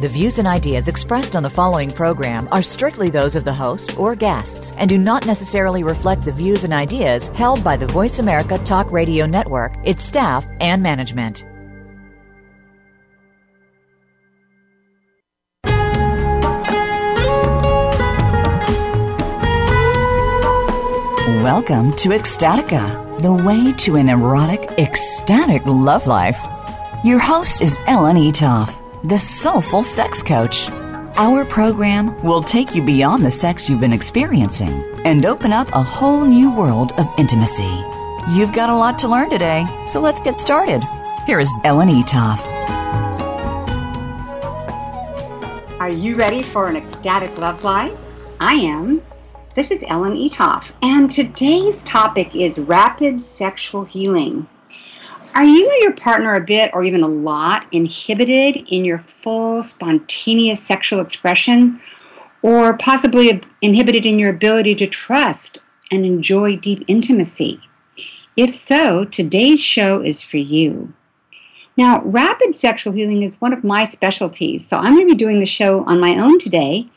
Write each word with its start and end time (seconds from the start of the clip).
The 0.00 0.08
views 0.08 0.38
and 0.38 0.46
ideas 0.46 0.86
expressed 0.86 1.34
on 1.34 1.42
the 1.42 1.50
following 1.50 1.90
program 1.90 2.48
are 2.52 2.62
strictly 2.62 3.10
those 3.10 3.34
of 3.34 3.42
the 3.42 3.52
host 3.52 3.98
or 3.98 4.14
guests 4.14 4.72
and 4.76 4.88
do 4.88 4.96
not 4.96 5.26
necessarily 5.26 5.82
reflect 5.82 6.22
the 6.22 6.30
views 6.30 6.62
and 6.62 6.72
ideas 6.72 7.26
held 7.30 7.64
by 7.64 7.76
the 7.76 7.88
Voice 7.88 8.20
America 8.20 8.58
Talk 8.58 8.92
Radio 8.92 9.26
Network, 9.26 9.72
its 9.84 10.04
staff, 10.04 10.46
and 10.60 10.80
management. 10.84 11.44
Welcome 21.42 21.92
to 21.94 22.10
Ecstatica, 22.10 23.20
the 23.20 23.34
way 23.34 23.72
to 23.78 23.96
an 23.96 24.08
erotic, 24.08 24.60
ecstatic 24.78 25.66
love 25.66 26.06
life. 26.06 26.38
Your 27.04 27.18
host 27.18 27.60
is 27.60 27.76
Ellen 27.88 28.16
Eatough, 28.16 28.72
the 29.08 29.18
soulful 29.18 29.82
sex 29.82 30.22
coach. 30.22 30.68
Our 31.16 31.46
program 31.46 32.22
will 32.22 32.42
take 32.42 32.74
you 32.74 32.82
beyond 32.82 33.24
the 33.24 33.30
sex 33.30 33.66
you've 33.66 33.80
been 33.80 33.94
experiencing 33.94 34.84
and 35.06 35.24
open 35.24 35.50
up 35.50 35.66
a 35.72 35.82
whole 35.82 36.26
new 36.26 36.54
world 36.54 36.92
of 36.98 37.08
intimacy. 37.16 37.82
You've 38.28 38.52
got 38.52 38.68
a 38.68 38.76
lot 38.76 38.98
to 38.98 39.08
learn 39.08 39.30
today, 39.30 39.64
so 39.86 39.98
let's 39.98 40.20
get 40.20 40.38
started. 40.38 40.82
Here 41.24 41.40
is 41.40 41.50
Ellen 41.64 41.88
Eatough. 41.88 42.38
Are 45.80 45.88
you 45.88 46.14
ready 46.14 46.42
for 46.42 46.66
an 46.66 46.76
ecstatic 46.76 47.38
love 47.38 47.64
life? 47.64 47.96
I 48.40 48.56
am. 48.56 49.00
This 49.54 49.70
is 49.70 49.82
Ellen 49.88 50.16
Eatough, 50.16 50.70
and 50.82 51.10
today's 51.10 51.82
topic 51.82 52.36
is 52.36 52.58
rapid 52.58 53.24
sexual 53.24 53.84
healing. 53.84 54.46
Are 55.38 55.44
you 55.44 55.70
or 55.70 55.74
your 55.74 55.92
partner 55.92 56.34
a 56.34 56.40
bit, 56.40 56.72
or 56.74 56.82
even 56.82 57.04
a 57.04 57.06
lot, 57.06 57.68
inhibited 57.70 58.66
in 58.68 58.84
your 58.84 58.98
full, 58.98 59.62
spontaneous 59.62 60.60
sexual 60.60 60.98
expression, 60.98 61.80
or 62.42 62.76
possibly 62.76 63.40
inhibited 63.62 64.04
in 64.04 64.18
your 64.18 64.30
ability 64.30 64.74
to 64.74 64.88
trust 64.88 65.58
and 65.92 66.04
enjoy 66.04 66.56
deep 66.56 66.82
intimacy? 66.88 67.60
If 68.36 68.52
so, 68.52 69.04
today's 69.04 69.60
show 69.60 70.02
is 70.02 70.24
for 70.24 70.38
you. 70.38 70.92
Now, 71.76 72.02
rapid 72.02 72.56
sexual 72.56 72.92
healing 72.92 73.22
is 73.22 73.40
one 73.40 73.52
of 73.52 73.62
my 73.62 73.84
specialties, 73.84 74.66
so 74.66 74.76
I'm 74.76 74.96
going 74.96 75.06
to 75.06 75.14
be 75.14 75.16
doing 75.16 75.38
the 75.38 75.46
show 75.46 75.84
on 75.84 76.00
my 76.00 76.18
own 76.18 76.40
today. 76.40 76.90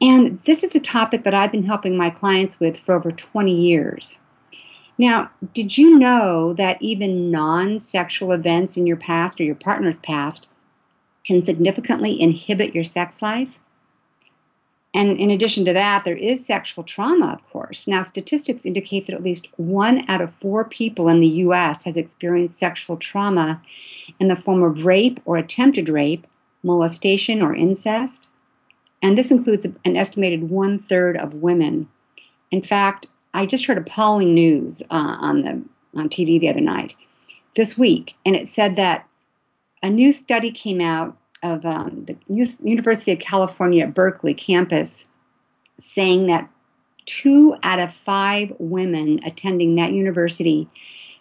And 0.00 0.38
this 0.44 0.62
is 0.62 0.76
a 0.76 0.80
topic 0.80 1.24
that 1.24 1.34
I've 1.34 1.50
been 1.50 1.64
helping 1.64 1.96
my 1.96 2.10
clients 2.10 2.60
with 2.60 2.78
for 2.78 2.94
over 2.94 3.10
20 3.10 3.52
years. 3.52 4.20
Now, 4.98 5.30
did 5.54 5.78
you 5.78 5.96
know 5.96 6.52
that 6.54 6.82
even 6.82 7.30
non 7.30 7.78
sexual 7.78 8.32
events 8.32 8.76
in 8.76 8.86
your 8.86 8.96
past 8.96 9.40
or 9.40 9.44
your 9.44 9.54
partner's 9.54 10.00
past 10.00 10.48
can 11.24 11.42
significantly 11.42 12.20
inhibit 12.20 12.74
your 12.74 12.84
sex 12.84 13.22
life? 13.22 13.58
And 14.94 15.20
in 15.20 15.30
addition 15.30 15.64
to 15.66 15.72
that, 15.74 16.04
there 16.04 16.16
is 16.16 16.44
sexual 16.44 16.82
trauma, 16.82 17.26
of 17.26 17.48
course. 17.50 17.86
Now, 17.86 18.02
statistics 18.02 18.66
indicate 18.66 19.06
that 19.06 19.14
at 19.14 19.22
least 19.22 19.48
one 19.56 20.04
out 20.08 20.20
of 20.20 20.34
four 20.34 20.64
people 20.64 21.08
in 21.08 21.20
the 21.20 21.28
U.S. 21.28 21.84
has 21.84 21.96
experienced 21.96 22.58
sexual 22.58 22.96
trauma 22.96 23.62
in 24.18 24.28
the 24.28 24.34
form 24.34 24.62
of 24.62 24.86
rape 24.86 25.20
or 25.24 25.36
attempted 25.36 25.88
rape, 25.88 26.26
molestation, 26.62 27.42
or 27.42 27.54
incest. 27.54 28.28
And 29.02 29.16
this 29.16 29.30
includes 29.30 29.66
an 29.84 29.96
estimated 29.96 30.50
one 30.50 30.78
third 30.78 31.16
of 31.16 31.34
women. 31.34 31.88
In 32.50 32.62
fact, 32.62 33.06
I 33.34 33.46
just 33.46 33.66
heard 33.66 33.78
appalling 33.78 34.34
news 34.34 34.82
uh, 34.90 35.16
on 35.20 35.42
the 35.42 35.62
on 35.98 36.08
TV 36.08 36.38
the 36.38 36.48
other 36.48 36.60
night, 36.60 36.94
this 37.56 37.76
week, 37.78 38.14
and 38.24 38.36
it 38.36 38.48
said 38.48 38.76
that 38.76 39.06
a 39.82 39.90
new 39.90 40.12
study 40.12 40.50
came 40.50 40.80
out 40.80 41.16
of 41.42 41.64
um, 41.64 42.04
the 42.06 42.16
University 42.28 43.12
of 43.12 43.18
California 43.18 43.84
at 43.84 43.94
Berkeley 43.94 44.34
campus 44.34 45.08
saying 45.78 46.26
that 46.26 46.48
two 47.06 47.56
out 47.62 47.78
of 47.78 47.92
five 47.92 48.52
women 48.58 49.20
attending 49.24 49.76
that 49.76 49.92
university 49.92 50.68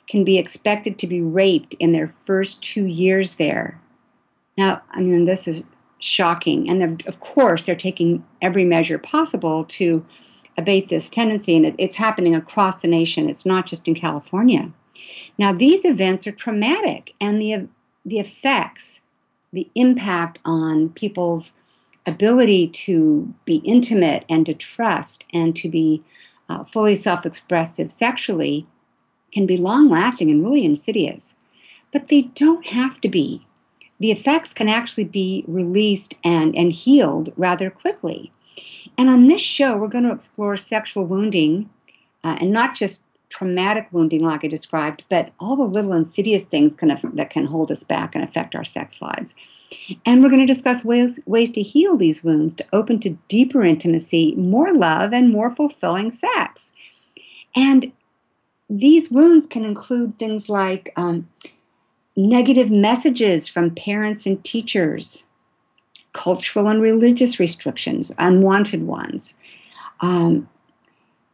can 0.07 0.23
be 0.23 0.37
expected 0.37 0.97
to 0.99 1.07
be 1.07 1.21
raped 1.21 1.75
in 1.75 1.91
their 1.91 2.07
first 2.07 2.61
two 2.61 2.85
years 2.85 3.35
there. 3.35 3.79
Now, 4.57 4.81
I 4.91 5.01
mean, 5.01 5.25
this 5.25 5.47
is 5.47 5.65
shocking. 5.99 6.69
And 6.69 7.05
of 7.05 7.19
course, 7.19 7.61
they're 7.61 7.75
taking 7.75 8.25
every 8.41 8.65
measure 8.65 8.97
possible 8.97 9.65
to 9.65 10.05
abate 10.57 10.89
this 10.89 11.09
tendency, 11.09 11.55
and 11.55 11.75
it's 11.77 11.97
happening 11.97 12.35
across 12.35 12.81
the 12.81 12.87
nation. 12.87 13.29
It's 13.29 13.45
not 13.45 13.67
just 13.67 13.87
in 13.87 13.95
California. 13.95 14.71
Now, 15.37 15.53
these 15.53 15.85
events 15.85 16.25
are 16.25 16.31
traumatic, 16.31 17.13
and 17.21 17.41
the, 17.41 17.67
the 18.05 18.19
effects 18.19 19.01
the 19.53 19.69
impact 19.75 20.39
on 20.45 20.89
people's 20.89 21.51
ability 22.05 22.67
to 22.67 23.33
be 23.45 23.57
intimate 23.57 24.25
and 24.29 24.45
to 24.45 24.53
trust 24.53 25.25
and 25.33 25.55
to 25.55 25.69
be 25.69 26.03
uh, 26.49 26.63
fully 26.63 26.95
self 26.95 27.25
expressive 27.25 27.91
sexually 27.91 28.67
can 29.31 29.45
be 29.45 29.57
long 29.57 29.89
lasting 29.89 30.31
and 30.31 30.43
really 30.43 30.65
insidious. 30.65 31.33
But 31.91 32.07
they 32.07 32.23
don't 32.23 32.67
have 32.67 33.01
to 33.01 33.09
be. 33.09 33.45
The 33.99 34.11
effects 34.11 34.53
can 34.53 34.69
actually 34.69 35.05
be 35.05 35.43
released 35.47 36.13
and, 36.23 36.55
and 36.55 36.71
healed 36.71 37.33
rather 37.35 37.69
quickly. 37.69 38.31
And 38.97 39.09
on 39.09 39.27
this 39.27 39.41
show, 39.41 39.77
we're 39.77 39.87
going 39.87 40.05
to 40.05 40.13
explore 40.13 40.57
sexual 40.57 41.05
wounding 41.05 41.69
uh, 42.23 42.37
and 42.39 42.51
not 42.51 42.75
just 42.75 43.03
traumatic 43.29 43.87
wounding, 43.91 44.23
like 44.23 44.43
I 44.43 44.47
described, 44.47 45.03
but 45.09 45.31
all 45.39 45.55
the 45.55 45.63
little 45.63 45.93
insidious 45.93 46.43
things 46.43 46.73
that 46.79 47.29
can 47.29 47.45
hold 47.45 47.71
us 47.71 47.83
back 47.83 48.15
and 48.15 48.23
affect 48.23 48.55
our 48.55 48.63
sex 48.63 49.01
lives. 49.01 49.35
And 50.05 50.23
we're 50.23 50.29
going 50.29 50.45
to 50.45 50.53
discuss 50.53 50.85
ways, 50.85 51.19
ways 51.25 51.51
to 51.51 51.61
heal 51.61 51.97
these 51.97 52.23
wounds, 52.23 52.55
to 52.55 52.65
open 52.71 52.99
to 53.01 53.17
deeper 53.27 53.63
intimacy, 53.63 54.33
more 54.35 54.73
love, 54.73 55.13
and 55.13 55.31
more 55.31 55.51
fulfilling 55.51 56.11
sex. 56.11 56.71
And 57.55 57.91
these 58.69 59.11
wounds 59.11 59.45
can 59.47 59.65
include 59.65 60.17
things 60.17 60.47
like 60.47 60.93
um, 60.95 61.27
negative 62.15 62.71
messages 62.71 63.47
from 63.47 63.75
parents 63.75 64.25
and 64.25 64.43
teachers, 64.43 65.25
cultural 66.13 66.67
and 66.67 66.81
religious 66.81 67.39
restrictions, 67.39 68.11
unwanted 68.17 68.85
ones. 68.87 69.33
Um, 69.99 70.49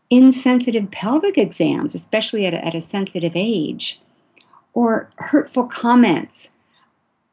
insensitive 0.09 0.91
pelvic 0.91 1.37
exams, 1.37 1.95
especially 1.95 2.45
at 2.45 2.53
a, 2.53 2.63
at 2.65 2.75
a 2.75 2.81
sensitive 2.81 3.33
age, 3.35 3.99
or 4.73 5.09
hurtful 5.17 5.65
comments 5.65 6.49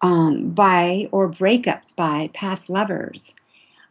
um, 0.00 0.50
by 0.50 1.08
or 1.12 1.28
breakups 1.28 1.94
by 1.94 2.30
past 2.32 2.70
lovers. 2.70 3.34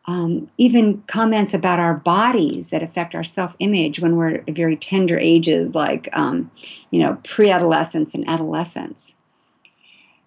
Um, 0.05 0.49
even 0.57 1.03
comments 1.05 1.53
about 1.53 1.79
our 1.79 1.93
bodies 1.93 2.71
that 2.71 2.81
affect 2.81 3.13
our 3.13 3.23
self-image 3.23 3.99
when 3.99 4.15
we're 4.15 4.37
at 4.37 4.47
very 4.47 4.75
tender 4.75 5.19
ages, 5.19 5.75
like 5.75 6.09
um, 6.13 6.49
you 6.89 6.99
know 6.99 7.19
pre-adolescence 7.23 8.15
and 8.15 8.27
adolescence. 8.27 9.13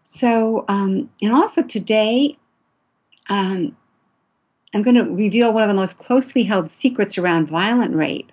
So, 0.05 0.65
um, 0.69 1.11
and 1.21 1.32
also 1.32 1.62
today, 1.62 2.37
um, 3.28 3.77
I'm 4.75 4.83
going 4.83 4.97
to 4.97 5.05
reveal 5.05 5.53
one 5.53 5.62
of 5.62 5.69
the 5.69 5.75
most 5.75 5.99
closely 5.99 6.44
held 6.44 6.71
secrets 6.71 7.19
around 7.19 7.49
violent 7.49 7.94
rape, 7.94 8.33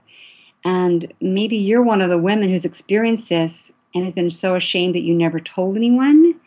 and 0.63 1.11
maybe 1.19 1.57
you're 1.57 1.83
one 1.83 2.01
of 2.01 2.09
the 2.09 2.17
women 2.17 2.49
who's 2.49 2.65
experienced 2.65 3.29
this 3.29 3.73
and 3.93 4.03
has 4.03 4.13
been 4.13 4.29
so 4.29 4.55
ashamed 4.55 4.95
that 4.95 5.03
you 5.03 5.13
never 5.13 5.39
told 5.39 5.75
anyone. 5.75 6.39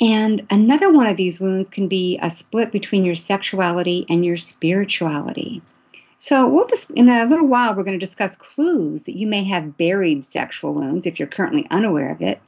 And 0.00 0.46
another 0.48 0.90
one 0.92 1.06
of 1.06 1.16
these 1.16 1.40
wounds 1.40 1.68
can 1.68 1.88
be 1.88 2.18
a 2.22 2.30
split 2.30 2.70
between 2.70 3.04
your 3.04 3.16
sexuality 3.16 4.06
and 4.08 4.24
your 4.24 4.36
spirituality. 4.36 5.60
So, 6.16 6.48
we'll 6.48 6.66
just, 6.66 6.90
in 6.92 7.08
a 7.08 7.26
little 7.26 7.46
while, 7.46 7.74
we're 7.74 7.84
going 7.84 7.98
to 7.98 8.04
discuss 8.04 8.36
clues 8.36 9.04
that 9.04 9.16
you 9.16 9.26
may 9.26 9.44
have 9.44 9.76
buried 9.76 10.24
sexual 10.24 10.74
wounds 10.74 11.06
if 11.06 11.18
you're 11.18 11.28
currently 11.28 11.66
unaware 11.70 12.10
of 12.10 12.20
it, 12.20 12.40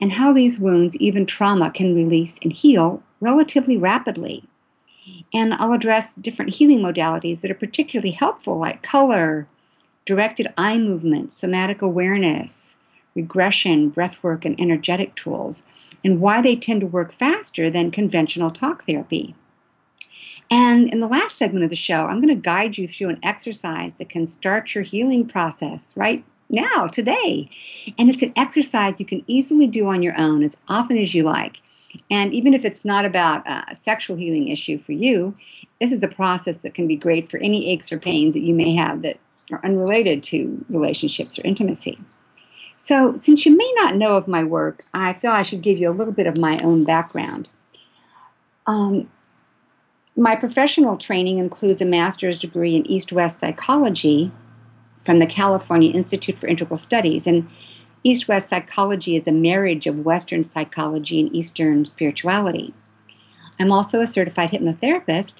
and 0.00 0.12
how 0.12 0.32
these 0.32 0.58
wounds, 0.58 0.96
even 0.96 1.24
trauma, 1.24 1.70
can 1.70 1.94
release 1.94 2.38
and 2.42 2.52
heal 2.52 3.02
relatively 3.20 3.76
rapidly. 3.76 4.44
And 5.32 5.54
I'll 5.54 5.72
address 5.72 6.14
different 6.14 6.54
healing 6.54 6.80
modalities 6.80 7.40
that 7.40 7.50
are 7.50 7.54
particularly 7.54 8.10
helpful, 8.10 8.58
like 8.58 8.82
color, 8.82 9.46
directed 10.04 10.52
eye 10.56 10.78
movement, 10.78 11.32
somatic 11.32 11.82
awareness, 11.82 12.76
regression, 13.14 13.90
breathwork, 13.90 14.44
and 14.44 14.58
energetic 14.60 15.14
tools, 15.14 15.62
and 16.04 16.20
why 16.20 16.40
they 16.40 16.56
tend 16.56 16.80
to 16.80 16.86
work 16.86 17.12
faster 17.12 17.68
than 17.68 17.90
conventional 17.90 18.50
talk 18.50 18.84
therapy. 18.84 19.34
And 20.50 20.90
in 20.92 21.00
the 21.00 21.08
last 21.08 21.36
segment 21.36 21.64
of 21.64 21.70
the 21.70 21.76
show, 21.76 22.06
I'm 22.06 22.20
going 22.20 22.34
to 22.34 22.34
guide 22.34 22.78
you 22.78 22.88
through 22.88 23.10
an 23.10 23.18
exercise 23.22 23.94
that 23.94 24.08
can 24.08 24.26
start 24.26 24.74
your 24.74 24.84
healing 24.84 25.26
process 25.26 25.92
right 25.94 26.24
now, 26.48 26.86
today. 26.86 27.50
And 27.98 28.08
it's 28.08 28.22
an 28.22 28.32
exercise 28.34 28.98
you 28.98 29.04
can 29.04 29.24
easily 29.26 29.66
do 29.66 29.86
on 29.86 30.02
your 30.02 30.18
own 30.18 30.42
as 30.42 30.56
often 30.68 30.96
as 30.96 31.14
you 31.14 31.22
like. 31.22 31.58
And 32.10 32.32
even 32.34 32.54
if 32.54 32.64
it's 32.64 32.84
not 32.84 33.04
about 33.04 33.42
a 33.46 33.74
sexual 33.74 34.16
healing 34.16 34.48
issue 34.48 34.78
for 34.78 34.92
you, 34.92 35.34
this 35.80 35.92
is 35.92 36.02
a 36.02 36.08
process 36.08 36.58
that 36.58 36.74
can 36.74 36.86
be 36.86 36.96
great 36.96 37.30
for 37.30 37.38
any 37.38 37.70
aches 37.70 37.90
or 37.90 37.98
pains 37.98 38.34
that 38.34 38.44
you 38.44 38.54
may 38.54 38.74
have 38.74 39.02
that 39.02 39.18
are 39.50 39.60
unrelated 39.64 40.22
to 40.24 40.64
relationships 40.68 41.38
or 41.38 41.42
intimacy. 41.44 41.98
So, 42.76 43.16
since 43.16 43.44
you 43.44 43.56
may 43.56 43.72
not 43.76 43.96
know 43.96 44.16
of 44.16 44.28
my 44.28 44.44
work, 44.44 44.84
I 44.94 45.12
feel 45.12 45.32
I 45.32 45.42
should 45.42 45.62
give 45.62 45.78
you 45.78 45.90
a 45.90 45.92
little 45.92 46.12
bit 46.12 46.28
of 46.28 46.38
my 46.38 46.58
own 46.60 46.84
background. 46.84 47.48
Um, 48.66 49.10
my 50.16 50.36
professional 50.36 50.96
training 50.96 51.38
includes 51.38 51.80
a 51.80 51.84
master's 51.84 52.38
degree 52.38 52.76
in 52.76 52.86
East 52.86 53.12
West 53.12 53.40
psychology 53.40 54.30
from 55.04 55.18
the 55.18 55.26
California 55.26 55.92
Institute 55.92 56.38
for 56.38 56.46
Integral 56.46 56.78
Studies. 56.78 57.26
And 57.26 57.48
East 58.04 58.28
West 58.28 58.48
psychology 58.48 59.16
is 59.16 59.26
a 59.26 59.32
marriage 59.32 59.86
of 59.86 60.04
Western 60.04 60.44
psychology 60.44 61.20
and 61.20 61.34
Eastern 61.34 61.84
spirituality. 61.84 62.72
I'm 63.58 63.72
also 63.72 64.00
a 64.00 64.06
certified 64.06 64.50
hypnotherapist, 64.50 65.34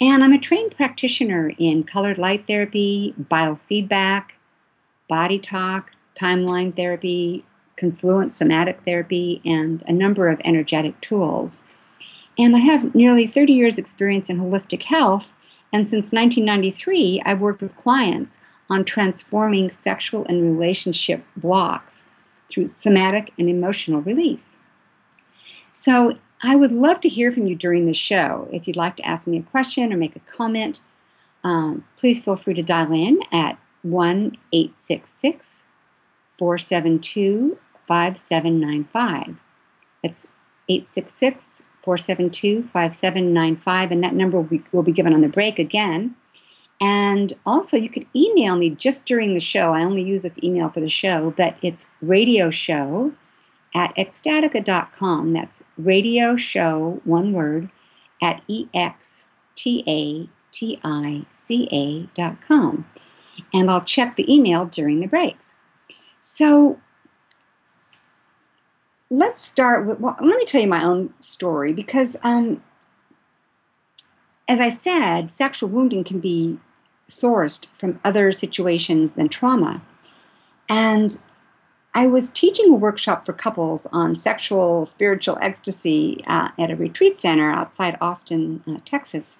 and 0.00 0.22
I'm 0.22 0.32
a 0.32 0.38
trained 0.38 0.76
practitioner 0.76 1.52
in 1.58 1.82
colored 1.82 2.18
light 2.18 2.46
therapy, 2.46 3.14
biofeedback, 3.20 4.30
body 5.08 5.38
talk, 5.38 5.90
timeline 6.14 6.74
therapy, 6.76 7.44
confluent 7.76 8.32
somatic 8.32 8.80
therapy, 8.82 9.40
and 9.44 9.82
a 9.86 9.92
number 9.92 10.28
of 10.28 10.40
energetic 10.44 11.00
tools. 11.00 11.62
And 12.38 12.54
I 12.54 12.60
have 12.60 12.94
nearly 12.94 13.26
30 13.26 13.52
years' 13.52 13.78
experience 13.78 14.30
in 14.30 14.38
holistic 14.38 14.84
health, 14.84 15.32
and 15.72 15.88
since 15.88 16.12
1993, 16.12 17.22
I've 17.24 17.40
worked 17.40 17.60
with 17.60 17.76
clients 17.76 18.38
on 18.70 18.84
transforming 18.84 19.70
sexual 19.70 20.24
and 20.26 20.42
relationship 20.42 21.24
blocks 21.36 22.04
through 22.48 22.68
somatic 22.68 23.32
and 23.38 23.48
emotional 23.48 24.00
release. 24.00 24.56
So, 25.72 26.18
I 26.42 26.56
would 26.56 26.72
love 26.72 27.00
to 27.00 27.08
hear 27.08 27.32
from 27.32 27.46
you 27.46 27.56
during 27.56 27.86
the 27.86 27.94
show. 27.94 28.48
If 28.52 28.66
you'd 28.66 28.76
like 28.76 28.96
to 28.96 29.06
ask 29.06 29.26
me 29.26 29.38
a 29.38 29.42
question 29.42 29.94
or 29.94 29.96
make 29.96 30.14
a 30.14 30.20
comment, 30.20 30.82
um, 31.42 31.84
please 31.96 32.22
feel 32.22 32.36
free 32.36 32.52
to 32.52 32.62
dial 32.62 32.92
in 32.92 33.20
at 33.32 33.58
1 33.82 34.36
866 34.52 35.64
472 36.38 37.58
5795. 37.86 39.36
It's 40.02 40.26
866 40.68 41.62
472 41.82 42.68
5795, 42.72 43.90
and 43.90 44.04
that 44.04 44.14
number 44.14 44.38
will 44.38 44.44
be, 44.44 44.62
will 44.72 44.82
be 44.82 44.92
given 44.92 45.14
on 45.14 45.20
the 45.20 45.28
break 45.28 45.58
again. 45.58 46.14
And 46.80 47.32
also, 47.46 47.76
you 47.76 47.88
could 47.88 48.06
email 48.14 48.56
me 48.56 48.70
just 48.70 49.06
during 49.06 49.34
the 49.34 49.40
show. 49.40 49.72
I 49.72 49.84
only 49.84 50.02
use 50.02 50.22
this 50.22 50.42
email 50.42 50.68
for 50.68 50.80
the 50.80 50.90
show, 50.90 51.32
but 51.36 51.56
it's 51.62 51.88
radio 52.02 52.50
show 52.50 53.12
at 53.74 53.94
ecstatica.com. 53.96 55.32
That's 55.32 55.64
radio 55.78 56.36
show, 56.36 57.00
one 57.04 57.32
word, 57.32 57.70
at 58.22 58.42
E 58.48 58.68
X 58.74 59.24
T 59.54 59.84
A 59.86 60.28
T 60.52 60.80
I 60.84 61.24
C 61.28 61.68
A.com. 61.72 62.86
And 63.52 63.70
I'll 63.70 63.84
check 63.84 64.16
the 64.16 64.32
email 64.32 64.66
during 64.66 65.00
the 65.00 65.06
breaks. 65.06 65.54
So 66.20 66.80
let's 69.10 69.42
start 69.42 69.86
with, 69.86 70.00
well, 70.00 70.16
let 70.20 70.38
me 70.38 70.44
tell 70.44 70.60
you 70.60 70.68
my 70.68 70.84
own 70.84 71.12
story 71.20 71.72
because, 71.72 72.16
um, 72.22 72.62
as 74.48 74.60
I 74.60 74.68
said, 74.68 75.30
sexual 75.30 75.68
wounding 75.68 76.04
can 76.04 76.20
be 76.20 76.58
sourced 77.08 77.66
from 77.78 78.00
other 78.04 78.32
situations 78.32 79.12
than 79.12 79.28
trauma. 79.28 79.82
And 80.68 81.18
I 81.94 82.06
was 82.06 82.30
teaching 82.30 82.70
a 82.70 82.76
workshop 82.76 83.24
for 83.24 83.32
couples 83.32 83.86
on 83.92 84.14
sexual 84.16 84.86
spiritual 84.86 85.38
ecstasy 85.40 86.24
uh, 86.26 86.50
at 86.58 86.70
a 86.70 86.76
retreat 86.76 87.16
center 87.16 87.50
outside 87.50 87.96
Austin, 88.00 88.62
uh, 88.66 88.78
Texas 88.84 89.38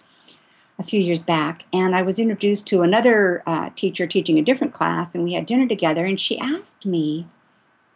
a 0.79 0.83
few 0.83 1.01
years 1.01 1.23
back, 1.23 1.65
and 1.73 1.95
I 1.95 2.03
was 2.03 2.19
introduced 2.19 2.67
to 2.69 2.83
another 2.83 3.43
uh, 3.47 3.71
teacher 3.77 4.07
teaching 4.07 4.39
a 4.39 4.43
different 4.43 4.73
class, 4.73 5.15
and 5.15 5.23
we 5.23 5.33
had 5.33 5.47
dinner 5.47 5.69
together. 5.69 6.05
And 6.05 6.19
she 6.19 6.39
asked 6.39 6.85
me, 6.85 7.27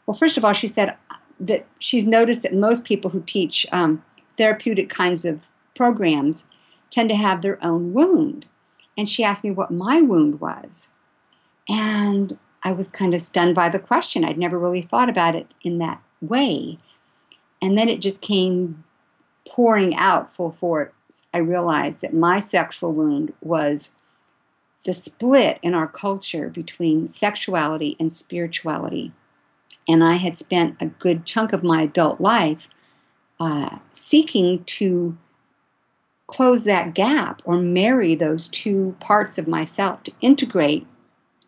well, 0.07 0.17
first 0.17 0.37
of 0.37 0.45
all, 0.45 0.53
she 0.53 0.69
said 0.69 0.97
that 1.41 1.67
she's 1.79 2.05
noticed 2.05 2.43
that 2.43 2.55
most 2.55 2.85
people 2.85 3.11
who 3.11 3.23
teach 3.23 3.67
um, 3.73 4.03
therapeutic 4.37 4.89
kinds 4.89 5.25
of 5.25 5.49
programs 5.75 6.45
tend 6.91 7.09
to 7.09 7.17
have 7.17 7.43
their 7.43 7.63
own 7.65 7.93
wound. 7.93 8.47
And 8.99 9.09
she 9.09 9.25
asked 9.25 9.45
me 9.45 9.51
what 9.51 9.71
my 9.71 10.03
wound 10.03 10.41
was. 10.41 10.89
And 11.69 12.37
I 12.63 12.73
was 12.73 12.89
kind 12.89 13.15
of 13.15 13.23
stunned 13.23 13.55
by 13.55 13.71
the 13.71 13.79
question. 13.79 14.25
I'd 14.25 14.37
never 14.37 14.59
really 14.59 14.83
thought 14.83 15.09
about 15.09 15.35
it 15.35 15.47
in 15.63 15.79
that 15.79 16.03
way. 16.21 16.79
And 17.63 17.79
then 17.79 17.89
it 17.89 18.01
just 18.01 18.21
came 18.21 18.85
pouring 19.47 19.95
out 19.97 20.33
full 20.33 20.53
force 20.53 20.91
I 21.33 21.39
realized 21.39 22.03
that 22.03 22.15
my 22.15 22.41
sexual 22.41 22.93
wound 22.93 23.33
was 23.41 23.93
the 24.85 24.93
split 24.93 25.59
in 25.63 25.75
our 25.75 25.87
culture 25.87 26.49
between 26.49 27.09
sexuality 27.09 27.97
and 27.99 28.13
spirituality. 28.13 29.13
And 29.89 30.05
I 30.05 30.17
had 30.17 30.37
spent 30.37 30.77
a 30.81 30.87
good 30.87 31.25
chunk 31.25 31.53
of 31.53 31.63
my 31.63 31.83
adult 31.83 32.21
life 32.21 32.69
uh, 33.41 33.79
seeking 33.93 34.65
to 34.65 35.17
close 36.29 36.63
that 36.63 36.95
gap 36.95 37.43
or 37.45 37.59
marry 37.59 38.15
those 38.15 38.49
two 38.49 38.95
parts 39.01 39.39
of 39.39 39.49
myself 39.49 40.03
to 40.05 40.13
integrate 40.21 40.87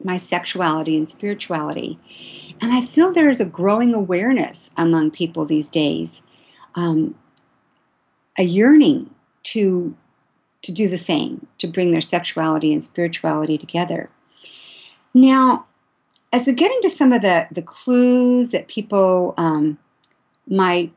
my 0.03 0.17
sexuality 0.19 0.97
and 0.97 1.07
spirituality. 1.07 1.99
And 2.61 2.73
I 2.73 2.81
feel 2.81 3.13
there 3.13 3.29
is 3.29 3.41
a 3.41 3.45
growing 3.45 3.95
awareness 3.95 4.71
among 4.77 5.13
people 5.13 5.45
these 5.45 5.69
days, 5.69 6.23
um, 6.75 7.15
a 8.37 8.43
yearning 8.43 9.11
to 9.45 9.95
to 10.63 10.73
do 10.73 10.89
the 10.89 10.99
same, 10.99 11.47
to 11.57 11.67
bring 11.67 11.91
their 11.91 12.03
sexuality 12.03 12.71
and 12.71 12.85
spirituality 12.85 13.57
together. 13.57 14.11
Now, 15.15 15.65
as 16.35 16.47
we 16.47 16.53
get 16.53 16.71
into 16.71 16.91
some 16.91 17.15
of 17.15 17.23
the, 17.23 17.47
the 17.51 17.63
clues 17.63 18.51
that 18.51 18.69
people 18.69 19.33
um, 19.39 19.79
might 20.47 20.93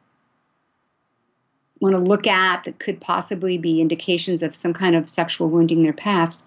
want 1.84 1.94
to 1.96 2.00
look 2.02 2.26
at 2.26 2.64
that 2.64 2.80
could 2.80 3.00
possibly 3.02 3.58
be 3.58 3.82
indications 3.82 4.42
of 4.42 4.56
some 4.56 4.74
kind 4.74 4.96
of 4.96 5.10
sexual 5.10 5.50
wounding 5.50 5.80
in 5.80 5.84
their 5.84 5.94
past, 5.94 6.44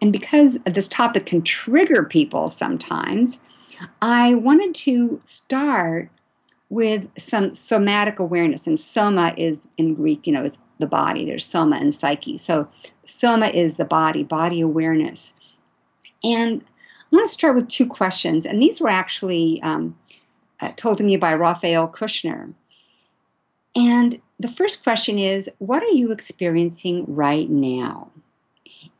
and 0.00 0.12
because 0.12 0.58
this 0.64 0.88
topic 0.88 1.26
can 1.26 1.42
trigger 1.42 2.02
people 2.02 2.48
sometimes, 2.48 3.38
I 4.02 4.34
wanted 4.34 4.74
to 4.76 5.20
start 5.24 6.10
with 6.70 7.08
some 7.18 7.54
somatic 7.54 8.18
awareness. 8.18 8.66
And 8.66 8.80
soma 8.80 9.34
is 9.36 9.68
in 9.76 9.94
Greek, 9.94 10.26
you 10.26 10.32
know, 10.32 10.44
is 10.44 10.58
the 10.78 10.86
body. 10.86 11.24
There's 11.24 11.44
soma 11.44 11.76
and 11.76 11.94
psyche. 11.94 12.38
So 12.38 12.68
soma 13.04 13.48
is 13.48 13.74
the 13.74 13.84
body, 13.84 14.22
body 14.24 14.60
awareness. 14.60 15.34
And 16.22 16.64
I 17.12 17.16
want 17.16 17.28
to 17.28 17.32
start 17.32 17.54
with 17.54 17.68
two 17.68 17.86
questions. 17.86 18.44
And 18.44 18.60
these 18.60 18.80
were 18.80 18.90
actually 18.90 19.62
um, 19.62 19.96
uh, 20.60 20.72
told 20.76 20.98
to 20.98 21.04
me 21.04 21.16
by 21.16 21.34
Raphael 21.34 21.88
Cushnir. 21.88 22.52
And 23.76 24.20
the 24.38 24.48
first 24.48 24.82
question 24.82 25.18
is 25.18 25.50
What 25.58 25.82
are 25.82 25.90
you 25.90 26.12
experiencing 26.12 27.04
right 27.08 27.48
now? 27.48 28.10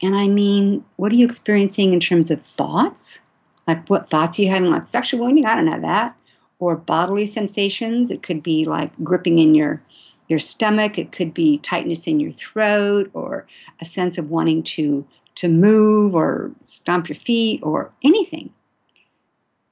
And 0.03 0.17
I 0.17 0.29
mean, 0.29 0.85
what 0.97 1.13
are 1.13 1.17
you 1.17 1.27
experiencing 1.27 1.93
in 1.93 2.01
terms 2.01 2.31
of 2.31 2.43
thoughts? 2.43 3.21
Like, 3.67 3.89
what 3.89 4.09
thoughts 4.09 4.39
are 4.39 4.43
you 4.43 4.51
having? 4.51 4.71
Like 4.71 4.87
sexual 4.87 5.21
wounding? 5.21 5.47
I 5.47 5.55
don't 5.55 5.67
have 5.67 5.83
that. 5.83 6.17
Or 6.59 6.77
bodily 6.77 7.27
sensations. 7.27 8.11
It 8.11 8.23
could 8.23 8.43
be 8.43 8.65
like 8.65 8.93
gripping 9.03 9.39
in 9.39 9.55
your 9.55 9.83
your 10.29 10.39
stomach. 10.39 10.99
It 10.99 11.13
could 11.13 11.35
be 11.35 11.59
tightness 11.59 12.07
in 12.07 12.21
your 12.21 12.33
throat 12.33 13.11
or 13.13 13.47
a 13.81 13.85
sense 13.85 14.19
of 14.19 14.31
wanting 14.31 14.63
to, 14.63 15.07
to 15.37 15.49
move 15.49 16.15
or 16.15 16.53
stomp 16.67 17.09
your 17.09 17.17
feet 17.17 17.61
or 17.63 17.93
anything. 18.03 18.51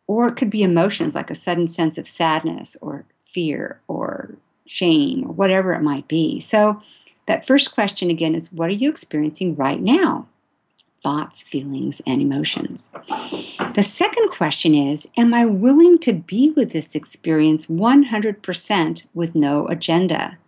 Or 0.07 0.29
it 0.29 0.37
could 0.37 0.51
be 0.51 0.63
emotions 0.63 1.15
like 1.15 1.31
a 1.31 1.35
sudden 1.35 1.69
sense 1.69 1.97
of 1.97 2.07
sadness 2.07 2.77
or 2.83 3.07
fear 3.23 3.81
or 3.89 4.37
shame 4.73 5.25
or 5.25 5.33
whatever 5.33 5.73
it 5.75 5.83
might 5.83 6.09
be. 6.09 6.41
So, 6.41 6.81
that 7.27 7.47
first 7.47 7.73
question 7.73 8.11
again 8.11 8.35
is 8.35 8.53
what 8.53 8.69
are 8.69 8.75
you 8.75 8.91
experiencing 8.91 9.55
right 9.55 9.81
now? 9.81 10.27
Thoughts, 11.03 11.43
feelings, 11.43 12.01
and 12.07 12.21
emotions. 12.21 12.91
The 13.75 13.83
second 13.83 14.31
question 14.31 14.75
is 14.75 15.09
Am 15.17 15.35
I 15.35 15.45
willing 15.47 15.99
to 16.01 16.13
be 16.13 16.51
with 16.51 16.73
this 16.73 16.95
experience 16.95 17.67
100% 17.67 19.03
with 19.15 19.35
no 19.35 19.67
agenda? 19.69 20.39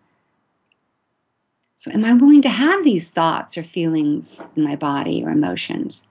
So, 1.76 1.90
am 1.90 2.04
I 2.04 2.14
willing 2.14 2.43
to 2.43 2.49
have 2.49 2.83
these 2.83 3.11
thoughts 3.11 3.59
or 3.59 3.62
feelings 3.62 4.43
in 4.57 4.64
my 4.64 4.75
body 4.75 5.23
or 5.23 5.31
emotions? 5.31 6.02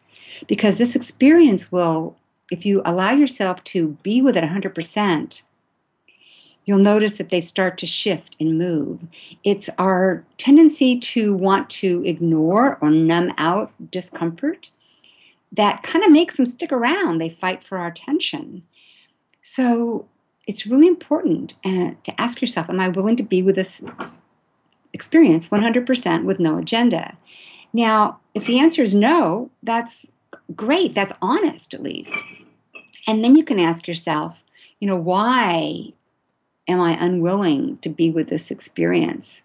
Because 0.48 0.78
this 0.78 0.96
experience 0.96 1.72
will, 1.72 2.16
if 2.52 2.66
you 2.66 2.82
allow 2.86 3.12
yourself 3.12 3.64
to 3.66 3.98
be 4.04 4.22
with 4.22 4.38
it 4.38 4.44
100%, 4.44 5.42
you'll 6.66 6.80
notice 6.80 7.18
that 7.18 7.30
they 7.30 7.42
start 7.42 7.78
to 7.80 7.86
shift 7.86 8.36
and 8.40 8.58
move. 8.58 9.06
It's 9.44 9.70
our 9.78 10.24
tendency 10.38 11.00
to 11.00 11.34
want 11.34 11.70
to 11.72 12.04
ignore 12.06 12.78
or 12.82 12.90
numb 12.90 13.34
out 13.38 13.72
discomfort 13.92 14.70
that 15.52 15.84
kind 15.84 16.04
of 16.04 16.12
makes 16.12 16.38
them 16.38 16.46
stick 16.46 16.72
around. 16.72 17.20
They 17.20 17.30
fight 17.30 17.64
for 17.64 17.78
our 17.78 17.88
attention. 17.88 18.64
So 19.42 20.08
it's 20.48 20.66
really 20.66 20.88
important 20.88 21.54
uh, 21.64 21.92
to 22.04 22.14
ask 22.22 22.42
yourself 22.42 22.70
Am 22.70 22.80
I 22.80 22.90
willing 22.90 23.16
to 23.18 23.24
be 23.24 23.42
with 23.44 23.56
this 23.56 23.82
experience 24.92 25.50
100% 25.50 26.24
with 26.24 26.40
no 26.40 26.58
agenda? 26.58 27.18
Now, 27.72 28.20
if 28.34 28.46
the 28.46 28.60
answer 28.60 28.82
is 28.82 28.94
no, 28.94 29.50
that's 29.62 30.08
great. 30.56 30.94
That's 30.94 31.14
honest, 31.22 31.74
at 31.74 31.84
least. 31.84 32.14
And 33.08 33.24
then 33.24 33.36
you 33.36 33.44
can 33.44 33.60
ask 33.60 33.88
yourself, 33.88 34.44
you 34.80 34.88
know, 34.88 34.96
why 34.96 35.94
am 36.68 36.80
I 36.80 36.98
unwilling 37.04 37.78
to 37.80 37.90
be 37.90 38.12
with 38.12 38.30
this 38.30 38.52
experience? 38.52 39.42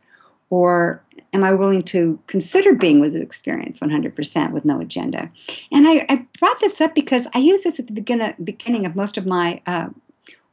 Or 0.51 1.03
am 1.33 1.45
I 1.45 1.53
willing 1.53 1.83
to 1.85 2.19
consider 2.27 2.75
being 2.75 3.01
with 3.01 3.13
the 3.13 3.21
experience 3.21 3.81
100% 3.81 4.53
with 4.53 4.65
no 4.65 4.81
agenda? 4.81 5.31
And 5.71 5.87
I, 5.87 6.07
I, 6.09 6.27
brought 6.39 6.61
this 6.61 6.81
up 6.81 6.95
because 6.95 7.27
I 7.35 7.39
use 7.39 7.65
this 7.65 7.79
at 7.79 7.87
the 7.87 7.93
beginning, 7.93 8.35
beginning 8.43 8.87
of 8.87 8.97
most 8.97 9.19
of 9.19 9.27
my 9.27 9.61
uh, 9.67 9.89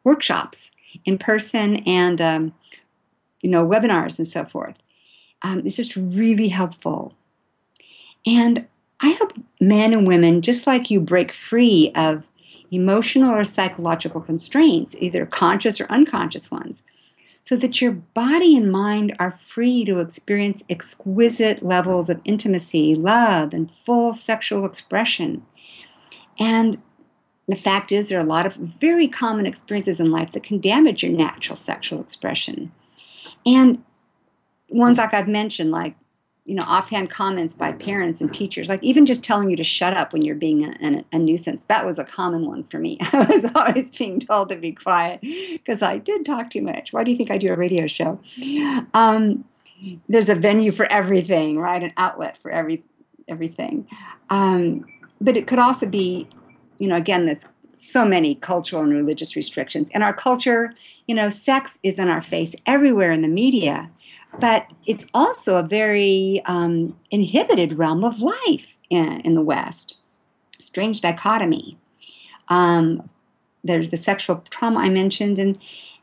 workshops 0.03 0.71
in 1.05 1.17
person 1.17 1.77
and, 1.85 2.19
um, 2.19 2.53
you 3.41 3.49
know, 3.49 3.65
webinars 3.65 4.17
and 4.17 4.27
so 4.27 4.43
forth. 4.43 4.77
Um, 5.43 5.61
it's 5.65 5.77
just 5.77 5.95
really 5.95 6.49
helpful. 6.49 7.13
And 8.25 8.67
I 8.99 9.11
hope 9.11 9.33
men 9.61 9.93
and 9.93 10.07
women, 10.07 10.41
just 10.41 10.67
like 10.67 10.89
you, 10.89 10.99
break 10.99 11.31
free 11.31 11.91
of 11.95 12.23
emotional 12.71 13.31
or 13.31 13.45
psychological 13.45 14.21
constraints, 14.21 14.95
either 14.99 15.25
conscious 15.25 15.79
or 15.79 15.85
unconscious 15.89 16.49
ones 16.51 16.81
so 17.45 17.55
that 17.55 17.79
your 17.79 17.91
body 17.91 18.57
and 18.57 18.71
mind 18.71 19.15
are 19.19 19.31
free 19.31 19.85
to 19.85 19.99
experience 19.99 20.63
exquisite 20.67 21.61
levels 21.61 22.09
of 22.09 22.19
intimacy, 22.25 22.95
love, 22.95 23.53
and 23.53 23.71
full 23.85 24.13
sexual 24.13 24.65
expression. 24.65 25.45
And 26.39 26.81
the 27.47 27.55
fact 27.55 27.91
is, 27.91 28.09
there 28.09 28.17
are 28.17 28.23
a 28.23 28.27
lot 28.27 28.47
of 28.47 28.55
very 28.55 29.07
common 29.07 29.45
experiences 29.45 29.99
in 29.99 30.09
life 30.09 30.31
that 30.31 30.41
can 30.41 30.59
damage 30.59 31.03
your 31.03 31.11
natural 31.11 31.55
sexual 31.55 32.01
expression. 32.01 32.71
And 33.45 33.83
ones 34.69 34.97
like 34.97 35.13
I've 35.13 35.27
mentioned, 35.27 35.69
like 35.69 35.95
you 36.45 36.53
know, 36.53 36.63
offhand 36.67 37.09
comments 37.09 37.53
by 37.55 37.71
parents 37.71 38.21
and 38.21 38.31
teachers, 38.31 38.67
like 38.67 38.83
even 38.83 39.07
just 39.07 39.23
telling 39.23 39.49
you 39.49 39.57
to 39.57 39.63
shut 39.63 39.95
up 39.95 40.13
when 40.13 40.21
you're 40.21 40.35
being 40.35 40.63
a, 40.63 40.69
a, 40.81 41.05
a 41.13 41.19
nuisance. 41.19 41.63
That 41.63 41.85
was 41.85 41.97
a 41.97 42.05
common 42.05 42.45
one 42.45 42.63
for 42.65 42.77
me. 42.77 42.97
I 43.13 43.25
was 43.25 43.45
always 43.55 43.89
being 43.91 44.19
told 44.19 44.49
to 44.49 44.55
be 44.55 44.71
quiet 44.71 45.21
because 45.21 45.81
I 45.81 45.97
did 45.97 46.23
talk 46.23 46.51
too 46.51 46.61
much. 46.61 46.93
Why 46.93 47.03
do 47.03 47.09
you 47.09 47.17
think 47.17 47.31
I 47.31 47.39
do 47.39 47.51
a 47.51 47.55
radio 47.55 47.87
show? 47.87 48.19
Um, 48.93 49.43
there's 50.07 50.29
a 50.29 50.35
venue 50.35 50.71
for 50.71 50.85
everything, 50.91 51.57
right? 51.57 51.81
An 51.81 51.93
outlet 51.97 52.37
for 52.41 52.51
every 52.51 52.83
everything. 53.27 53.87
Um, 54.29 54.85
but 55.19 55.35
it 55.35 55.47
could 55.47 55.59
also 55.59 55.87
be, 55.87 56.27
you 56.77 56.87
know, 56.87 56.95
again, 56.95 57.25
there's 57.25 57.45
so 57.75 58.05
many 58.05 58.35
cultural 58.35 58.83
and 58.83 58.93
religious 58.93 59.35
restrictions. 59.35 59.87
In 59.91 60.03
our 60.03 60.13
culture, 60.13 60.73
you 61.07 61.15
know, 61.15 61.29
sex 61.29 61.79
is 61.83 61.99
in 61.99 62.07
our 62.07 62.21
face 62.21 62.55
everywhere 62.65 63.11
in 63.11 63.21
the 63.21 63.27
media 63.27 63.89
but 64.39 64.67
it's 64.85 65.05
also 65.13 65.57
a 65.57 65.63
very 65.63 66.41
um, 66.45 66.97
inhibited 67.11 67.73
realm 67.73 68.03
of 68.03 68.19
life 68.19 68.77
in, 68.89 69.21
in, 69.21 69.35
the 69.35 69.41
West. 69.41 69.97
Strange 70.59 71.01
dichotomy. 71.01 71.77
Um, 72.49 73.09
there's 73.63 73.89
the 73.89 73.97
sexual 73.97 74.43
trauma 74.49 74.79
I 74.79 74.89
mentioned, 74.89 75.39
and 75.39 75.57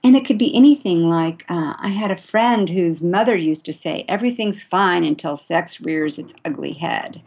and 0.04 0.16
it 0.16 0.24
could 0.24 0.38
be 0.38 0.54
anything 0.54 1.08
like 1.08 1.44
uh, 1.48 1.74
I 1.78 1.88
had 1.88 2.10
a 2.10 2.16
friend 2.16 2.68
whose 2.68 3.00
mother 3.00 3.36
used 3.36 3.64
to 3.66 3.72
say, 3.72 4.04
"Everything's 4.08 4.62
fine 4.62 5.04
until 5.04 5.36
sex 5.36 5.80
rears 5.80 6.18
its 6.18 6.34
ugly 6.44 6.72
head." 6.72 7.22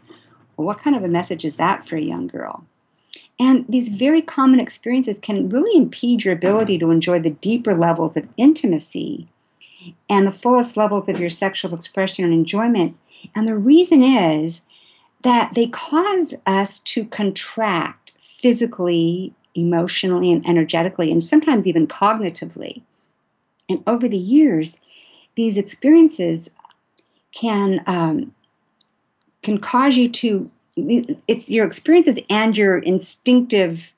Well, 0.56 0.66
what 0.66 0.78
kind 0.78 0.96
of 0.96 1.02
a 1.02 1.08
message 1.08 1.44
is 1.44 1.56
that 1.56 1.88
for 1.88 1.96
a 1.96 2.00
young 2.00 2.26
girl? 2.26 2.64
And 3.38 3.66
these 3.68 3.88
very 3.88 4.22
common 4.22 4.60
experiences 4.60 5.18
can 5.18 5.48
really 5.48 5.76
impede 5.76 6.24
your 6.24 6.34
ability 6.34 6.78
to 6.78 6.90
enjoy 6.90 7.18
the 7.20 7.30
deeper 7.30 7.74
levels 7.74 8.16
of 8.16 8.26
intimacy 8.38 9.28
and 10.08 10.26
the 10.26 10.32
fullest 10.32 10.76
levels 10.76 11.08
of 11.08 11.18
your 11.20 11.30
sexual 11.30 11.74
expression 11.74 12.24
and 12.24 12.32
enjoyment. 12.32 12.96
And 13.34 13.46
the 13.46 13.56
reason 13.56 14.02
is 14.02 14.60
that 15.22 15.54
they 15.54 15.66
cause 15.66 16.34
us 16.46 16.78
to 16.80 17.04
contract 17.06 18.12
physically, 18.20 19.34
emotionally, 19.54 20.30
and 20.30 20.46
energetically, 20.46 21.10
and 21.10 21.24
sometimes 21.24 21.66
even 21.66 21.86
cognitively. 21.86 22.82
And 23.68 23.82
over 23.86 24.08
the 24.08 24.16
years, 24.16 24.78
these 25.34 25.56
experiences 25.56 26.50
can 27.32 27.82
um, 27.86 28.34
can 29.42 29.58
cause 29.58 29.96
you 29.96 30.08
to 30.08 30.50
it's 30.76 31.48
your 31.48 31.66
experiences 31.66 32.18
and 32.28 32.56
your 32.56 32.78
instinctive 32.78 33.90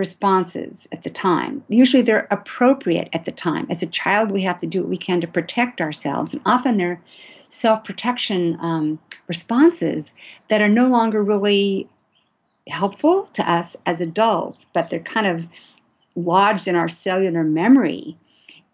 responses 0.00 0.88
at 0.90 1.04
the 1.04 1.10
time. 1.10 1.62
Usually 1.68 2.02
they're 2.02 2.26
appropriate 2.30 3.08
at 3.12 3.24
the 3.24 3.32
time. 3.32 3.66
As 3.70 3.82
a 3.82 3.86
child, 3.86 4.32
we 4.32 4.42
have 4.42 4.58
to 4.60 4.66
do 4.66 4.80
what 4.80 4.88
we 4.88 4.96
can 4.96 5.20
to 5.20 5.28
protect 5.28 5.80
ourselves, 5.80 6.32
and 6.32 6.42
often 6.44 6.78
they're 6.78 7.00
self 7.48 7.84
protection 7.84 8.58
um, 8.60 8.98
responses 9.28 10.12
that 10.48 10.60
are 10.60 10.68
no 10.68 10.86
longer 10.86 11.22
really 11.22 11.88
helpful 12.68 13.24
to 13.26 13.48
us 13.48 13.76
as 13.86 14.00
adults, 14.00 14.66
but 14.72 14.90
they're 14.90 15.00
kind 15.00 15.26
of 15.26 15.46
lodged 16.16 16.66
in 16.66 16.74
our 16.74 16.88
cellular 16.88 17.44
memory 17.44 18.16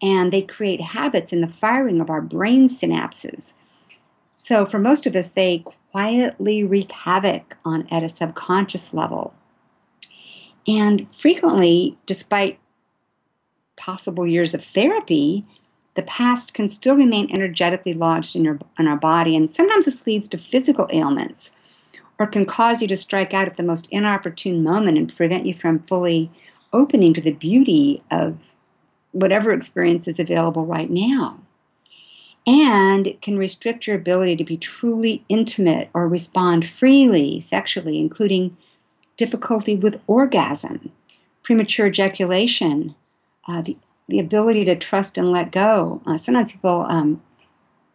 and 0.01 0.31
they 0.31 0.41
create 0.41 0.81
habits 0.81 1.33
in 1.33 1.41
the 1.41 1.47
firing 1.47 1.99
of 1.99 2.09
our 2.09 2.21
brain 2.21 2.69
synapses. 2.69 3.53
So, 4.35 4.65
for 4.65 4.79
most 4.79 5.05
of 5.07 5.15
us, 5.15 5.29
they 5.29 5.63
quietly 5.91 6.63
wreak 6.63 6.91
havoc 6.91 7.57
on 7.65 7.87
at 7.89 8.03
a 8.03 8.09
subconscious 8.09 8.93
level. 8.93 9.33
And 10.67 11.07
frequently, 11.13 11.97
despite 12.05 12.59
possible 13.77 14.27
years 14.27 14.53
of 14.53 14.63
therapy, 14.63 15.45
the 15.95 16.03
past 16.03 16.53
can 16.53 16.67
still 16.69 16.95
remain 16.95 17.31
energetically 17.31 17.93
lodged 17.93 18.35
in, 18.35 18.43
your, 18.43 18.59
in 18.77 18.87
our 18.87 18.97
body. 18.97 19.35
And 19.35 19.49
sometimes 19.49 19.85
this 19.85 20.05
leads 20.05 20.27
to 20.29 20.37
physical 20.37 20.87
ailments 20.91 21.51
or 22.19 22.27
can 22.27 22.45
cause 22.45 22.81
you 22.81 22.87
to 22.87 22.97
strike 22.97 23.33
out 23.33 23.47
at 23.47 23.57
the 23.57 23.63
most 23.63 23.87
inopportune 23.91 24.63
moment 24.63 24.97
and 24.97 25.15
prevent 25.15 25.45
you 25.45 25.55
from 25.55 25.79
fully 25.79 26.31
opening 26.73 27.13
to 27.13 27.21
the 27.21 27.31
beauty 27.31 28.03
of 28.11 28.53
whatever 29.11 29.51
experience 29.51 30.07
is 30.07 30.19
available 30.19 30.65
right 30.65 30.89
now. 30.89 31.39
And 32.45 33.07
it 33.07 33.21
can 33.21 33.37
restrict 33.37 33.87
your 33.87 33.95
ability 33.95 34.35
to 34.37 34.43
be 34.43 34.57
truly 34.57 35.23
intimate 35.29 35.89
or 35.93 36.07
respond 36.07 36.67
freely 36.67 37.41
sexually, 37.41 37.99
including 37.99 38.55
difficulty 39.17 39.75
with 39.75 39.99
orgasm, 40.07 40.91
premature 41.43 41.87
ejaculation, 41.87 42.95
uh, 43.47 43.61
the, 43.61 43.77
the 44.07 44.19
ability 44.19 44.63
to 44.65 44.75
trust 44.75 45.17
and 45.17 45.31
let 45.31 45.51
go. 45.51 46.01
Uh, 46.05 46.17
sometimes 46.17 46.51
people 46.51 46.85
um, 46.87 47.21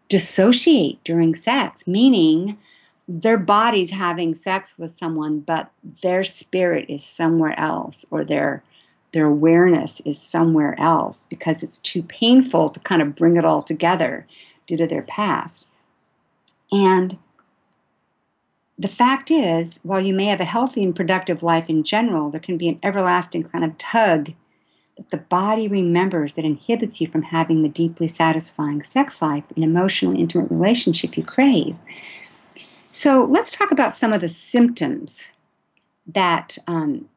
dissociate 0.09 1.03
during 1.05 1.35
sex, 1.35 1.87
meaning 1.87 2.59
their 3.09 3.39
body's 3.39 3.91
having 3.91 4.35
sex 4.35 4.77
with 4.79 4.91
someone, 4.91 5.41
but 5.41 5.71
their 6.03 6.25
spirit 6.25 6.87
is 6.89 7.05
somewhere 7.05 7.59
else, 7.59 8.05
or 8.11 8.25
their 8.25 8.63
their 9.13 9.27
awareness 9.27 10.01
is 10.01 10.19
somewhere 10.19 10.75
else 10.81 11.27
because 11.29 11.63
it's 11.63 11.79
too 11.79 12.03
painful 12.03 12.71
to 12.71 12.81
kind 12.81 13.03
of 13.03 13.15
bring 13.15 13.37
it 13.37 13.45
all 13.45 13.63
together 13.63 14.27
due 14.67 14.79
to 14.79 14.87
their 14.87 15.03
past. 15.03 15.69
And 16.71 17.19
the 18.83 18.89
fact 18.89 19.31
is, 19.31 19.79
while 19.85 20.01
you 20.01 20.13
may 20.13 20.25
have 20.25 20.41
a 20.41 20.45
healthy 20.45 20.83
and 20.83 20.95
productive 20.95 21.43
life 21.43 21.71
in 21.71 21.85
general, 21.85 22.31
there 22.31 22.41
can 22.41 22.59
be 22.59 22.69
an 22.69 22.81
everlasting 22.83 23.45
kind 23.45 23.65
of 23.65 23.79
tug 23.79 24.33
that 24.97 25.11
the 25.11 25.19
body 25.19 25.69
remembers 25.69 26.35
that 26.35 26.45
inhibits 26.45 27.01
you 27.01 27.07
from 27.07 27.23
having 27.23 27.63
the 27.63 27.69
deeply 27.69 28.09
satisfying 28.09 28.83
sex 28.83 29.23
life 29.23 29.45
and 29.55 29.65
emotionally 29.65 30.21
intimate 30.21 30.51
relationship 30.51 31.17
you 31.17 31.25
crave. 31.25 31.77
So 32.91 33.25
let's 33.31 33.53
talk 33.53 33.71
about 33.71 33.95
some 33.95 34.13
of 34.13 34.21
the 34.21 34.29
symptoms 34.29 35.29
that 36.09 36.59
um, 36.67 37.09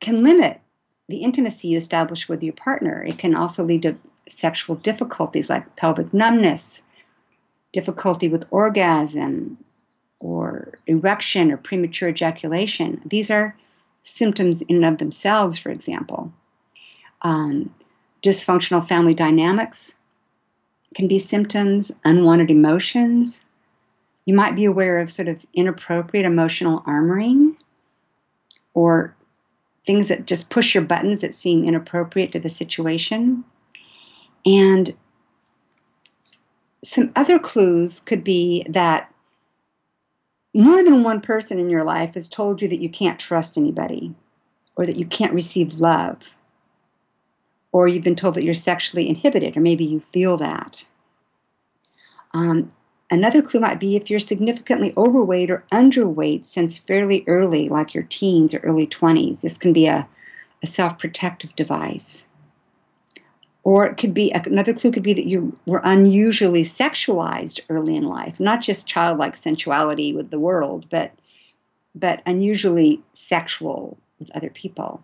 can 0.00 0.22
limit 0.22 0.60
the 1.08 1.22
intimacy 1.22 1.68
you 1.68 1.78
establish 1.78 2.28
with 2.28 2.42
your 2.42 2.52
partner. 2.52 3.02
It 3.02 3.16
can 3.16 3.34
also 3.34 3.64
lead 3.64 3.82
to 3.82 3.96
sexual 4.28 4.76
difficulties 4.76 5.48
like 5.48 5.74
pelvic 5.76 6.12
numbness, 6.12 6.82
difficulty 7.72 8.28
with 8.28 8.46
orgasm, 8.50 9.56
or 10.24 10.78
erection 10.86 11.52
or 11.52 11.58
premature 11.58 12.08
ejaculation. 12.08 13.02
These 13.04 13.30
are 13.30 13.54
symptoms 14.04 14.62
in 14.62 14.76
and 14.76 14.86
of 14.86 14.98
themselves, 14.98 15.58
for 15.58 15.70
example. 15.70 16.32
Um, 17.20 17.74
dysfunctional 18.22 18.86
family 18.88 19.12
dynamics 19.12 19.94
can 20.94 21.08
be 21.08 21.18
symptoms, 21.18 21.92
unwanted 22.04 22.50
emotions. 22.50 23.44
You 24.24 24.34
might 24.34 24.56
be 24.56 24.64
aware 24.64 24.98
of 24.98 25.12
sort 25.12 25.28
of 25.28 25.44
inappropriate 25.52 26.24
emotional 26.24 26.80
armoring 26.86 27.56
or 28.72 29.14
things 29.86 30.08
that 30.08 30.24
just 30.24 30.48
push 30.48 30.74
your 30.74 30.84
buttons 30.84 31.20
that 31.20 31.34
seem 31.34 31.64
inappropriate 31.64 32.32
to 32.32 32.40
the 32.40 32.48
situation. 32.48 33.44
And 34.46 34.94
some 36.82 37.12
other 37.14 37.38
clues 37.38 38.00
could 38.00 38.24
be 38.24 38.64
that 38.70 39.13
more 40.54 40.82
than 40.82 41.02
one 41.02 41.20
person 41.20 41.58
in 41.58 41.68
your 41.68 41.84
life 41.84 42.14
has 42.14 42.28
told 42.28 42.62
you 42.62 42.68
that 42.68 42.80
you 42.80 42.88
can't 42.88 43.18
trust 43.18 43.58
anybody 43.58 44.14
or 44.76 44.86
that 44.86 44.96
you 44.96 45.04
can't 45.04 45.32
receive 45.32 45.80
love 45.80 46.36
or 47.72 47.88
you've 47.88 48.04
been 48.04 48.14
told 48.14 48.34
that 48.36 48.44
you're 48.44 48.54
sexually 48.54 49.08
inhibited 49.08 49.56
or 49.56 49.60
maybe 49.60 49.84
you 49.84 49.98
feel 49.98 50.36
that. 50.36 50.86
Um, 52.32 52.68
another 53.10 53.42
clue 53.42 53.58
might 53.60 53.80
be 53.80 53.96
if 53.96 54.08
you're 54.08 54.20
significantly 54.20 54.94
overweight 54.96 55.50
or 55.50 55.64
underweight 55.72 56.46
since 56.46 56.78
fairly 56.78 57.24
early, 57.26 57.68
like 57.68 57.92
your 57.92 58.04
teens 58.04 58.54
or 58.54 58.58
early 58.58 58.86
20s. 58.86 59.40
This 59.40 59.58
can 59.58 59.72
be 59.72 59.86
a, 59.86 60.08
a 60.62 60.66
self 60.68 60.98
protective 60.98 61.54
device. 61.56 62.26
Or 63.64 63.86
it 63.86 63.96
could 63.96 64.12
be 64.12 64.30
another 64.30 64.74
clue 64.74 64.92
could 64.92 65.02
be 65.02 65.14
that 65.14 65.26
you 65.26 65.58
were 65.64 65.80
unusually 65.84 66.64
sexualized 66.64 67.60
early 67.70 67.96
in 67.96 68.04
life, 68.04 68.38
not 68.38 68.62
just 68.62 68.86
childlike 68.86 69.36
sensuality 69.36 70.14
with 70.14 70.30
the 70.30 70.38
world, 70.38 70.86
but 70.90 71.12
but 71.94 72.22
unusually 72.26 73.00
sexual 73.14 73.96
with 74.18 74.30
other 74.34 74.50
people. 74.50 75.02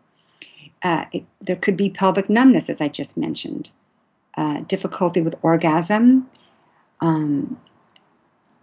Uh, 0.82 1.04
it, 1.12 1.24
there 1.40 1.56
could 1.56 1.76
be 1.76 1.88
pelvic 1.90 2.28
numbness, 2.28 2.68
as 2.68 2.80
I 2.80 2.88
just 2.88 3.16
mentioned, 3.16 3.70
uh, 4.36 4.60
difficulty 4.60 5.20
with 5.20 5.36
orgasm, 5.42 6.28
um, 7.00 7.60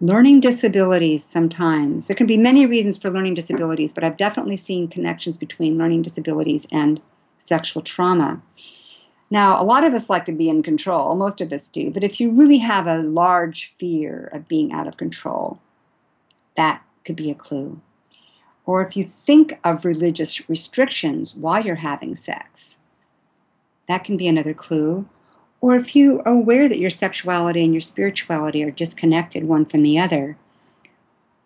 learning 0.02 0.42
disabilities. 0.42 1.24
Sometimes 1.24 2.08
there 2.08 2.16
can 2.16 2.28
be 2.28 2.38
many 2.38 2.66
reasons 2.66 2.98
for 2.98 3.10
learning 3.10 3.36
disabilities, 3.36 3.94
but 3.94 4.04
I've 4.04 4.18
definitely 4.18 4.58
seen 4.58 4.88
connections 4.88 5.38
between 5.38 5.78
learning 5.78 6.02
disabilities 6.02 6.68
and 6.72 7.02
sexual 7.38 7.82
trauma. 7.82 8.42
Now, 9.30 9.62
a 9.62 9.66
lot 9.66 9.84
of 9.84 9.94
us 9.94 10.10
like 10.10 10.26
to 10.26 10.32
be 10.32 10.50
in 10.50 10.64
control, 10.64 11.16
most 11.16 11.42
of 11.42 11.52
us 11.52 11.68
do, 11.68 11.92
but 11.92 12.04
if 12.04 12.20
you 12.20 12.32
really 12.32 12.60
have 12.60 12.88
a 12.88 13.04
large 13.04 13.72
fear 13.78 14.30
of 14.32 14.48
being 14.48 14.72
out 14.72 14.88
of 14.88 14.98
control, 14.98 15.60
that 16.56 16.82
could 17.04 17.18
be 17.18 17.30
a 17.30 17.36
clue. 17.36 17.80
Or 18.66 18.82
if 18.86 18.96
you 18.96 19.04
think 19.04 19.60
of 19.64 19.86
religious 19.86 20.50
restrictions 20.50 21.36
while 21.36 21.66
you're 21.66 21.76
having 21.76 22.16
sex, 22.16 22.76
that 23.88 24.04
can 24.04 24.18
be 24.18 24.28
another 24.28 24.54
clue. 24.54 25.08
Or 25.62 25.76
if 25.76 25.96
you 25.96 26.22
are 26.26 26.34
aware 26.34 26.70
that 26.70 26.80
your 26.80 26.90
sexuality 26.90 27.64
and 27.64 27.74
your 27.74 27.82
spirituality 27.82 28.64
are 28.64 28.72
disconnected 28.72 29.46
one 29.46 29.66
from 29.66 29.84
the 29.84 30.00
other. 30.00 30.38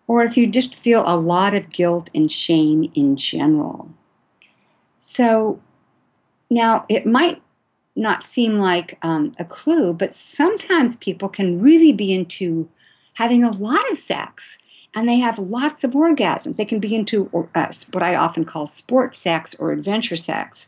Or 0.07 0.23
if 0.23 0.35
you 0.35 0.47
just 0.47 0.75
feel 0.75 1.03
a 1.05 1.15
lot 1.15 1.53
of 1.53 1.69
guilt 1.71 2.09
and 2.13 2.31
shame 2.31 2.91
in 2.95 3.15
general. 3.15 3.89
So 5.00 5.61
now 6.50 6.85
it 6.89 7.05
might 7.05 7.41
not 7.95 8.24
seem 8.24 8.57
like 8.57 8.98
um, 9.01 9.36
a 9.38 9.45
clue, 9.45 9.93
but 9.93 10.13
sometimes 10.13 10.95
people 10.98 11.29
can 11.29 11.62
really 11.62 11.91
be 11.91 12.13
into 12.13 12.69
having 13.13 13.43
a 13.43 13.51
lot 13.51 13.89
of 13.91 13.98
sex 13.98 14.57
and 14.93 15.07
they 15.07 15.19
have 15.19 15.39
lots 15.39 15.83
of 15.83 15.91
orgasms. 15.91 16.57
They 16.57 16.65
can 16.65 16.79
be 16.79 16.95
into 16.95 17.29
uh, 17.55 17.71
what 17.91 18.03
I 18.03 18.15
often 18.15 18.45
call 18.45 18.67
sport 18.67 19.15
sex 19.15 19.55
or 19.57 19.71
adventure 19.71 20.15
sex, 20.15 20.67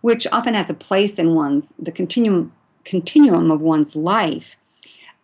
which 0.00 0.26
often 0.32 0.54
has 0.54 0.70
a 0.70 0.74
place 0.74 1.14
in 1.14 1.34
one's 1.34 1.72
the 1.78 1.92
continuum 1.92 2.52
continuum 2.84 3.50
of 3.50 3.60
one's 3.60 3.94
life. 3.94 4.56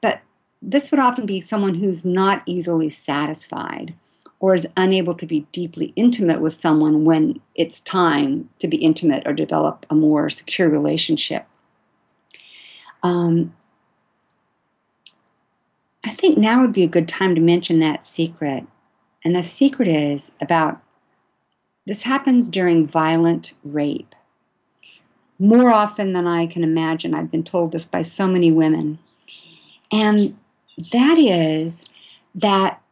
But 0.00 0.20
this 0.60 0.90
would 0.90 1.00
often 1.00 1.26
be 1.26 1.40
someone 1.40 1.74
who's 1.74 2.04
not 2.04 2.42
easily 2.46 2.90
satisfied 2.90 3.94
or 4.40 4.54
is 4.54 4.66
unable 4.76 5.14
to 5.14 5.26
be 5.26 5.46
deeply 5.52 5.92
intimate 5.96 6.40
with 6.40 6.54
someone 6.54 7.04
when 7.04 7.40
it's 7.54 7.80
time 7.80 8.48
to 8.60 8.68
be 8.68 8.76
intimate 8.76 9.26
or 9.26 9.32
develop 9.32 9.84
a 9.90 9.94
more 9.94 10.30
secure 10.30 10.68
relationship. 10.68 11.44
Um, 13.02 13.54
I 16.04 16.10
think 16.10 16.38
now 16.38 16.60
would 16.60 16.72
be 16.72 16.84
a 16.84 16.88
good 16.88 17.08
time 17.08 17.34
to 17.34 17.40
mention 17.40 17.80
that 17.80 18.06
secret. 18.06 18.64
And 19.24 19.34
the 19.34 19.42
secret 19.42 19.88
is 19.88 20.32
about 20.40 20.80
this 21.86 22.02
happens 22.02 22.48
during 22.48 22.86
violent 22.86 23.54
rape. 23.64 24.14
More 25.38 25.70
often 25.70 26.12
than 26.12 26.26
I 26.26 26.46
can 26.46 26.62
imagine, 26.62 27.14
I've 27.14 27.30
been 27.30 27.44
told 27.44 27.72
this 27.72 27.86
by 27.86 28.02
so 28.02 28.28
many 28.28 28.52
women. 28.52 28.98
And 29.90 30.36
that 30.92 31.16
is 31.18 31.86
that 32.34 32.82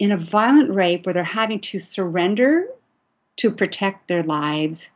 in 0.00 0.10
a 0.10 0.16
violent 0.16 0.70
rape 0.70 1.04
where 1.04 1.12
they're 1.12 1.22
having 1.22 1.60
to 1.60 1.78
surrender 1.78 2.66
to 3.36 3.50
protect 3.50 4.08
their 4.08 4.22
lives, 4.22 4.90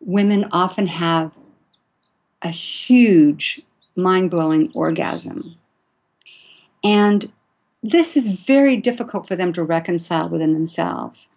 women 0.00 0.46
often 0.50 0.88
have 0.88 1.30
a 2.42 2.48
huge, 2.48 3.62
mind 3.96 4.30
blowing 4.30 4.70
orgasm. 4.74 5.54
And 6.82 7.32
this 7.82 8.16
is 8.16 8.26
very 8.26 8.76
difficult 8.76 9.28
for 9.28 9.36
them 9.36 9.52
to 9.52 9.62
reconcile 9.62 10.28
within 10.28 10.52
themselves 10.52 11.28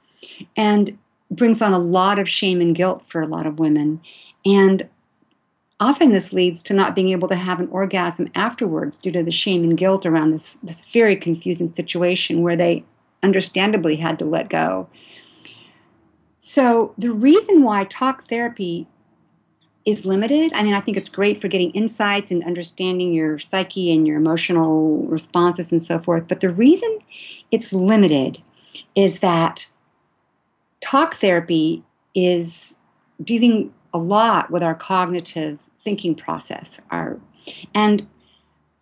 and 0.57 0.97
brings 1.29 1.61
on 1.61 1.73
a 1.73 1.79
lot 1.79 2.17
of 2.17 2.27
shame 2.27 2.61
and 2.61 2.75
guilt 2.75 3.03
for 3.07 3.21
a 3.21 3.27
lot 3.27 3.45
of 3.45 3.59
women. 3.59 4.01
And 4.43 4.89
often 5.79 6.11
this 6.11 6.33
leads 6.33 6.63
to 6.63 6.73
not 6.73 6.95
being 6.95 7.09
able 7.09 7.27
to 7.27 7.35
have 7.35 7.59
an 7.59 7.67
orgasm 7.69 8.29
afterwards 8.35 8.97
due 8.97 9.11
to 9.11 9.23
the 9.23 9.31
shame 9.31 9.63
and 9.63 9.77
guilt 9.77 10.05
around 10.05 10.31
this, 10.31 10.55
this 10.55 10.85
very 10.85 11.15
confusing 11.15 11.69
situation 11.69 12.41
where 12.41 12.55
they 12.55 12.83
understandably 13.21 13.95
had 13.95 14.17
to 14.19 14.25
let 14.25 14.49
go. 14.49 14.87
So, 16.39 16.93
the 16.97 17.11
reason 17.11 17.63
why 17.63 17.83
talk 17.83 18.27
therapy 18.29 18.87
is 19.85 20.05
limited, 20.05 20.51
I 20.53 20.63
mean, 20.63 20.73
I 20.73 20.79
think 20.79 20.97
it's 20.97 21.09
great 21.09 21.39
for 21.41 21.47
getting 21.47 21.71
insights 21.71 22.31
and 22.31 22.43
understanding 22.43 23.13
your 23.13 23.37
psyche 23.39 23.93
and 23.93 24.07
your 24.07 24.17
emotional 24.17 25.03
responses 25.07 25.71
and 25.71 25.83
so 25.83 25.99
forth. 25.99 26.27
But 26.27 26.39
the 26.39 26.49
reason 26.49 26.99
it's 27.51 27.73
limited 27.73 28.41
is 28.95 29.19
that 29.19 29.67
talk 30.81 31.15
therapy 31.15 31.83
is 32.15 32.77
dealing 33.23 33.73
a 33.93 33.97
lot 33.97 34.51
with 34.51 34.63
our 34.63 34.75
cognitive 34.75 35.59
thinking 35.87 36.15
process. 36.15 36.81
Our 36.91 37.17
and 37.73 38.05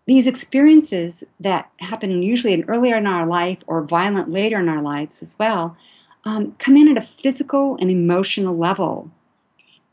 these 0.07 0.25
experiences 0.25 1.23
that 1.39 1.69
happen 1.79 2.23
usually 2.23 2.63
earlier 2.63 2.95
in 2.95 3.05
our 3.05 3.27
life 3.27 3.59
or 3.67 3.83
violent 3.83 4.31
later 4.31 4.59
in 4.59 4.67
our 4.67 4.81
lives 4.81 5.21
as 5.21 5.37
well 5.37 5.77
um, 6.23 6.55
come 6.57 6.75
in 6.75 6.87
at 6.87 6.97
a 6.97 7.05
physical 7.05 7.77
and 7.77 7.91
emotional 7.91 8.57
level. 8.57 9.11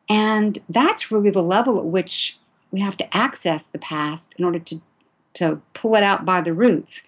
And 0.08 0.58
that's 0.70 1.12
really 1.12 1.28
the 1.28 1.42
level 1.42 1.78
at 1.78 1.84
which 1.84 2.38
we 2.70 2.80
have 2.80 2.96
to 2.96 3.14
access 3.14 3.64
the 3.64 3.78
past 3.78 4.34
in 4.38 4.46
order 4.46 4.58
to, 4.58 4.80
to 5.34 5.60
pull 5.74 5.94
it 5.96 6.02
out 6.02 6.24
by 6.24 6.40
the 6.40 6.54
roots. 6.54 7.02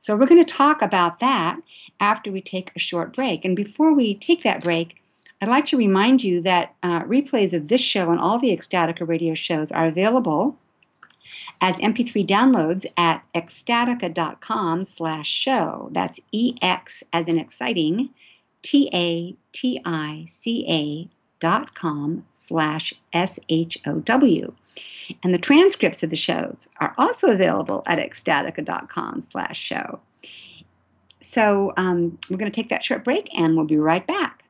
So 0.00 0.16
we're 0.16 0.26
going 0.26 0.44
to 0.44 0.52
talk 0.52 0.82
about 0.82 1.20
that 1.20 1.60
after 2.00 2.32
we 2.32 2.40
take 2.40 2.72
a 2.74 2.80
short 2.80 3.14
break. 3.14 3.44
And 3.44 3.54
before 3.54 3.94
we 3.94 4.16
take 4.16 4.42
that 4.42 4.64
break, 4.64 5.00
I'd 5.40 5.48
like 5.48 5.66
to 5.66 5.76
remind 5.76 6.22
you 6.22 6.40
that 6.42 6.74
uh, 6.82 7.02
replays 7.02 7.52
of 7.52 7.68
this 7.68 7.80
show 7.80 8.10
and 8.10 8.18
all 8.20 8.38
the 8.38 8.56
Ecstatica 8.56 9.06
radio 9.06 9.34
shows 9.34 9.70
are 9.70 9.86
available 9.86 10.56
as 11.60 11.76
MP3 11.76 12.26
downloads 12.26 12.86
at 12.96 13.22
ecstatica.com 13.34 14.84
slash 14.84 15.28
show. 15.28 15.90
That's 15.92 16.20
EX 16.32 17.02
as 17.12 17.28
in 17.28 17.38
exciting, 17.38 18.10
T-A-T-I-C-A 18.62 19.38
dot 21.40 21.74
com 21.74 22.24
slash 22.30 22.94
S-H-O-W. 23.12 24.54
And 25.22 25.34
the 25.34 25.38
transcripts 25.38 26.02
of 26.02 26.10
the 26.10 26.16
shows 26.16 26.68
are 26.80 26.94
also 26.96 27.28
available 27.28 27.82
at 27.86 27.98
ecstatica.com 27.98 29.20
slash 29.20 29.58
show. 29.58 30.00
So 31.20 31.72
um, 31.76 32.18
we're 32.30 32.36
going 32.36 32.50
to 32.50 32.54
take 32.54 32.70
that 32.70 32.84
short 32.84 33.04
break 33.04 33.28
and 33.38 33.56
we'll 33.56 33.66
be 33.66 33.76
right 33.76 34.06
back. 34.06 34.43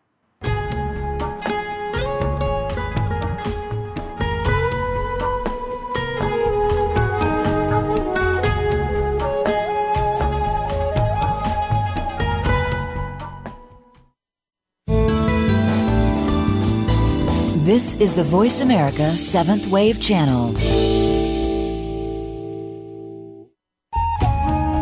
This 17.65 17.95
is 17.95 18.13
the 18.13 18.25
Voice 18.25 18.61
America 18.61 19.17
Seventh 19.17 19.69
Wave 19.69 19.99
Channel. 19.99 20.53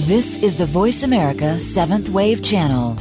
This 0.00 0.36
is 0.36 0.56
the 0.56 0.66
Voice 0.66 1.04
America 1.04 1.58
Seventh 1.58 2.10
Wave 2.10 2.42
Channel. 2.42 2.96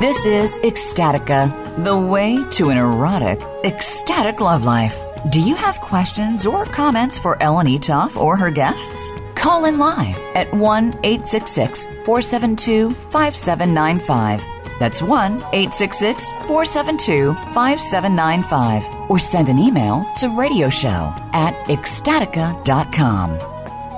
This 0.00 0.26
is 0.26 0.58
Ecstatica, 0.64 1.84
the 1.84 1.96
way 1.96 2.42
to 2.50 2.70
an 2.70 2.76
erotic, 2.76 3.40
ecstatic 3.62 4.40
love 4.40 4.64
life. 4.64 4.98
Do 5.30 5.40
you 5.40 5.54
have 5.54 5.76
questions 5.76 6.44
or 6.44 6.64
comments 6.64 7.20
for 7.20 7.40
Ellen 7.40 7.68
Eatough 7.68 8.16
or 8.16 8.36
her 8.36 8.50
guests? 8.50 9.12
Call 9.36 9.64
in 9.64 9.78
live 9.78 10.18
at 10.34 10.52
1 10.52 10.88
866 11.04 11.86
472 12.04 12.90
5795. 12.90 14.57
That's 14.78 15.02
1 15.02 15.32
866 15.32 16.32
472 16.32 17.34
5795. 17.52 19.10
Or 19.10 19.18
send 19.18 19.48
an 19.48 19.58
email 19.58 20.04
to 20.18 20.26
radioshow 20.26 21.12
at 21.32 21.54
ecstatica.com. 21.66 23.38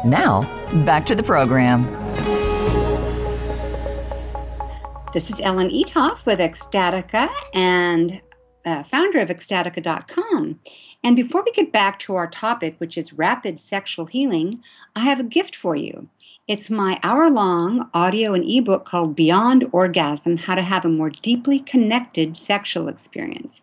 Now, 0.08 0.42
back 0.84 1.04
to 1.06 1.14
the 1.14 1.22
program. 1.22 1.84
This 5.12 5.28
is 5.28 5.40
Ellen 5.40 5.70
Eatough 5.70 6.24
with 6.24 6.38
Ecstatica 6.38 7.28
and 7.52 8.20
uh, 8.64 8.84
founder 8.84 9.18
of 9.18 9.28
ecstatica.com. 9.28 10.60
And 11.02 11.16
before 11.16 11.42
we 11.44 11.50
get 11.52 11.72
back 11.72 11.98
to 12.00 12.14
our 12.14 12.28
topic, 12.28 12.76
which 12.78 12.96
is 12.96 13.12
rapid 13.12 13.58
sexual 13.58 14.06
healing, 14.06 14.62
I 14.94 15.00
have 15.00 15.18
a 15.18 15.24
gift 15.24 15.56
for 15.56 15.74
you. 15.74 16.08
It's 16.50 16.68
my 16.68 16.98
hour 17.04 17.30
long 17.30 17.88
audio 17.94 18.34
and 18.34 18.44
ebook 18.44 18.84
called 18.84 19.14
Beyond 19.14 19.66
Orgasm 19.70 20.36
How 20.36 20.56
to 20.56 20.62
Have 20.62 20.84
a 20.84 20.88
More 20.88 21.10
Deeply 21.10 21.60
Connected 21.60 22.36
Sexual 22.36 22.88
Experience. 22.88 23.60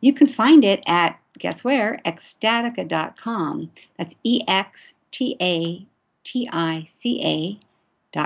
You 0.00 0.14
can 0.14 0.26
find 0.26 0.64
it 0.64 0.82
at, 0.86 1.20
guess 1.38 1.62
where? 1.62 2.00
Ecstatica.com. 2.06 3.70
That's 3.98 4.14
E 4.24 4.40
X 4.48 4.94
T 5.10 5.36
A 5.38 5.86
T 6.24 6.48
I 6.50 6.84
C 6.86 7.20
A 7.22 7.60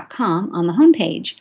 com 0.09 0.49
on 0.53 0.67
the 0.67 0.73
homepage. 0.73 1.35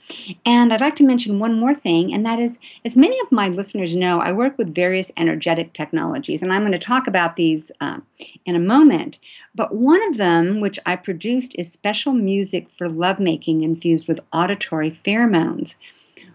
And 0.44 0.72
I'd 0.72 0.80
like 0.80 0.96
to 0.96 1.04
mention 1.04 1.38
one 1.38 1.58
more 1.58 1.74
thing, 1.74 2.12
and 2.12 2.24
that 2.26 2.38
is, 2.38 2.58
as 2.84 2.96
many 2.96 3.18
of 3.20 3.32
my 3.32 3.48
listeners 3.48 3.94
know, 3.94 4.20
I 4.20 4.32
work 4.32 4.58
with 4.58 4.74
various 4.74 5.10
energetic 5.16 5.72
technologies, 5.72 6.42
and 6.42 6.52
I'm 6.52 6.62
going 6.62 6.72
to 6.72 6.78
talk 6.78 7.06
about 7.06 7.36
these 7.36 7.70
uh, 7.80 8.00
in 8.44 8.54
a 8.54 8.60
moment. 8.60 9.18
But 9.54 9.74
one 9.74 10.06
of 10.08 10.16
them, 10.16 10.60
which 10.60 10.78
I 10.86 10.96
produced, 10.96 11.54
is 11.56 11.72
special 11.72 12.12
music 12.12 12.70
for 12.70 12.88
lovemaking 12.88 13.62
infused 13.62 14.08
with 14.08 14.20
auditory 14.32 14.90
pheromones, 14.90 15.74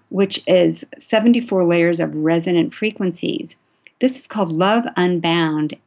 which 0.10 0.41
is 0.48 0.86
74 0.98 1.63
layers 1.63 2.00
of 2.00 2.15
resonant 2.15 2.74
frequencies. 2.74 3.56
This 4.00 4.17
is 4.17 4.28
called 4.28 4.52
Love 4.52 4.86
Unbound, 4.95 5.78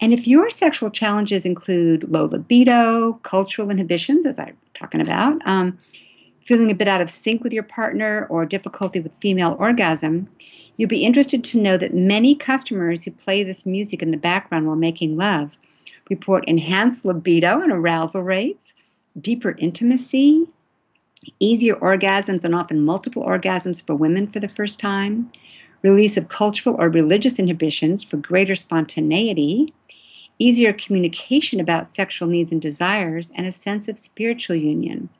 and 0.00 0.12
if 0.12 0.26
your 0.26 0.48
sexual 0.50 0.90
challenges 0.90 1.44
include 1.44 2.08
low 2.08 2.24
libido, 2.24 3.14
cultural 3.22 3.70
inhibitions, 3.70 4.26
as 4.26 4.38
I'm 4.38 4.56
talking 4.74 5.00
about, 5.00 5.40
um, 5.46 5.78
feeling 6.44 6.70
a 6.70 6.74
bit 6.74 6.88
out 6.88 7.00
of 7.00 7.10
sync 7.10 7.42
with 7.42 7.52
your 7.52 7.62
partner, 7.62 8.26
or 8.30 8.46
difficulty 8.46 9.00
with 9.00 9.14
female 9.16 9.56
orgasm, 9.58 10.28
you'll 10.76 10.88
be 10.88 11.04
interested 11.04 11.44
to 11.44 11.60
know 11.60 11.76
that 11.76 11.94
many 11.94 12.34
customers 12.34 13.04
who 13.04 13.10
play 13.10 13.42
this 13.42 13.66
music 13.66 14.02
in 14.02 14.10
the 14.12 14.16
background 14.16 14.66
while 14.66 14.76
making 14.76 15.16
love 15.16 15.56
report 16.08 16.44
enhanced 16.46 17.04
libido 17.04 17.60
and 17.60 17.72
arousal 17.72 18.22
rates, 18.22 18.72
deeper 19.20 19.56
intimacy, 19.58 20.46
easier 21.38 21.74
orgasms, 21.76 22.44
and 22.44 22.54
often 22.54 22.84
multiple 22.84 23.24
orgasms 23.24 23.84
for 23.84 23.94
women 23.94 24.26
for 24.26 24.40
the 24.40 24.48
first 24.48 24.80
time 24.80 25.30
release 25.82 26.16
of 26.16 26.28
cultural 26.28 26.76
or 26.78 26.88
religious 26.88 27.38
inhibitions 27.38 28.02
for 28.02 28.16
greater 28.16 28.54
spontaneity, 28.54 29.74
easier 30.38 30.72
communication 30.72 31.60
about 31.60 31.90
sexual 31.90 32.26
needs 32.28 32.50
and 32.52 32.62
desires, 32.62 33.30
and 33.34 33.46
a 33.46 33.52
sense 33.52 33.88
of 33.88 33.98
spiritual 33.98 34.56
union. 34.56 35.10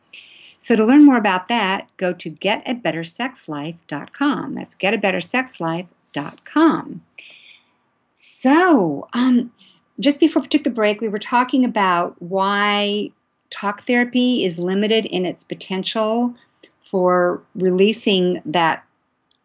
So, 0.58 0.76
to 0.76 0.84
learn 0.84 1.04
more 1.04 1.16
about 1.16 1.48
that, 1.48 1.88
go 1.96 2.12
to 2.14 2.30
getabettersexlife.com. 2.30 4.54
That's 4.54 4.74
getabettersexlife.com. 4.74 7.02
So, 8.14 9.08
um, 9.12 9.52
just 10.00 10.18
before 10.18 10.42
we 10.42 10.48
took 10.48 10.64
the 10.64 10.70
break, 10.70 11.00
we 11.00 11.06
were 11.08 11.20
talking 11.20 11.64
about 11.64 12.20
why 12.20 13.12
talk 13.50 13.86
therapy 13.86 14.44
is 14.44 14.58
limited 14.58 15.06
in 15.06 15.24
its 15.24 15.44
potential 15.44 16.34
for 16.82 17.40
releasing 17.54 18.42
that 18.44 18.84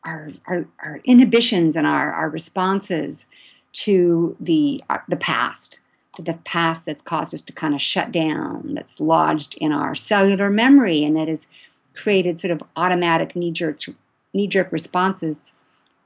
our, 0.05 0.31
our, 0.47 0.65
our 0.79 1.01
inhibitions 1.03 1.75
and 1.75 1.87
our, 1.87 2.11
our 2.11 2.29
responses 2.29 3.25
to 3.73 4.35
the, 4.39 4.83
uh, 4.89 4.99
the 5.07 5.17
past, 5.17 5.79
to 6.15 6.21
the 6.21 6.33
past 6.45 6.85
that's 6.85 7.01
caused 7.01 7.33
us 7.33 7.41
to 7.41 7.53
kind 7.53 7.73
of 7.73 7.81
shut 7.81 8.11
down, 8.11 8.73
that's 8.75 8.99
lodged 8.99 9.55
in 9.59 9.71
our 9.71 9.95
cellular 9.95 10.49
memory, 10.49 11.03
and 11.03 11.17
that 11.17 11.27
has 11.27 11.47
created 11.93 12.39
sort 12.39 12.51
of 12.51 12.63
automatic 12.75 13.35
knee 13.35 13.51
jerk 13.51 13.77
knee 14.33 14.47
jerk 14.47 14.71
responses 14.71 15.53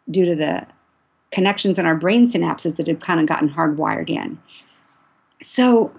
due 0.10 0.26
to 0.26 0.36
the 0.36 0.66
connections 1.32 1.78
in 1.78 1.86
our 1.86 1.96
brain 1.96 2.26
synapses 2.26 2.76
that 2.76 2.88
have 2.88 3.00
kind 3.00 3.20
of 3.20 3.26
gotten 3.26 3.50
hardwired 3.50 4.10
in. 4.10 4.40
So, 5.42 5.92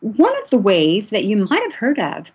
one 0.00 0.36
of 0.42 0.50
the 0.50 0.58
ways 0.58 1.10
that 1.10 1.24
you 1.24 1.36
might 1.36 1.62
have 1.62 1.74
heard 1.74 1.98
of 1.98 2.32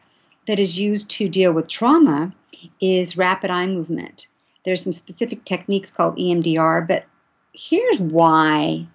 that 0.47 0.59
is 0.59 0.79
used 0.79 1.09
to 1.11 1.27
deal 1.27 1.51
with 1.51 1.67
trauma 1.67 2.33
is 2.79 3.17
rapid 3.17 3.49
eye 3.49 3.67
movement. 3.67 4.27
There's 4.67 4.83
some 4.83 4.91
specific 4.91 5.45
techniques 5.45 5.89
called 5.89 6.17
EMDR, 6.17 6.85
but 6.85 7.05
here's 7.53 8.01
why 8.01 8.85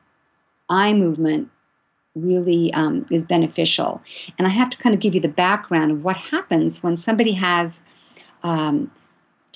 eye 0.68 0.92
movement 0.92 1.48
really 2.14 2.70
um, 2.74 3.06
is 3.10 3.24
beneficial. 3.24 4.02
And 4.36 4.46
I 4.46 4.50
have 4.50 4.68
to 4.68 4.76
kind 4.76 4.94
of 4.94 5.00
give 5.00 5.14
you 5.14 5.20
the 5.22 5.28
background 5.28 5.90
of 5.90 6.04
what 6.04 6.18
happens 6.18 6.82
when 6.82 6.98
somebody 6.98 7.32
has 7.32 7.80
um, 8.42 8.90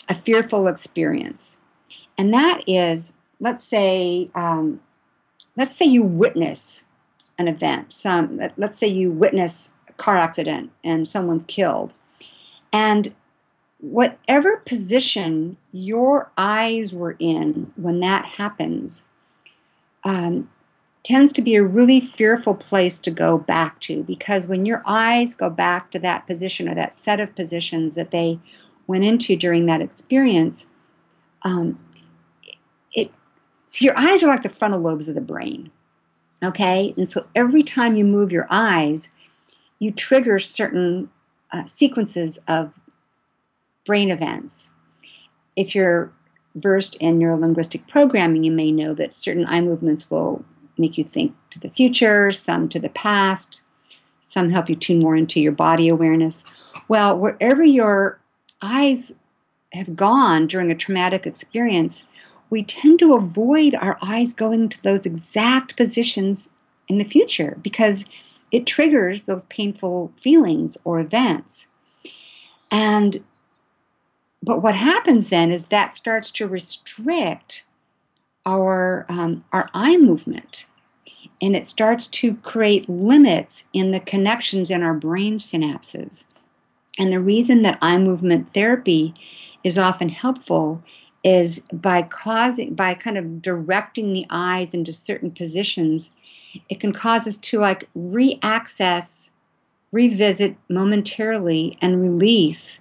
a 0.08 0.14
fearful 0.14 0.68
experience. 0.68 1.58
And 2.16 2.32
that 2.32 2.62
is, 2.66 3.12
let's 3.38 3.62
say, 3.62 4.30
um, 4.34 4.80
let's 5.54 5.76
say 5.76 5.84
you 5.84 6.02
witness 6.02 6.86
an 7.38 7.46
event. 7.46 7.92
Some, 7.92 8.40
let's 8.56 8.78
say 8.78 8.86
you 8.86 9.10
witness 9.10 9.68
a 9.86 9.92
car 9.92 10.16
accident 10.16 10.72
and 10.82 11.06
someone's 11.06 11.44
killed, 11.44 11.92
and 12.72 13.14
whatever 13.86 14.56
position 14.58 15.56
your 15.72 16.30
eyes 16.36 16.92
were 16.92 17.14
in 17.20 17.72
when 17.76 18.00
that 18.00 18.24
happens 18.24 19.04
um, 20.04 20.50
tends 21.04 21.32
to 21.32 21.40
be 21.40 21.54
a 21.54 21.62
really 21.62 22.00
fearful 22.00 22.54
place 22.54 22.98
to 22.98 23.12
go 23.12 23.38
back 23.38 23.80
to 23.80 24.02
because 24.02 24.48
when 24.48 24.66
your 24.66 24.82
eyes 24.86 25.36
go 25.36 25.48
back 25.48 25.92
to 25.92 26.00
that 26.00 26.26
position 26.26 26.68
or 26.68 26.74
that 26.74 26.96
set 26.96 27.20
of 27.20 27.34
positions 27.36 27.94
that 27.94 28.10
they 28.10 28.40
went 28.88 29.04
into 29.04 29.36
during 29.36 29.66
that 29.66 29.80
experience, 29.80 30.66
um, 31.42 31.78
it 32.92 33.12
your 33.78 33.96
eyes 33.96 34.22
are 34.22 34.28
like 34.28 34.42
the 34.42 34.48
frontal 34.48 34.80
lobes 34.80 35.08
of 35.08 35.14
the 35.14 35.20
brain. 35.20 35.70
Okay, 36.42 36.92
and 36.96 37.08
so 37.08 37.26
every 37.36 37.62
time 37.62 37.94
you 37.94 38.04
move 38.04 38.32
your 38.32 38.48
eyes, 38.50 39.10
you 39.78 39.92
trigger 39.92 40.40
certain 40.40 41.08
uh, 41.52 41.64
sequences 41.66 42.38
of 42.48 42.72
brain 43.86 44.10
events. 44.10 44.70
If 45.54 45.74
you're 45.74 46.12
versed 46.56 46.96
in 46.96 47.18
neurolinguistic 47.18 47.88
programming, 47.88 48.44
you 48.44 48.52
may 48.52 48.72
know 48.72 48.92
that 48.94 49.14
certain 49.14 49.46
eye 49.46 49.60
movements 49.60 50.10
will 50.10 50.44
make 50.76 50.98
you 50.98 51.04
think 51.04 51.34
to 51.50 51.58
the 51.58 51.70
future, 51.70 52.32
some 52.32 52.68
to 52.68 52.78
the 52.78 52.90
past, 52.90 53.62
some 54.20 54.50
help 54.50 54.68
you 54.68 54.76
tune 54.76 54.98
more 54.98 55.16
into 55.16 55.40
your 55.40 55.52
body 55.52 55.88
awareness. 55.88 56.44
Well, 56.88 57.16
wherever 57.18 57.64
your 57.64 58.20
eyes 58.60 59.14
have 59.72 59.96
gone 59.96 60.46
during 60.46 60.70
a 60.70 60.74
traumatic 60.74 61.26
experience, 61.26 62.04
we 62.50 62.62
tend 62.62 62.98
to 62.98 63.14
avoid 63.14 63.74
our 63.74 63.98
eyes 64.02 64.32
going 64.32 64.68
to 64.68 64.82
those 64.82 65.06
exact 65.06 65.76
positions 65.76 66.50
in 66.88 66.98
the 66.98 67.04
future 67.04 67.58
because 67.62 68.04
it 68.52 68.66
triggers 68.66 69.24
those 69.24 69.44
painful 69.44 70.12
feelings 70.20 70.76
or 70.84 71.00
events. 71.00 71.66
And 72.70 73.24
but 74.46 74.62
what 74.62 74.76
happens 74.76 75.28
then 75.28 75.50
is 75.50 75.66
that 75.66 75.96
starts 75.96 76.30
to 76.30 76.46
restrict 76.46 77.64
our 78.46 79.04
um, 79.08 79.44
our 79.52 79.68
eye 79.74 79.96
movement, 79.96 80.66
and 81.42 81.56
it 81.56 81.66
starts 81.66 82.06
to 82.06 82.36
create 82.36 82.88
limits 82.88 83.64
in 83.72 83.90
the 83.90 84.00
connections 84.00 84.70
in 84.70 84.82
our 84.84 84.94
brain 84.94 85.38
synapses. 85.38 86.24
And 86.98 87.12
the 87.12 87.20
reason 87.20 87.62
that 87.62 87.78
eye 87.82 87.98
movement 87.98 88.54
therapy 88.54 89.14
is 89.64 89.76
often 89.76 90.08
helpful 90.10 90.82
is 91.24 91.60
by 91.72 92.02
causing 92.02 92.74
by 92.74 92.94
kind 92.94 93.18
of 93.18 93.42
directing 93.42 94.12
the 94.12 94.26
eyes 94.30 94.72
into 94.72 94.92
certain 94.92 95.32
positions 95.32 96.12
it 96.68 96.80
can 96.80 96.92
cause 96.92 97.26
us 97.26 97.36
to 97.36 97.58
like 97.58 97.88
re-access 97.94 99.30
revisit 99.92 100.56
momentarily 100.68 101.76
and 101.80 102.00
release 102.00 102.80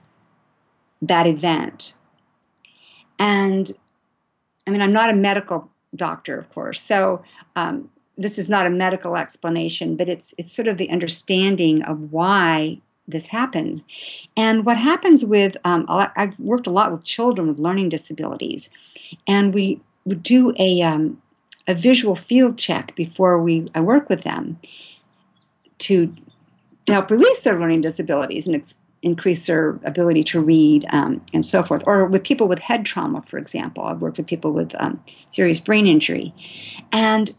that 1.01 1.27
event 1.27 1.93
and 3.19 3.73
i 4.67 4.71
mean 4.71 4.81
i'm 4.81 4.93
not 4.93 5.09
a 5.09 5.15
medical 5.15 5.69
doctor 5.95 6.37
of 6.37 6.49
course 6.51 6.81
so 6.81 7.23
um, 7.55 7.89
this 8.17 8.37
is 8.37 8.49
not 8.49 8.65
a 8.65 8.69
medical 8.69 9.15
explanation 9.15 9.95
but 9.95 10.09
it's 10.09 10.33
it's 10.37 10.53
sort 10.53 10.67
of 10.67 10.77
the 10.77 10.89
understanding 10.89 11.81
of 11.83 12.11
why 12.11 12.79
this 13.07 13.27
happens. 13.27 13.83
And 14.35 14.65
what 14.65 14.77
happens 14.77 15.23
with, 15.23 15.57
um, 15.63 15.85
I've 15.87 16.37
worked 16.39 16.67
a 16.67 16.71
lot 16.71 16.91
with 16.91 17.03
children 17.03 17.47
with 17.47 17.59
learning 17.59 17.89
disabilities, 17.89 18.69
and 19.27 19.53
we 19.53 19.79
would 20.05 20.23
do 20.23 20.53
a, 20.57 20.81
um, 20.81 21.21
a 21.67 21.73
visual 21.73 22.15
field 22.15 22.57
check 22.57 22.95
before 22.95 23.41
we 23.41 23.69
I 23.75 23.81
work 23.81 24.09
with 24.09 24.23
them 24.23 24.59
to, 25.79 26.13
to 26.85 26.93
help 26.93 27.09
release 27.09 27.39
their 27.39 27.59
learning 27.59 27.81
disabilities 27.81 28.45
and 28.45 28.55
ex- 28.55 28.75
increase 29.05 29.45
their 29.45 29.79
ability 29.83 30.23
to 30.25 30.41
read 30.41 30.85
um, 30.89 31.23
and 31.33 31.45
so 31.45 31.63
forth. 31.63 31.83
Or 31.85 32.05
with 32.05 32.23
people 32.23 32.47
with 32.47 32.59
head 32.59 32.85
trauma, 32.85 33.21
for 33.21 33.37
example, 33.37 33.83
I've 33.83 34.01
worked 34.01 34.17
with 34.17 34.27
people 34.27 34.51
with 34.51 34.75
um, 34.79 35.01
serious 35.29 35.59
brain 35.59 35.85
injury. 35.87 36.33
And 36.91 37.33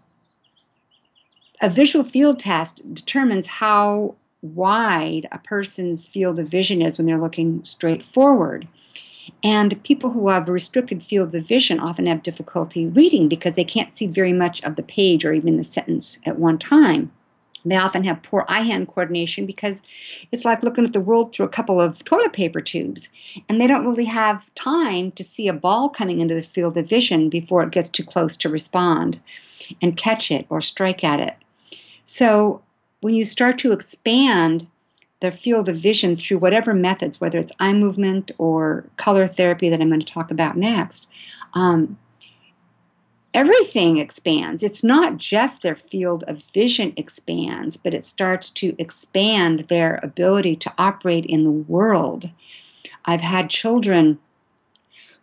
a 1.60 1.68
visual 1.68 2.04
field 2.04 2.38
test 2.38 2.82
determines 2.94 3.46
how 3.46 4.14
wide 4.42 5.26
a 5.32 5.38
person's 5.38 6.06
field 6.06 6.38
of 6.38 6.48
vision 6.48 6.80
is 6.80 6.96
when 6.96 7.06
they're 7.06 7.20
looking 7.20 7.64
straight 7.64 8.02
forward. 8.02 8.68
And 9.42 9.82
people 9.82 10.10
who 10.10 10.28
have 10.28 10.48
a 10.48 10.52
restricted 10.52 11.02
fields 11.02 11.34
of 11.34 11.48
vision 11.48 11.80
often 11.80 12.06
have 12.06 12.22
difficulty 12.22 12.86
reading 12.86 13.28
because 13.28 13.56
they 13.56 13.64
can't 13.64 13.92
see 13.92 14.06
very 14.06 14.32
much 14.32 14.62
of 14.62 14.76
the 14.76 14.82
page 14.84 15.24
or 15.24 15.32
even 15.32 15.56
the 15.56 15.64
sentence 15.64 16.18
at 16.24 16.38
one 16.38 16.58
time. 16.58 17.10
They 17.68 17.76
often 17.76 18.04
have 18.04 18.22
poor 18.22 18.44
eye 18.48 18.62
hand 18.62 18.88
coordination 18.88 19.46
because 19.46 19.82
it's 20.32 20.44
like 20.44 20.62
looking 20.62 20.84
at 20.84 20.92
the 20.92 21.00
world 21.00 21.34
through 21.34 21.46
a 21.46 21.50
couple 21.50 21.80
of 21.80 22.04
toilet 22.04 22.32
paper 22.32 22.60
tubes. 22.60 23.08
And 23.48 23.60
they 23.60 23.66
don't 23.66 23.86
really 23.86 24.04
have 24.04 24.54
time 24.54 25.10
to 25.12 25.24
see 25.24 25.48
a 25.48 25.52
ball 25.52 25.88
coming 25.88 26.20
into 26.20 26.34
the 26.34 26.42
field 26.42 26.76
of 26.76 26.88
vision 26.88 27.28
before 27.28 27.62
it 27.62 27.72
gets 27.72 27.88
too 27.88 28.04
close 28.04 28.36
to 28.38 28.48
respond 28.48 29.20
and 29.82 29.96
catch 29.96 30.30
it 30.30 30.46
or 30.48 30.60
strike 30.60 31.02
at 31.02 31.20
it. 31.20 31.34
So 32.04 32.62
when 33.00 33.14
you 33.14 33.24
start 33.24 33.58
to 33.58 33.72
expand 33.72 34.68
the 35.20 35.32
field 35.32 35.68
of 35.68 35.76
vision 35.76 36.14
through 36.14 36.38
whatever 36.38 36.74
methods, 36.74 37.20
whether 37.20 37.38
it's 37.38 37.52
eye 37.58 37.72
movement 37.72 38.30
or 38.38 38.84
color 38.96 39.26
therapy 39.26 39.68
that 39.68 39.80
I'm 39.80 39.88
going 39.88 40.00
to 40.00 40.06
talk 40.06 40.30
about 40.30 40.56
next, 40.56 41.08
um, 41.54 41.98
everything 43.36 43.98
expands. 43.98 44.62
It's 44.62 44.82
not 44.82 45.18
just 45.18 45.60
their 45.60 45.76
field 45.76 46.24
of 46.26 46.42
vision 46.54 46.94
expands, 46.96 47.76
but 47.76 47.92
it 47.92 48.06
starts 48.06 48.48
to 48.50 48.74
expand 48.78 49.68
their 49.68 50.00
ability 50.02 50.56
to 50.56 50.72
operate 50.78 51.26
in 51.26 51.44
the 51.44 51.50
world. 51.50 52.30
I've 53.04 53.20
had 53.20 53.50
children 53.50 54.18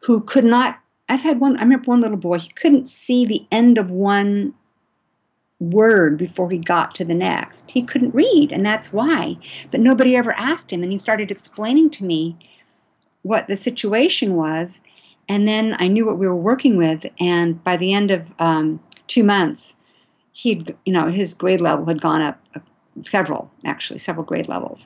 who 0.02 0.22
could 0.22 0.46
not. 0.46 0.80
I've 1.10 1.22
had 1.22 1.40
one, 1.40 1.58
I 1.58 1.62
remember 1.62 1.86
one 1.86 2.02
little 2.02 2.16
boy, 2.16 2.38
he 2.38 2.50
couldn't 2.50 2.88
see 2.88 3.26
the 3.26 3.46
end 3.52 3.80
of 3.80 3.90
one 3.90 4.54
word 5.60 6.18
before 6.18 6.52
he 6.52 6.60
got 6.60 6.94
to 6.96 7.04
the 7.04 7.16
next. 7.16 7.72
He 7.72 7.84
couldn't 7.84 8.14
read, 8.14 8.52
and 8.52 8.66
that's 8.66 8.94
why. 8.94 9.38
But 9.72 9.80
nobody 9.82 10.16
ever 10.16 10.34
asked 10.34 10.72
him, 10.72 10.84
and 10.84 10.92
he 10.92 11.00
started 11.00 11.32
explaining 11.32 11.90
to 11.92 12.06
me 12.06 12.38
what 13.24 13.48
the 13.48 13.58
situation 13.58 14.36
was. 14.36 14.82
And 15.30 15.48
then 15.48 15.76
I 15.80 15.88
knew 15.88 16.06
what 16.06 16.18
we 16.18 16.28
were 16.28 16.36
working 16.36 16.78
with, 16.78 17.06
and 17.20 17.64
by 17.64 17.78
the 17.78 17.94
end 17.94 18.12
of 18.12 18.30
um, 18.40 18.82
two 19.08 19.24
months, 19.24 19.76
he'd, 20.34 20.76
you 20.86 20.92
know, 20.92 21.08
his 21.08 21.34
grade 21.34 21.62
level 21.62 21.86
had 21.86 22.02
gone 22.02 22.22
up 22.22 22.42
uh, 22.56 22.60
several, 23.02 23.50
actually, 23.64 24.00
several 24.00 24.26
grade 24.26 24.48
levels. 24.48 24.86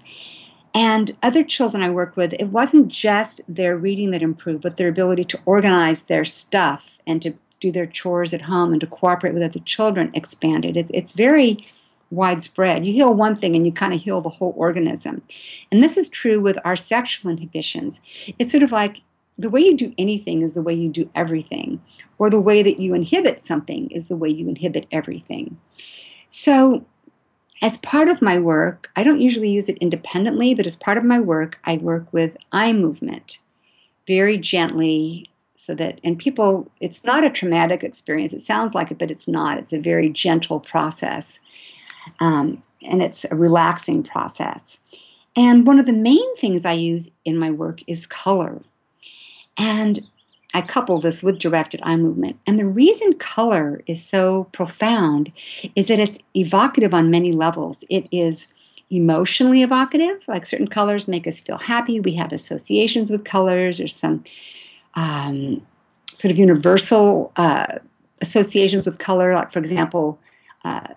And 0.73 1.15
other 1.23 1.43
children 1.43 1.81
I 1.81 1.89
worked 1.89 2.17
with, 2.17 2.33
it 2.33 2.49
wasn't 2.49 2.89
just 2.89 3.41
their 3.47 3.75
reading 3.75 4.11
that 4.11 4.21
improved, 4.21 4.61
but 4.61 4.77
their 4.77 4.89
ability 4.89 5.25
to 5.25 5.39
organize 5.45 6.03
their 6.03 6.25
stuff 6.25 6.99
and 7.07 7.21
to 7.23 7.33
do 7.59 7.71
their 7.71 7.87
chores 7.87 8.33
at 8.33 8.43
home 8.43 8.71
and 8.73 8.81
to 8.81 8.87
cooperate 8.87 9.33
with 9.33 9.41
other 9.41 9.59
children 9.61 10.11
expanded. 10.13 10.77
It, 10.77 10.91
it's 10.93 11.13
very 11.13 11.65
widespread. 12.11 12.85
You 12.85 12.93
heal 12.93 13.13
one 13.13 13.35
thing 13.35 13.55
and 13.55 13.65
you 13.65 13.71
kind 13.71 13.93
of 13.93 14.01
heal 14.01 14.21
the 14.21 14.29
whole 14.29 14.53
organism. 14.55 15.21
And 15.71 15.81
this 15.81 15.97
is 15.97 16.09
true 16.09 16.39
with 16.39 16.57
our 16.63 16.75
sexual 16.75 17.31
inhibitions. 17.31 17.99
It's 18.37 18.51
sort 18.51 18.63
of 18.63 18.71
like 18.71 18.97
the 19.37 19.49
way 19.49 19.61
you 19.61 19.75
do 19.75 19.93
anything 19.97 20.41
is 20.41 20.53
the 20.53 20.61
way 20.61 20.73
you 20.73 20.89
do 20.89 21.09
everything, 21.15 21.81
or 22.17 22.29
the 22.29 22.41
way 22.41 22.63
that 22.63 22.79
you 22.79 22.93
inhibit 22.93 23.39
something 23.39 23.89
is 23.91 24.07
the 24.07 24.15
way 24.15 24.29
you 24.29 24.47
inhibit 24.47 24.87
everything. 24.91 25.59
So, 26.29 26.85
as 27.61 27.77
part 27.79 28.07
of 28.07 28.21
my 28.21 28.37
work, 28.39 28.89
I 28.95 29.03
don't 29.03 29.21
usually 29.21 29.49
use 29.49 29.67
it 29.67 29.77
independently, 29.79 30.53
but 30.53 30.67
as 30.67 30.75
part 30.75 30.97
of 30.97 31.03
my 31.03 31.19
work, 31.19 31.59
I 31.63 31.77
work 31.77 32.11
with 32.11 32.37
eye 32.51 32.73
movement 32.73 33.39
very 34.05 34.37
gently 34.37 35.29
so 35.55 35.73
that 35.73 35.99
and 36.03 36.19
people 36.19 36.71
it's 36.79 37.03
not 37.03 37.23
a 37.23 37.29
traumatic 37.29 37.83
experience. 37.83 38.31
It 38.31 38.43
sounds 38.43 38.75
like 38.75 38.91
it 38.91 38.99
but 38.99 39.11
it's 39.11 39.27
not. 39.27 39.57
It's 39.57 39.73
a 39.73 39.79
very 39.79 40.09
gentle 40.09 40.59
process 40.59 41.39
um, 42.19 42.63
and 42.83 43.01
it's 43.01 43.25
a 43.25 43.35
relaxing 43.35 44.03
process. 44.03 44.79
And 45.35 45.67
one 45.67 45.79
of 45.79 45.85
the 45.85 45.93
main 45.93 46.35
things 46.37 46.65
i 46.65 46.73
use 46.73 47.09
in 47.25 47.37
my 47.37 47.51
work 47.51 47.81
is 47.87 48.05
color 48.07 48.61
and 49.57 50.05
i 50.53 50.61
couple 50.61 50.99
this 50.99 51.21
with 51.21 51.39
directed 51.39 51.79
eye 51.83 51.97
movement. 51.97 52.39
And 52.47 52.57
the 52.57 52.65
reason 52.65 53.13
color 53.13 53.81
is 53.85 54.03
so 54.03 54.45
profound 54.53 55.31
is 55.75 55.87
that 55.87 55.99
it's 55.99 56.19
evocative 56.35 56.93
on 56.93 57.11
many 57.11 57.31
levels. 57.31 57.83
It 57.89 58.07
is 58.11 58.47
emotionally 58.89 59.63
evocative 59.63 60.23
like 60.27 60.45
certain 60.45 60.67
colors 60.67 61.09
make 61.09 61.27
us 61.27 61.39
feel 61.39 61.57
happy. 61.57 61.99
We 61.99 62.13
have 62.15 62.31
associations 62.31 63.09
with 63.09 63.25
colors. 63.25 63.81
Or 63.81 63.87
some 63.87 64.23
um, 64.95 65.61
sort 66.17 66.31
of 66.31 66.39
universal 66.39 67.31
uh, 67.35 67.77
associations 68.21 68.85
with 68.85 68.97
color, 68.97 69.35
like, 69.35 69.51
for 69.51 69.59
example, 69.59 70.19
uh, 70.65 70.87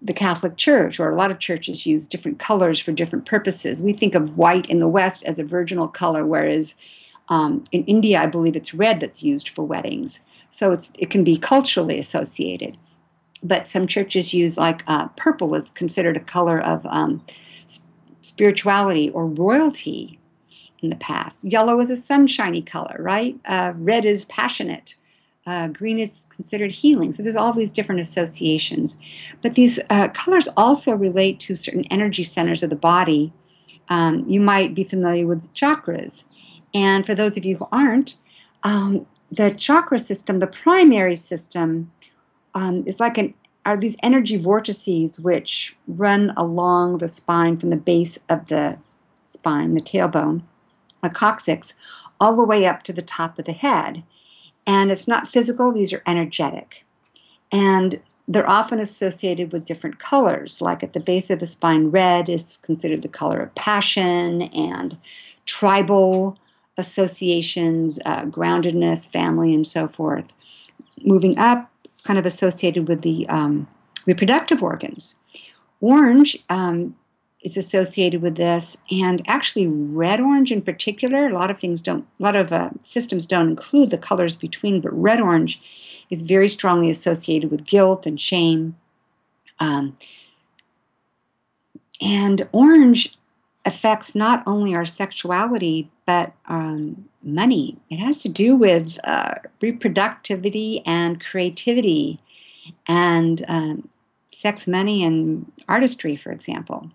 the 0.00 0.12
Catholic 0.12 0.56
Church, 0.56 1.00
or 1.00 1.10
a 1.10 1.16
lot 1.16 1.32
of 1.32 1.40
churches 1.40 1.84
use 1.84 2.06
different 2.06 2.38
colors 2.38 2.78
for 2.78 2.92
different 2.92 3.26
purposes. 3.26 3.82
We 3.82 3.92
think 3.92 4.14
of 4.14 4.38
white 4.38 4.66
in 4.66 4.78
the 4.78 4.86
West 4.86 5.24
as 5.24 5.40
a 5.40 5.44
virginal 5.44 5.88
color, 5.88 6.24
whereas 6.24 6.76
um, 7.28 7.64
in 7.72 7.84
India, 7.84 8.20
I 8.20 8.26
believe 8.26 8.56
it's 8.56 8.74
red 8.74 9.00
that's 9.00 9.22
used 9.22 9.50
for 9.50 9.62
weddings. 9.62 10.20
So 10.50 10.72
it 10.72 11.10
can 11.10 11.24
be 11.24 11.36
culturally 11.36 11.98
associated. 11.98 12.76
But 13.42 13.68
some 13.68 13.86
churches 13.86 14.34
use, 14.34 14.56
like, 14.56 14.82
uh, 14.86 15.08
purple 15.08 15.54
is 15.54 15.70
considered 15.70 16.16
a 16.16 16.20
color 16.20 16.58
of 16.60 16.84
um, 16.86 17.22
spirituality 18.22 19.10
or 19.10 19.26
royalty 19.26 20.18
in 20.82 20.90
the 20.90 20.96
past. 20.96 21.38
Yellow 21.42 21.80
is 21.80 21.90
a 21.90 21.96
sunshiny 21.96 22.62
color, 22.62 22.96
right? 22.98 23.38
Uh, 23.44 23.72
red 23.76 24.04
is 24.04 24.24
passionate. 24.24 24.94
Uh, 25.46 25.68
green 25.68 25.98
is 25.98 26.26
considered 26.28 26.72
healing. 26.72 27.12
So 27.12 27.22
there's 27.22 27.36
always 27.36 27.70
different 27.70 28.00
associations. 28.00 28.98
But 29.40 29.54
these 29.54 29.78
uh, 29.88 30.08
colors 30.08 30.48
also 30.56 30.92
relate 30.92 31.40
to 31.40 31.56
certain 31.56 31.84
energy 31.84 32.24
centers 32.24 32.62
of 32.62 32.70
the 32.70 32.76
body. 32.76 33.32
Um, 33.88 34.28
you 34.28 34.40
might 34.40 34.74
be 34.74 34.84
familiar 34.84 35.26
with 35.26 35.52
chakras. 35.54 36.24
And 36.78 37.04
for 37.04 37.14
those 37.16 37.36
of 37.36 37.44
you 37.44 37.56
who 37.56 37.66
aren't, 37.72 38.14
um, 38.62 39.04
the 39.32 39.50
chakra 39.50 39.98
system, 39.98 40.38
the 40.38 40.46
primary 40.46 41.16
system, 41.16 41.90
um, 42.54 42.84
is 42.86 43.00
like 43.00 43.18
an 43.18 43.34
are 43.66 43.76
these 43.76 43.96
energy 44.02 44.36
vortices 44.36 45.20
which 45.20 45.76
run 45.88 46.32
along 46.38 46.98
the 46.98 47.08
spine 47.08 47.58
from 47.58 47.68
the 47.68 47.76
base 47.76 48.16
of 48.30 48.46
the 48.46 48.78
spine, 49.26 49.74
the 49.74 49.80
tailbone, 49.80 50.40
the 51.02 51.10
coccyx 51.10 51.74
all 52.18 52.34
the 52.34 52.44
way 52.44 52.64
up 52.64 52.82
to 52.84 52.94
the 52.94 53.02
top 53.02 53.38
of 53.38 53.44
the 53.44 53.52
head. 53.52 54.02
And 54.66 54.90
it's 54.90 55.06
not 55.06 55.28
physical, 55.28 55.70
these 55.70 55.92
are 55.92 56.02
energetic. 56.06 56.86
And 57.52 58.00
they're 58.26 58.48
often 58.48 58.78
associated 58.78 59.52
with 59.52 59.66
different 59.66 59.98
colors, 59.98 60.62
like 60.62 60.82
at 60.82 60.94
the 60.94 61.00
base 61.00 61.28
of 61.28 61.40
the 61.40 61.46
spine, 61.46 61.90
red 61.90 62.30
is 62.30 62.58
considered 62.62 63.02
the 63.02 63.08
color 63.08 63.40
of 63.40 63.54
passion 63.54 64.42
and 64.42 64.96
tribal 65.44 66.38
associations, 66.78 67.98
uh, 68.06 68.22
groundedness, 68.22 69.06
family, 69.10 69.52
and 69.52 69.66
so 69.66 69.88
forth. 69.88 70.32
Moving 71.04 71.36
up, 71.36 71.70
it's 71.84 72.00
kind 72.00 72.18
of 72.18 72.24
associated 72.24 72.88
with 72.88 73.02
the 73.02 73.28
um, 73.28 73.68
reproductive 74.06 74.62
organs. 74.62 75.16
Orange 75.80 76.38
um, 76.48 76.96
is 77.42 77.56
associated 77.56 78.22
with 78.22 78.36
this, 78.36 78.76
and 78.90 79.22
actually 79.26 79.66
red 79.66 80.20
orange 80.20 80.50
in 80.50 80.62
particular. 80.62 81.26
A 81.26 81.34
lot 81.34 81.50
of 81.50 81.58
things 81.58 81.80
don't, 81.80 82.06
a 82.18 82.22
lot 82.22 82.36
of 82.36 82.52
uh, 82.52 82.70
systems 82.84 83.26
don't 83.26 83.48
include 83.48 83.90
the 83.90 83.98
colors 83.98 84.36
between, 84.36 84.80
but 84.80 84.92
red 84.92 85.20
orange 85.20 85.60
is 86.10 86.22
very 86.22 86.48
strongly 86.48 86.90
associated 86.90 87.50
with 87.50 87.66
guilt 87.66 88.06
and 88.06 88.20
shame. 88.20 88.76
Um, 89.60 89.96
and 92.00 92.48
orange 92.52 93.17
affects 93.64 94.14
not 94.14 94.42
only 94.46 94.74
our 94.74 94.86
sexuality 94.86 95.90
but 96.06 96.32
um, 96.46 97.08
money. 97.22 97.76
It 97.90 97.98
has 97.98 98.18
to 98.18 98.28
do 98.28 98.56
with 98.56 98.98
uh, 99.04 99.34
reproductivity 99.62 100.82
and 100.86 101.22
creativity 101.22 102.18
and 102.86 103.44
um, 103.48 103.88
sex, 104.32 104.66
money, 104.66 105.04
and 105.04 105.50
artistry, 105.68 106.16
for 106.16 106.32
example. 106.32 106.90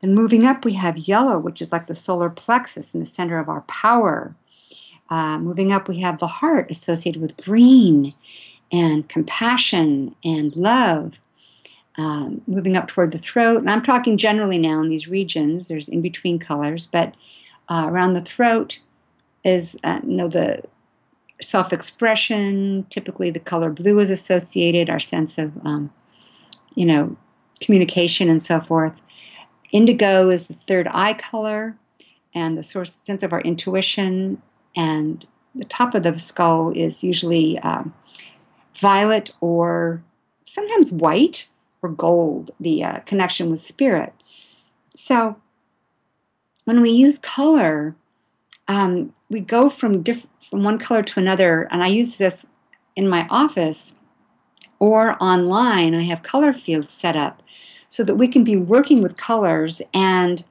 Then 0.00 0.14
moving 0.14 0.44
up, 0.44 0.64
we 0.64 0.72
have 0.74 0.96
yellow, 0.96 1.38
which 1.38 1.60
is 1.60 1.70
like 1.70 1.86
the 1.86 1.94
solar 1.94 2.30
plexus 2.30 2.94
in 2.94 3.00
the 3.00 3.06
center 3.06 3.38
of 3.38 3.48
our 3.48 3.60
power. 3.62 4.34
Uh, 5.10 5.38
moving 5.38 5.72
up, 5.72 5.88
we 5.88 6.00
have 6.00 6.18
the 6.18 6.26
heart 6.26 6.70
associated 6.70 7.20
with 7.20 7.36
green 7.36 8.14
and 8.72 9.08
compassion 9.08 10.14
and 10.24 10.56
love. 10.56 11.18
Um, 11.98 12.40
moving 12.46 12.76
up 12.76 12.88
toward 12.88 13.10
the 13.10 13.18
throat, 13.18 13.58
and 13.58 13.68
I'm 13.68 13.82
talking 13.82 14.16
generally 14.16 14.58
now 14.58 14.80
in 14.80 14.88
these 14.88 15.08
regions, 15.08 15.68
there's 15.68 15.88
in 15.88 16.00
between 16.00 16.38
colors, 16.38 16.86
but 16.86 17.14
uh, 17.68 17.86
around 17.88 18.14
the 18.14 18.22
throat 18.22 18.78
is, 19.44 19.76
uh, 19.84 20.00
you 20.04 20.16
know, 20.16 20.28
the 20.28 20.62
self 21.42 21.72
expression. 21.72 22.86
Typically, 22.90 23.30
the 23.30 23.40
color 23.40 23.70
blue 23.70 23.98
is 23.98 24.10
associated, 24.10 24.88
our 24.88 25.00
sense 25.00 25.36
of, 25.36 25.52
um, 25.64 25.92
you 26.74 26.86
know, 26.86 27.16
communication 27.60 28.28
and 28.28 28.42
so 28.42 28.60
forth. 28.60 28.96
Indigo 29.72 30.30
is 30.30 30.46
the 30.46 30.54
third 30.54 30.88
eye 30.90 31.14
color 31.14 31.76
and 32.34 32.56
the 32.56 32.62
source 32.62 32.92
sense 32.92 33.22
of 33.22 33.32
our 33.32 33.40
intuition. 33.42 34.40
And 34.76 35.26
the 35.54 35.64
top 35.64 35.94
of 35.94 36.02
the 36.02 36.18
skull 36.18 36.72
is 36.74 37.02
usually 37.02 37.58
um, 37.60 37.94
violet 38.76 39.30
or 39.40 40.02
sometimes 40.44 40.90
white 40.90 41.48
or 41.82 41.88
gold, 41.90 42.50
the 42.60 42.84
uh, 42.84 43.00
connection 43.00 43.50
with 43.50 43.60
spirit. 43.60 44.12
So 44.96 45.36
when 46.64 46.80
we 46.80 46.90
use 46.90 47.18
color, 47.18 47.94
um, 48.68 49.12
we 49.28 49.40
go 49.40 49.70
from, 49.70 50.02
diff- 50.02 50.26
from 50.48 50.62
one 50.62 50.78
color 50.78 51.02
to 51.02 51.20
another. 51.20 51.68
And 51.70 51.82
I 51.82 51.88
use 51.88 52.16
this 52.16 52.46
in 52.96 53.08
my 53.08 53.26
office 53.30 53.94
or 54.78 55.16
online. 55.22 55.94
I 55.94 56.02
have 56.02 56.22
color 56.22 56.52
fields 56.52 56.92
set 56.92 57.16
up 57.16 57.42
so 57.88 58.04
that 58.04 58.16
we 58.16 58.28
can 58.28 58.44
be 58.44 58.56
working 58.56 59.02
with 59.02 59.16
colors 59.16 59.82
and 59.92 60.44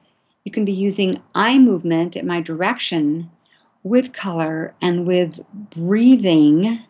you 0.44 0.52
can 0.52 0.64
be 0.64 0.72
using 0.72 1.22
eye 1.34 1.58
movement 1.58 2.16
in 2.16 2.26
my 2.26 2.40
direction 2.40 3.30
with 3.82 4.12
color 4.12 4.74
and 4.82 5.06
with 5.06 5.40
breathing 5.70 6.80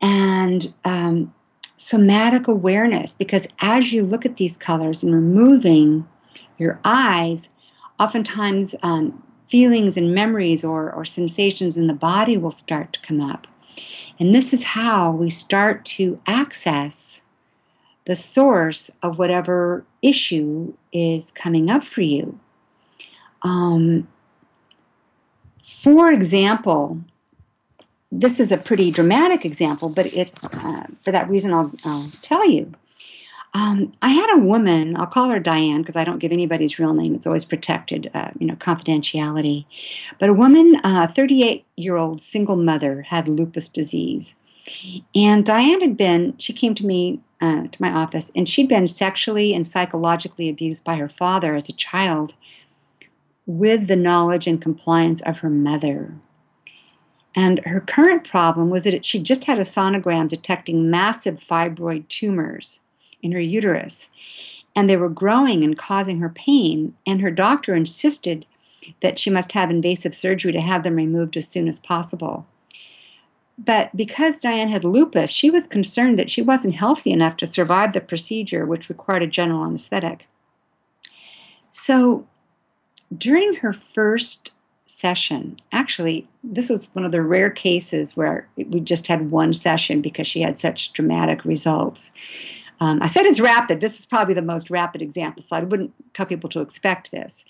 and 0.00 0.72
um, 0.84 1.32
somatic 1.76 2.48
awareness 2.48 3.14
because 3.14 3.46
as 3.60 3.92
you 3.92 4.02
look 4.02 4.24
at 4.24 4.36
these 4.36 4.56
colors 4.56 5.02
and 5.02 5.14
removing 5.14 6.08
your 6.58 6.80
eyes, 6.84 7.50
oftentimes 8.00 8.74
um, 8.82 9.22
feelings 9.46 9.96
and 9.96 10.14
memories 10.14 10.64
or, 10.64 10.92
or 10.92 11.04
sensations 11.04 11.76
in 11.76 11.86
the 11.86 11.94
body 11.94 12.36
will 12.36 12.50
start 12.50 12.92
to 12.92 13.00
come 13.00 13.20
up. 13.20 13.46
And 14.18 14.34
this 14.34 14.52
is 14.52 14.62
how 14.62 15.10
we 15.10 15.30
start 15.30 15.84
to 15.84 16.20
access 16.26 17.20
the 18.06 18.16
source 18.16 18.90
of 19.02 19.18
whatever 19.18 19.84
issue 20.00 20.72
is 20.92 21.30
coming 21.32 21.70
up 21.70 21.84
for 21.84 22.02
you. 22.02 22.38
Um, 23.42 24.08
for 25.62 26.12
example, 26.12 27.00
this 28.20 28.40
is 28.40 28.50
a 28.50 28.58
pretty 28.58 28.90
dramatic 28.90 29.44
example, 29.44 29.88
but 29.88 30.06
it's 30.06 30.42
uh, 30.44 30.86
for 31.04 31.12
that 31.12 31.28
reason 31.28 31.52
I'll, 31.52 31.72
I'll 31.84 32.10
tell 32.22 32.48
you. 32.48 32.72
Um, 33.54 33.94
I 34.02 34.10
had 34.10 34.34
a 34.34 34.38
woman, 34.38 34.96
I'll 34.96 35.06
call 35.06 35.30
her 35.30 35.40
Diane 35.40 35.80
because 35.80 35.96
I 35.96 36.04
don't 36.04 36.18
give 36.18 36.32
anybody's 36.32 36.78
real 36.78 36.92
name. 36.92 37.14
It's 37.14 37.26
always 37.26 37.46
protected, 37.46 38.10
uh, 38.12 38.30
you 38.38 38.46
know, 38.46 38.56
confidentiality. 38.56 39.64
But 40.18 40.28
a 40.28 40.34
woman, 40.34 40.78
a 40.84 40.88
uh, 40.88 41.06
38 41.06 41.64
year 41.76 41.96
old 41.96 42.20
single 42.20 42.56
mother, 42.56 43.02
had 43.02 43.28
lupus 43.28 43.70
disease. 43.70 44.34
And 45.14 45.46
Diane 45.46 45.80
had 45.80 45.96
been, 45.96 46.36
she 46.38 46.52
came 46.52 46.74
to 46.74 46.84
me 46.84 47.20
uh, 47.40 47.68
to 47.68 47.82
my 47.82 47.90
office, 47.90 48.30
and 48.34 48.48
she'd 48.48 48.68
been 48.68 48.88
sexually 48.88 49.54
and 49.54 49.66
psychologically 49.66 50.48
abused 50.48 50.84
by 50.84 50.96
her 50.96 51.08
father 51.08 51.54
as 51.54 51.68
a 51.68 51.72
child 51.72 52.34
with 53.46 53.86
the 53.86 53.96
knowledge 53.96 54.46
and 54.46 54.60
compliance 54.60 55.22
of 55.22 55.38
her 55.38 55.50
mother. 55.50 56.12
And 57.36 57.60
her 57.66 57.80
current 57.80 58.24
problem 58.24 58.70
was 58.70 58.84
that 58.84 59.04
she 59.04 59.18
just 59.18 59.44
had 59.44 59.58
a 59.58 59.62
sonogram 59.62 60.26
detecting 60.26 60.90
massive 60.90 61.38
fibroid 61.38 62.08
tumors 62.08 62.80
in 63.22 63.32
her 63.32 63.40
uterus, 63.40 64.08
and 64.74 64.88
they 64.88 64.96
were 64.96 65.10
growing 65.10 65.62
and 65.62 65.78
causing 65.78 66.18
her 66.20 66.30
pain. 66.30 66.94
And 67.06 67.20
her 67.20 67.30
doctor 67.30 67.74
insisted 67.74 68.46
that 69.02 69.18
she 69.18 69.28
must 69.28 69.52
have 69.52 69.70
invasive 69.70 70.14
surgery 70.14 70.52
to 70.52 70.60
have 70.60 70.82
them 70.82 70.96
removed 70.96 71.36
as 71.36 71.46
soon 71.46 71.68
as 71.68 71.78
possible. 71.78 72.46
But 73.58 73.94
because 73.96 74.40
Diane 74.40 74.68
had 74.68 74.84
lupus, 74.84 75.30
she 75.30 75.50
was 75.50 75.66
concerned 75.66 76.18
that 76.18 76.30
she 76.30 76.42
wasn't 76.42 76.74
healthy 76.74 77.10
enough 77.10 77.36
to 77.38 77.46
survive 77.46 77.92
the 77.92 78.00
procedure, 78.00 78.66
which 78.66 78.88
required 78.88 79.22
a 79.22 79.26
general 79.26 79.64
anesthetic. 79.64 80.26
So 81.70 82.26
during 83.16 83.56
her 83.56 83.72
first 83.72 84.52
session, 84.86 85.56
actually, 85.72 86.26
this 86.42 86.68
was 86.68 86.88
one 86.94 87.04
of 87.04 87.12
the 87.12 87.22
rare 87.22 87.50
cases 87.50 88.16
where 88.16 88.48
we 88.56 88.80
just 88.80 89.08
had 89.08 89.30
one 89.30 89.52
session 89.52 90.00
because 90.00 90.26
she 90.26 90.40
had 90.40 90.56
such 90.56 90.92
dramatic 90.92 91.44
results. 91.44 92.12
Um, 92.80 93.02
I 93.02 93.06
said 93.06 93.26
it's 93.26 93.40
rapid. 93.40 93.80
This 93.80 93.98
is 93.98 94.06
probably 94.06 94.34
the 94.34 94.42
most 94.42 94.70
rapid 94.70 95.02
example, 95.02 95.42
so 95.42 95.56
I 95.56 95.60
wouldn't 95.60 95.92
tell 96.14 96.26
people 96.26 96.48
to 96.50 96.60
expect 96.60 97.10
this. 97.10 97.44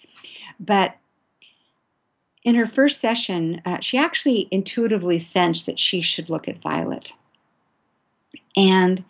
But 0.58 0.96
in 2.42 2.54
her 2.54 2.66
first 2.66 3.00
session, 3.00 3.60
uh, 3.64 3.80
she 3.80 3.98
actually 3.98 4.48
intuitively 4.50 5.18
sensed 5.18 5.66
that 5.66 5.78
she 5.78 6.00
should 6.00 6.30
look 6.30 6.46
at 6.46 6.62
Violet. 6.62 7.12
And 8.56 9.04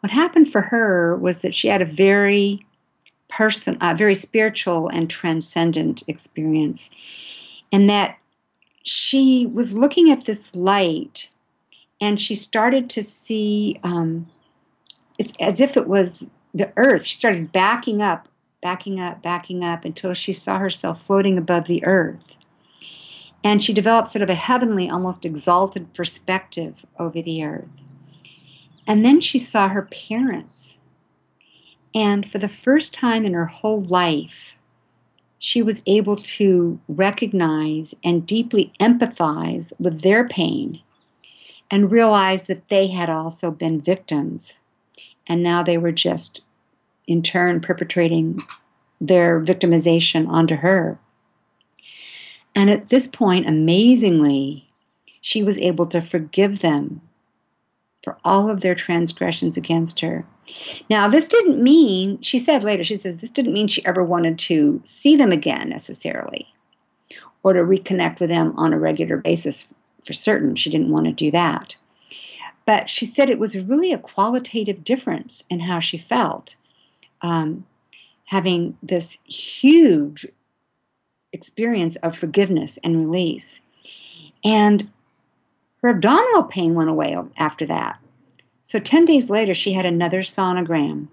what 0.00 0.10
happened 0.10 0.50
for 0.50 0.60
her 0.60 1.16
was 1.16 1.40
that 1.40 1.54
she 1.54 1.68
had 1.68 1.80
a 1.80 1.86
very 1.86 2.66
person, 3.28 3.78
a 3.80 3.94
very 3.94 4.14
spiritual 4.14 4.88
and 4.88 5.08
transcendent 5.08 6.02
experience, 6.08 6.90
and 7.72 7.88
that 7.88 8.18
she 8.82 9.46
was 9.46 9.72
looking 9.72 10.10
at 10.10 10.24
this 10.24 10.54
light, 10.54 11.28
and 12.00 12.20
she 12.20 12.34
started 12.34 12.88
to 12.90 13.02
see 13.02 13.78
um, 13.82 14.26
it, 15.18 15.32
as 15.40 15.60
if 15.60 15.76
it 15.76 15.86
was 15.86 16.26
the 16.54 16.72
earth. 16.76 17.04
She 17.04 17.16
started 17.16 17.52
backing 17.52 18.00
up, 18.02 18.28
backing 18.62 19.00
up, 19.00 19.22
backing 19.22 19.64
up 19.64 19.84
until 19.84 20.14
she 20.14 20.32
saw 20.32 20.58
herself 20.58 21.02
floating 21.02 21.38
above 21.38 21.66
the 21.66 21.84
earth. 21.84 22.36
And 23.42 23.62
she 23.62 23.72
developed 23.72 24.08
sort 24.08 24.22
of 24.22 24.30
a 24.30 24.34
heavenly, 24.34 24.90
almost 24.90 25.24
exalted 25.24 25.94
perspective 25.94 26.84
over 26.98 27.22
the 27.22 27.44
earth. 27.44 27.82
And 28.86 29.04
then 29.04 29.20
she 29.20 29.38
saw 29.38 29.68
her 29.68 29.82
parents. 29.82 30.78
And 31.94 32.30
for 32.30 32.38
the 32.38 32.48
first 32.48 32.92
time 32.92 33.24
in 33.24 33.34
her 33.34 33.46
whole 33.46 33.82
life, 33.82 34.54
she 35.42 35.62
was 35.62 35.82
able 35.86 36.16
to 36.16 36.78
recognize 36.86 37.94
and 38.04 38.26
deeply 38.26 38.72
empathize 38.78 39.72
with 39.80 40.02
their 40.02 40.28
pain 40.28 40.80
and 41.70 41.90
realize 41.90 42.46
that 42.46 42.68
they 42.68 42.88
had 42.88 43.08
also 43.08 43.50
been 43.50 43.80
victims. 43.80 44.60
And 45.26 45.42
now 45.42 45.62
they 45.62 45.78
were 45.78 45.92
just, 45.92 46.42
in 47.06 47.22
turn, 47.22 47.60
perpetrating 47.60 48.38
their 49.00 49.40
victimization 49.40 50.28
onto 50.28 50.56
her. 50.56 50.98
And 52.54 52.68
at 52.68 52.90
this 52.90 53.06
point, 53.06 53.48
amazingly, 53.48 54.68
she 55.22 55.42
was 55.42 55.56
able 55.56 55.86
to 55.86 56.02
forgive 56.02 56.60
them 56.60 57.00
for 58.02 58.16
all 58.24 58.48
of 58.48 58.60
their 58.60 58.74
transgressions 58.74 59.56
against 59.56 60.00
her. 60.00 60.24
Now, 60.88 61.08
this 61.08 61.28
didn't 61.28 61.62
mean, 61.62 62.20
she 62.22 62.38
said 62.38 62.64
later, 62.64 62.82
she 62.82 62.96
says, 62.96 63.18
this 63.18 63.30
didn't 63.30 63.52
mean 63.52 63.68
she 63.68 63.84
ever 63.84 64.02
wanted 64.02 64.38
to 64.40 64.80
see 64.84 65.16
them 65.16 65.32
again 65.32 65.68
necessarily 65.68 66.52
or 67.42 67.52
to 67.52 67.60
reconnect 67.60 68.20
with 68.20 68.30
them 68.30 68.54
on 68.56 68.72
a 68.72 68.78
regular 68.78 69.16
basis 69.16 69.66
for 70.04 70.12
certain. 70.12 70.56
She 70.56 70.70
didn't 70.70 70.90
want 70.90 71.06
to 71.06 71.12
do 71.12 71.30
that. 71.30 71.76
But 72.66 72.90
she 72.90 73.06
said 73.06 73.28
it 73.28 73.38
was 73.38 73.58
really 73.58 73.92
a 73.92 73.98
qualitative 73.98 74.84
difference 74.84 75.44
in 75.50 75.60
how 75.60 75.80
she 75.80 75.98
felt. 75.98 76.56
Um, 77.22 77.66
having 78.30 78.76
this 78.80 79.18
huge 79.24 80.24
experience 81.32 81.96
of 81.96 82.16
forgiveness 82.16 82.78
and 82.84 82.96
release. 82.96 83.58
And 84.44 84.88
her 85.82 85.90
abdominal 85.90 86.44
pain 86.44 86.74
went 86.74 86.90
away 86.90 87.16
after 87.36 87.66
that. 87.66 87.98
So 88.64 88.78
10 88.78 89.04
days 89.04 89.30
later, 89.30 89.54
she 89.54 89.72
had 89.72 89.86
another 89.86 90.20
sonogram. 90.20 91.08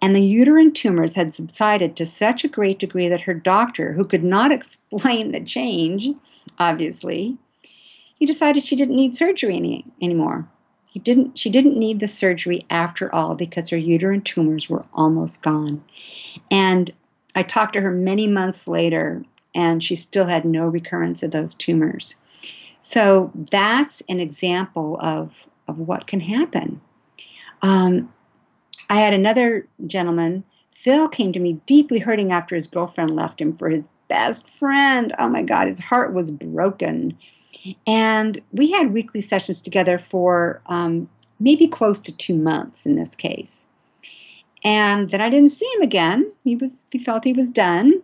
And 0.00 0.16
the 0.16 0.20
uterine 0.20 0.72
tumors 0.72 1.14
had 1.14 1.34
subsided 1.34 1.94
to 1.96 2.06
such 2.06 2.42
a 2.42 2.48
great 2.48 2.80
degree 2.80 3.08
that 3.08 3.20
her 3.22 3.34
doctor, 3.34 3.92
who 3.92 4.04
could 4.04 4.24
not 4.24 4.50
explain 4.52 5.32
the 5.32 5.40
change, 5.40 6.08
obviously, 6.58 7.38
he 8.18 8.26
decided 8.26 8.64
she 8.64 8.76
didn't 8.76 8.96
need 8.96 9.16
surgery 9.16 9.56
any, 9.56 9.84
anymore. 10.00 10.48
He 10.86 10.98
didn't, 10.98 11.38
she 11.38 11.48
didn't 11.48 11.78
need 11.78 12.00
the 12.00 12.08
surgery 12.08 12.66
after 12.68 13.12
all 13.14 13.34
because 13.34 13.70
her 13.70 13.76
uterine 13.76 14.22
tumors 14.22 14.68
were 14.68 14.84
almost 14.92 15.42
gone. 15.42 15.82
And 16.50 16.92
I 17.34 17.42
talked 17.42 17.72
to 17.74 17.80
her 17.80 17.90
many 17.90 18.26
months 18.26 18.68
later, 18.68 19.24
and 19.54 19.82
she 19.82 19.94
still 19.94 20.26
had 20.26 20.44
no 20.44 20.66
recurrence 20.66 21.22
of 21.22 21.30
those 21.30 21.54
tumors. 21.54 22.16
So 22.82 23.30
that's 23.34 24.02
an 24.08 24.20
example 24.20 24.98
of, 25.00 25.46
of 25.68 25.78
what 25.78 26.06
can 26.06 26.20
happen. 26.20 26.80
Um, 27.62 28.12
I 28.90 28.96
had 28.96 29.14
another 29.14 29.66
gentleman, 29.86 30.44
Phil, 30.72 31.08
came 31.08 31.32
to 31.32 31.38
me 31.38 31.60
deeply 31.66 32.00
hurting 32.00 32.32
after 32.32 32.54
his 32.54 32.66
girlfriend 32.66 33.10
left 33.10 33.40
him 33.40 33.56
for 33.56 33.70
his 33.70 33.88
best 34.08 34.48
friend. 34.50 35.14
Oh 35.18 35.28
my 35.28 35.42
God, 35.42 35.68
his 35.68 35.78
heart 35.78 36.12
was 36.12 36.30
broken. 36.30 37.16
And 37.86 38.42
we 38.50 38.72
had 38.72 38.92
weekly 38.92 39.20
sessions 39.20 39.60
together 39.60 39.98
for 39.98 40.60
um, 40.66 41.08
maybe 41.38 41.68
close 41.68 42.00
to 42.00 42.16
two 42.16 42.36
months 42.36 42.84
in 42.84 42.96
this 42.96 43.14
case. 43.14 43.64
And 44.64 45.10
then 45.10 45.20
I 45.20 45.30
didn't 45.30 45.50
see 45.50 45.70
him 45.74 45.82
again. 45.82 46.32
He 46.44 46.56
was 46.56 46.84
he 46.90 46.98
felt 46.98 47.24
he 47.24 47.32
was 47.32 47.50
done. 47.50 48.02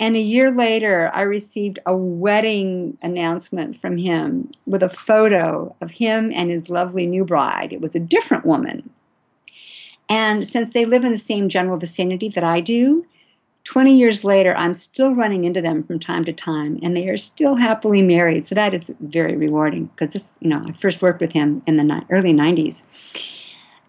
And 0.00 0.16
a 0.16 0.20
year 0.20 0.50
later, 0.50 1.10
I 1.12 1.20
received 1.20 1.78
a 1.84 1.94
wedding 1.94 2.96
announcement 3.02 3.78
from 3.82 3.98
him 3.98 4.50
with 4.64 4.82
a 4.82 4.88
photo 4.88 5.76
of 5.82 5.90
him 5.90 6.32
and 6.34 6.50
his 6.50 6.70
lovely 6.70 7.06
new 7.06 7.22
bride. 7.22 7.74
It 7.74 7.82
was 7.82 7.94
a 7.94 8.00
different 8.00 8.46
woman. 8.46 8.88
And 10.08 10.46
since 10.46 10.70
they 10.70 10.86
live 10.86 11.04
in 11.04 11.12
the 11.12 11.18
same 11.18 11.50
general 11.50 11.76
vicinity 11.76 12.30
that 12.30 12.42
I 12.42 12.60
do, 12.60 13.06
20 13.64 13.94
years 13.94 14.24
later, 14.24 14.54
I'm 14.56 14.72
still 14.72 15.14
running 15.14 15.44
into 15.44 15.60
them 15.60 15.84
from 15.84 16.00
time 16.00 16.24
to 16.24 16.32
time, 16.32 16.80
and 16.82 16.96
they 16.96 17.06
are 17.10 17.18
still 17.18 17.56
happily 17.56 18.00
married. 18.00 18.46
So 18.46 18.54
that 18.54 18.72
is 18.72 18.90
very 19.00 19.36
rewarding 19.36 19.86
because 19.86 20.14
this, 20.14 20.38
you 20.40 20.48
know, 20.48 20.64
I 20.66 20.72
first 20.72 21.02
worked 21.02 21.20
with 21.20 21.32
him 21.32 21.62
in 21.66 21.76
the 21.76 22.02
early 22.08 22.32
90s. 22.32 22.82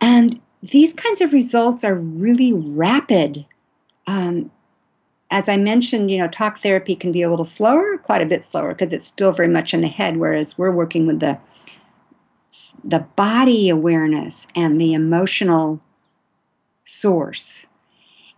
And 0.01 0.41
these 0.61 0.93
kinds 0.93 1.21
of 1.21 1.31
results 1.31 1.85
are 1.85 1.95
really 1.95 2.51
rapid. 2.51 3.45
Um, 4.07 4.51
as 5.31 5.47
I 5.47 5.55
mentioned, 5.55 6.11
you 6.11 6.17
know, 6.17 6.27
talk 6.27 6.59
therapy 6.59 6.95
can 6.95 7.13
be 7.13 7.21
a 7.21 7.29
little 7.29 7.45
slower, 7.45 7.97
quite 7.97 8.21
a 8.21 8.25
bit 8.25 8.43
slower, 8.43 8.75
because 8.75 8.91
it's 8.93 9.07
still 9.07 9.31
very 9.31 9.47
much 9.47 9.73
in 9.73 9.79
the 9.79 9.87
head, 9.87 10.17
whereas 10.17 10.57
we're 10.57 10.71
working 10.71 11.07
with 11.07 11.19
the 11.19 11.39
the 12.83 12.99
body 13.15 13.69
awareness 13.69 14.47
and 14.55 14.81
the 14.81 14.93
emotional 14.93 15.79
source. 16.83 17.67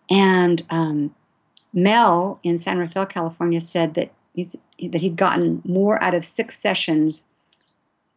And 0.10 0.64
um, 0.70 1.16
Mel 1.74 2.40
in 2.44 2.58
San 2.58 2.78
Rafael, 2.78 3.06
California, 3.06 3.62
said 3.62 3.94
that 3.94 4.12
he's, 4.34 4.56
that 4.80 5.02
he'd 5.02 5.16
gotten 5.16 5.62
more 5.64 6.02
out 6.04 6.14
of 6.14 6.26
six 6.26 6.60
sessions 6.60 7.24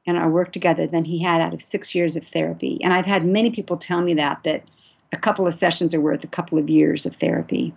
in 0.04 0.16
our 0.16 0.28
work 0.28 0.52
together 0.52 0.86
than 0.86 1.04
he 1.04 1.22
had 1.22 1.40
out 1.40 1.54
of 1.54 1.62
six 1.62 1.94
years 1.94 2.16
of 2.16 2.26
therapy. 2.26 2.82
And 2.82 2.92
I've 2.92 3.06
had 3.06 3.24
many 3.24 3.50
people 3.50 3.76
tell 3.76 4.02
me 4.02 4.14
that 4.14 4.42
that 4.44 4.64
a 5.12 5.16
couple 5.16 5.46
of 5.46 5.54
sessions 5.54 5.94
are 5.94 6.00
worth 6.00 6.24
a 6.24 6.28
couple 6.28 6.58
of 6.58 6.68
years 6.68 7.06
of 7.06 7.14
therapy. 7.16 7.72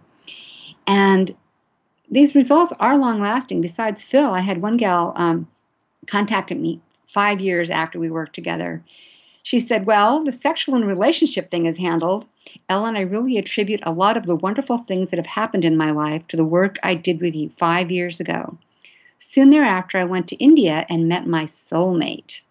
And 0.90 1.36
these 2.10 2.34
results 2.34 2.74
are 2.80 2.98
long 2.98 3.22
lasting. 3.22 3.62
Besides 3.62 4.02
Phil, 4.02 4.34
I 4.34 4.40
had 4.40 4.60
one 4.60 4.76
gal 4.76 5.14
um, 5.16 5.48
contacted 6.08 6.60
me 6.60 6.82
five 7.06 7.40
years 7.40 7.70
after 7.70 8.00
we 8.00 8.10
worked 8.10 8.34
together. 8.34 8.84
She 9.44 9.60
said, 9.60 9.86
Well, 9.86 10.24
the 10.24 10.32
sexual 10.32 10.74
and 10.74 10.88
relationship 10.88 11.52
thing 11.52 11.68
is 11.68 11.78
handled. 11.78 12.26
Ellen, 12.68 12.98
I 12.98 13.02
really 13.02 13.38
attribute 13.38 13.82
a 13.84 13.92
lot 13.92 14.18
of 14.18 14.26
the 14.26 14.36
wonderful 14.36 14.80
things 14.80 15.12
that 15.12 15.18
have 15.18 15.28
happened 15.28 15.64
in 15.64 15.78
my 15.78 15.92
life 15.92 16.28
to 16.30 16.38
the 16.38 16.44
work 16.44 16.78
I 16.82 16.96
did 16.96 17.22
with 17.22 17.36
you 17.36 17.52
five 17.56 17.92
years 17.92 18.20
ago. 18.20 18.58
Soon 19.20 19.52
thereafter, 19.52 20.00
I 20.00 20.06
went 20.06 20.28
to 20.30 20.38
India 20.38 20.88
and 20.90 21.08
met 21.08 21.28
my 21.28 21.46
soulmate. 21.46 22.42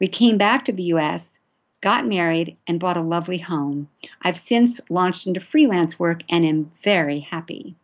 We 0.00 0.08
came 0.08 0.38
back 0.38 0.64
to 0.64 0.72
the 0.72 0.84
US 0.84 1.40
got 1.82 2.06
married, 2.06 2.56
and 2.66 2.80
bought 2.80 2.96
a 2.96 3.02
lovely 3.02 3.38
home. 3.38 3.88
I've 4.22 4.38
since 4.38 4.80
launched 4.88 5.26
into 5.26 5.40
freelance 5.40 5.98
work 5.98 6.22
and 6.30 6.46
am 6.46 6.70
very 6.82 7.20
happy. 7.20 7.74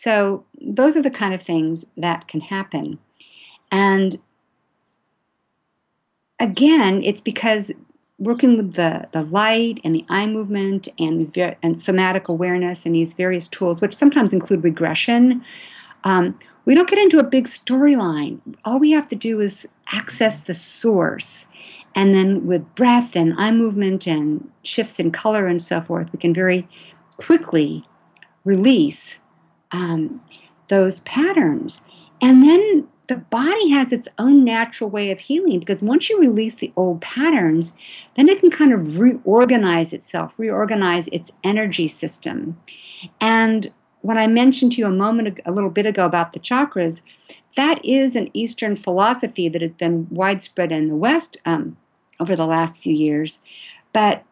So, 0.00 0.44
those 0.60 0.96
are 0.96 1.02
the 1.02 1.10
kind 1.10 1.34
of 1.34 1.42
things 1.42 1.84
that 1.96 2.28
can 2.28 2.40
happen. 2.40 3.00
And 3.72 4.20
again, 6.38 7.02
it's 7.02 7.20
because 7.20 7.72
working 8.20 8.56
with 8.56 8.74
the, 8.74 9.08
the 9.10 9.22
light 9.22 9.80
and 9.82 9.96
the 9.96 10.06
eye 10.08 10.26
movement 10.26 10.86
and 11.00 11.20
these 11.20 11.30
ver- 11.30 11.56
and 11.64 11.76
somatic 11.76 12.28
awareness 12.28 12.86
and 12.86 12.94
these 12.94 13.14
various 13.14 13.48
tools, 13.48 13.80
which 13.80 13.92
sometimes 13.92 14.32
include 14.32 14.62
regression, 14.62 15.44
um, 16.04 16.38
we 16.64 16.76
don't 16.76 16.88
get 16.88 17.00
into 17.00 17.18
a 17.18 17.24
big 17.24 17.46
storyline. 17.46 18.38
All 18.64 18.78
we 18.78 18.92
have 18.92 19.08
to 19.08 19.16
do 19.16 19.40
is 19.40 19.66
access 19.90 20.38
the 20.38 20.54
source 20.54 21.48
and 21.96 22.14
then 22.14 22.46
with 22.46 22.72
breath 22.76 23.16
and 23.16 23.34
eye 23.36 23.50
movement 23.50 24.06
and 24.06 24.48
shifts 24.62 25.00
in 25.00 25.10
color 25.10 25.48
and 25.48 25.60
so 25.60 25.80
forth, 25.80 26.12
we 26.12 26.20
can 26.20 26.32
very 26.32 26.68
quickly 27.16 27.84
release 28.44 29.16
um, 29.72 30.20
those 30.68 31.00
patterns. 31.00 31.82
And 32.20 32.42
then 32.42 32.88
the 33.08 33.16
body 33.16 33.70
has 33.70 33.90
its 33.90 34.08
own 34.18 34.44
natural 34.44 34.90
way 34.90 35.10
of 35.10 35.20
healing 35.20 35.58
because 35.58 35.82
once 35.82 36.10
you 36.10 36.20
release 36.20 36.56
the 36.56 36.72
old 36.76 37.00
patterns, 37.00 37.74
then 38.16 38.28
it 38.28 38.40
can 38.40 38.50
kind 38.50 38.72
of 38.72 38.98
reorganize 38.98 39.92
itself, 39.92 40.38
reorganize 40.38 41.08
its 41.08 41.30
energy 41.42 41.88
system. 41.88 42.60
And 43.20 43.72
when 44.02 44.18
I 44.18 44.26
mentioned 44.26 44.72
to 44.72 44.78
you 44.78 44.86
a 44.86 44.90
moment, 44.90 45.40
a 45.46 45.52
little 45.52 45.70
bit 45.70 45.86
ago 45.86 46.04
about 46.04 46.34
the 46.34 46.38
chakras, 46.38 47.00
that 47.56 47.82
is 47.84 48.14
an 48.14 48.30
Eastern 48.34 48.76
philosophy 48.76 49.48
that 49.48 49.62
has 49.62 49.72
been 49.72 50.06
widespread 50.10 50.70
in 50.70 50.88
the 50.88 50.94
West 50.94 51.38
um, 51.46 51.76
over 52.20 52.36
the 52.36 52.46
last 52.46 52.82
few 52.82 52.94
years. 52.94 53.40
But 53.92 54.22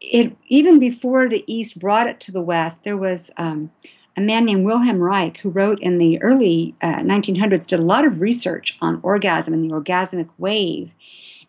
it 0.00 0.36
even 0.46 0.78
before 0.78 1.28
the 1.28 1.44
East 1.46 1.78
brought 1.78 2.06
it 2.06 2.20
to 2.20 2.32
the 2.32 2.42
West, 2.42 2.84
there 2.84 2.96
was 2.96 3.30
um, 3.36 3.70
a 4.16 4.20
man 4.20 4.44
named 4.44 4.64
Wilhelm 4.64 4.98
Reich 4.98 5.38
who 5.38 5.50
wrote 5.50 5.80
in 5.80 5.98
the 5.98 6.20
early 6.22 6.74
uh, 6.82 6.96
1900s, 6.96 7.66
did 7.66 7.80
a 7.80 7.82
lot 7.82 8.06
of 8.06 8.20
research 8.20 8.76
on 8.80 9.00
orgasm 9.02 9.54
and 9.54 9.64
the 9.64 9.74
orgasmic 9.74 10.28
wave. 10.38 10.92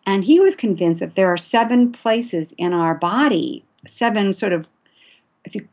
And 0.04 0.24
he 0.24 0.40
was 0.40 0.56
convinced 0.56 1.00
that 1.00 1.14
there 1.14 1.28
are 1.28 1.36
seven 1.36 1.92
places 1.92 2.54
in 2.58 2.72
our 2.72 2.94
body, 2.94 3.64
seven 3.86 4.34
sort 4.34 4.52
of, 4.52 4.68
if 5.44 5.54
you 5.54 5.66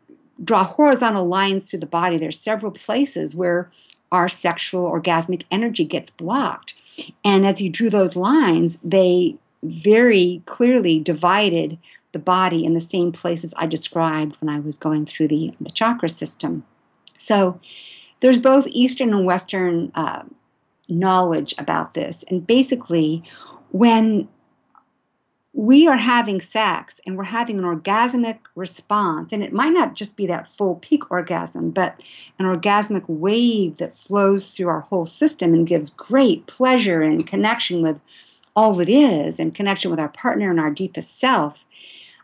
draw 0.44 0.64
horizontal 0.64 1.28
lines 1.28 1.70
through 1.70 1.80
the 1.80 1.86
body, 1.86 2.18
there's 2.18 2.40
several 2.40 2.72
places 2.72 3.36
where 3.36 3.70
our 4.12 4.30
sexual 4.30 4.90
orgasmic 4.90 5.44
energy 5.52 5.84
gets 5.84 6.10
blocked. 6.12 6.76
And 7.24 7.46
as 7.46 7.60
he 7.60 7.70
drew 7.70 7.90
those 7.90 8.16
lines, 8.16 8.78
they 8.84 9.36
very 9.64 10.42
clearly 10.46 11.00
divided 11.00 11.78
the 12.12 12.20
body 12.20 12.64
in 12.64 12.76
the 12.76 12.82
same 12.82 13.12
places 13.12 13.54
I 13.58 13.66
described 13.66 14.36
when 14.40 14.50
I 14.50 14.60
was 14.60 14.78
going 14.78 15.06
through 15.06 15.30
the, 15.30 15.54
the 15.60 15.72
chakra 15.72 16.10
system. 16.10 16.64
So 17.24 17.60
there's 18.20 18.40
both 18.40 18.68
Eastern 18.68 19.14
and 19.14 19.26
Western 19.26 19.92
uh, 19.96 20.24
knowledge 20.88 21.56
about 21.58 21.94
this. 21.94 22.24
And 22.30 22.46
basically, 22.46 23.24
when 23.72 24.28
we 25.54 25.88
are 25.88 25.98
having 25.98 26.42
sex 26.42 27.00
and 27.06 27.16
we're 27.16 27.26
having 27.26 27.60
an 27.60 27.66
orgasmic 27.66 28.40
response, 28.56 29.32
and 29.32 29.44
it 29.44 29.54
might 29.54 29.72
not 29.72 29.94
just 29.94 30.16
be 30.16 30.26
that 30.28 30.50
full 30.50 30.76
peak 30.76 31.12
orgasm, 31.12 31.70
but 31.70 32.02
an 32.40 32.46
orgasmic 32.46 33.04
wave 33.08 33.78
that 33.78 33.98
flows 33.98 34.48
through 34.48 34.68
our 34.68 34.82
whole 34.82 35.06
system 35.06 35.54
and 35.54 35.68
gives 35.68 35.92
great 35.92 36.48
pleasure 36.48 37.02
and 37.02 37.28
connection 37.28 37.84
with 37.84 38.00
all 38.56 38.74
that 38.74 38.90
is 38.90 39.40
and 39.40 39.56
connection 39.56 39.92
with 39.92 40.00
our 40.00 40.10
partner 40.10 40.50
and 40.50 40.60
our 40.60 40.72
deepest 40.72 41.20
self. 41.20 41.64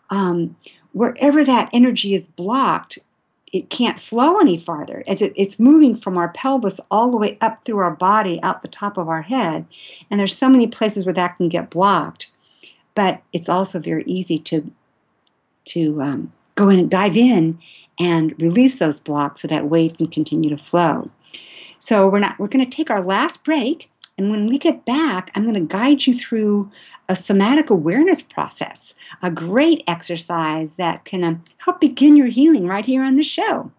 Um, 0.09 0.55
wherever 0.93 1.45
that 1.45 1.69
energy 1.71 2.15
is 2.15 2.25
blocked, 2.25 2.97
it 3.51 3.69
can't 3.69 3.99
flow 3.99 4.37
any 4.37 4.57
farther. 4.57 5.03
As 5.07 5.21
it, 5.21 5.33
it's 5.35 5.59
moving 5.59 5.95
from 5.95 6.17
our 6.17 6.29
pelvis 6.29 6.79
all 6.91 7.11
the 7.11 7.17
way 7.17 7.37
up 7.41 7.63
through 7.65 7.79
our 7.79 7.95
body 7.95 8.39
out 8.43 8.61
the 8.61 8.67
top 8.67 8.97
of 8.97 9.09
our 9.09 9.21
head. 9.21 9.65
And 10.09 10.19
there's 10.19 10.37
so 10.37 10.49
many 10.49 10.67
places 10.67 11.05
where 11.05 11.13
that 11.13 11.37
can 11.37 11.49
get 11.49 11.69
blocked. 11.69 12.31
But 12.95 13.21
it's 13.33 13.49
also 13.49 13.79
very 13.79 14.03
easy 14.05 14.39
to 14.39 14.71
to 15.65 16.01
um, 16.01 16.33
go 16.55 16.69
in 16.69 16.79
and 16.79 16.89
dive 16.89 17.15
in 17.15 17.59
and 17.99 18.33
release 18.41 18.79
those 18.79 18.99
blocks 18.99 19.41
so 19.41 19.47
that 19.47 19.69
wave 19.69 19.97
can 19.97 20.07
continue 20.07 20.49
to 20.49 20.57
flow. 20.57 21.09
So 21.79 22.09
we're 22.09 22.19
not 22.19 22.39
we're 22.39 22.47
going 22.47 22.67
to 22.67 22.75
take 22.75 22.89
our 22.89 23.03
last 23.03 23.43
break 23.43 23.89
and 24.19 24.29
when 24.29 24.47
we 24.47 24.57
get 24.57 24.83
back, 24.83 25.31
I'm 25.33 25.43
going 25.43 25.53
to 25.53 25.61
guide 25.61 26.05
you 26.05 26.13
through 26.13 26.69
a 27.07 27.15
somatic 27.15 27.69
awareness 27.69 28.21
process, 28.21 28.93
a 29.21 29.31
great 29.31 29.81
exercise 29.87 30.73
that 30.73 31.05
can 31.05 31.23
um, 31.23 31.41
help 31.59 31.79
begin 31.79 32.17
your 32.17 32.27
healing 32.27 32.67
right 32.67 32.83
here 32.83 33.01
on 33.01 33.15
the 33.15 33.23
show. 33.23 33.71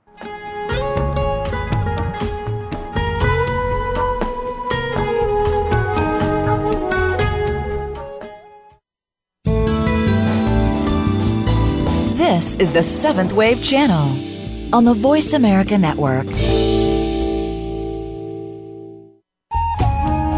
This 12.17 12.57
is 12.57 12.73
the 12.73 12.83
Seventh 12.83 13.35
Wave 13.35 13.63
Channel 13.63 14.75
on 14.75 14.87
the 14.87 14.95
Voice 14.95 15.35
America 15.35 15.77
Network. 15.77 16.27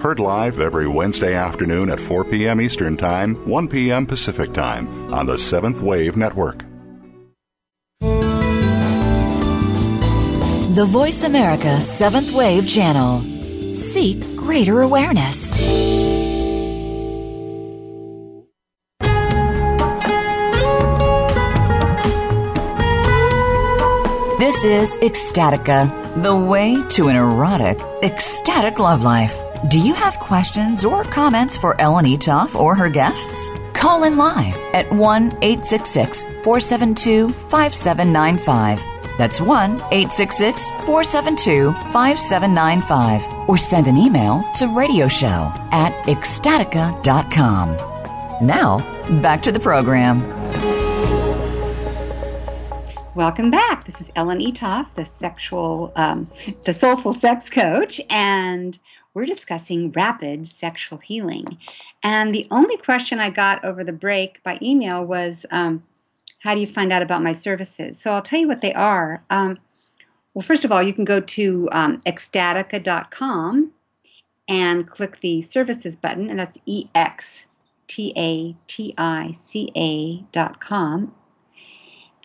Heard 0.00 0.18
live 0.18 0.60
every 0.60 0.88
Wednesday 0.88 1.34
afternoon 1.34 1.90
at 1.90 2.00
4 2.00 2.24
p.m. 2.24 2.58
Eastern 2.58 2.96
Time, 2.96 3.34
1 3.46 3.68
p.m. 3.68 4.06
Pacific 4.06 4.54
Time 4.54 5.12
on 5.12 5.26
the 5.26 5.36
Seventh 5.36 5.82
Wave 5.82 6.16
Network. 6.16 6.64
The 10.74 10.86
Voice 10.88 11.24
America 11.24 11.82
Seventh 11.82 12.32
Wave 12.32 12.66
Channel. 12.66 13.20
Seek 13.74 14.22
greater 14.36 14.80
awareness. 14.80 15.54
This 24.38 24.64
is 24.64 24.96
Extatica, 25.02 26.22
the 26.22 26.34
way 26.34 26.82
to 26.92 27.08
an 27.08 27.16
erotic, 27.16 27.78
ecstatic 28.02 28.78
love 28.78 29.04
life. 29.04 29.49
Do 29.68 29.78
you 29.78 29.92
have 29.92 30.18
questions 30.18 30.86
or 30.86 31.04
comments 31.04 31.58
for 31.58 31.78
Ellen 31.78 32.06
Eatough 32.06 32.54
or 32.54 32.74
her 32.74 32.88
guests? 32.88 33.50
Call 33.74 34.04
in 34.04 34.16
live 34.16 34.56
at 34.72 34.90
1 34.90 35.26
866 35.42 36.24
472 36.24 37.28
5795. 37.28 38.82
That's 39.18 39.38
1 39.38 39.72
866 39.72 40.70
472 40.70 41.72
5795. 41.92 43.50
Or 43.50 43.58
send 43.58 43.86
an 43.86 43.98
email 43.98 44.42
to 44.56 44.64
radioshow 44.64 45.50
at 45.74 45.92
extatica.com. 46.06 47.76
Now, 48.46 48.78
back 49.20 49.42
to 49.42 49.52
the 49.52 49.60
program. 49.60 50.22
Welcome 53.14 53.50
back. 53.50 53.84
This 53.84 54.00
is 54.00 54.10
Ellen 54.16 54.38
Eatough, 54.38 54.94
the 54.94 55.04
sexual, 55.04 55.92
um, 55.96 56.30
the 56.64 56.72
soulful 56.72 57.12
sex 57.12 57.50
coach, 57.50 58.00
and 58.08 58.78
we're 59.14 59.26
discussing 59.26 59.92
rapid 59.92 60.46
sexual 60.46 60.98
healing. 60.98 61.58
And 62.02 62.34
the 62.34 62.46
only 62.50 62.76
question 62.76 63.18
I 63.18 63.30
got 63.30 63.64
over 63.64 63.82
the 63.82 63.92
break 63.92 64.42
by 64.42 64.58
email 64.62 65.04
was, 65.04 65.44
um, 65.50 65.82
"How 66.40 66.54
do 66.54 66.60
you 66.60 66.66
find 66.66 66.92
out 66.92 67.02
about 67.02 67.22
my 67.22 67.32
services?" 67.32 68.00
So 68.00 68.12
I'll 68.12 68.22
tell 68.22 68.40
you 68.40 68.48
what 68.48 68.60
they 68.60 68.74
are. 68.74 69.24
Um, 69.30 69.58
well, 70.34 70.42
first 70.42 70.64
of 70.64 70.70
all, 70.70 70.82
you 70.82 70.94
can 70.94 71.04
go 71.04 71.20
to 71.20 71.68
um, 71.72 72.00
extatica.com 72.06 73.72
and 74.48 74.86
click 74.86 75.20
the 75.20 75.42
services 75.42 75.96
button, 75.96 76.30
and 76.30 76.38
that's 76.38 76.58
E 76.66 76.88
X 76.94 77.44
T 77.88 78.12
A 78.16 78.56
T 78.68 78.94
I 78.96 79.32
C 79.32 79.72
A 79.76 80.24
dot 80.32 80.60
com 80.60 81.14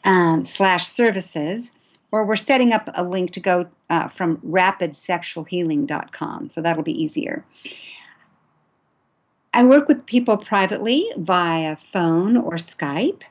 um, 0.03 0.45
slash 0.45 0.88
services, 0.88 1.71
or 2.11 2.23
we're 2.23 2.36
setting 2.36 2.71
up 2.71 2.89
a 2.93 3.03
link 3.03 3.31
to 3.33 3.39
go 3.39 3.67
uh, 3.89 4.07
from 4.07 4.38
rapidsexualhealing.com. 4.38 6.49
So 6.49 6.61
that'll 6.61 6.83
be 6.83 7.03
easier. 7.03 7.43
I 9.53 9.63
work 9.63 9.88
with 9.88 10.05
people 10.05 10.38
privately 10.38 11.07
via 11.17 11.77
phone 11.77 12.36
or 12.36 12.53
Skype. 12.53 13.21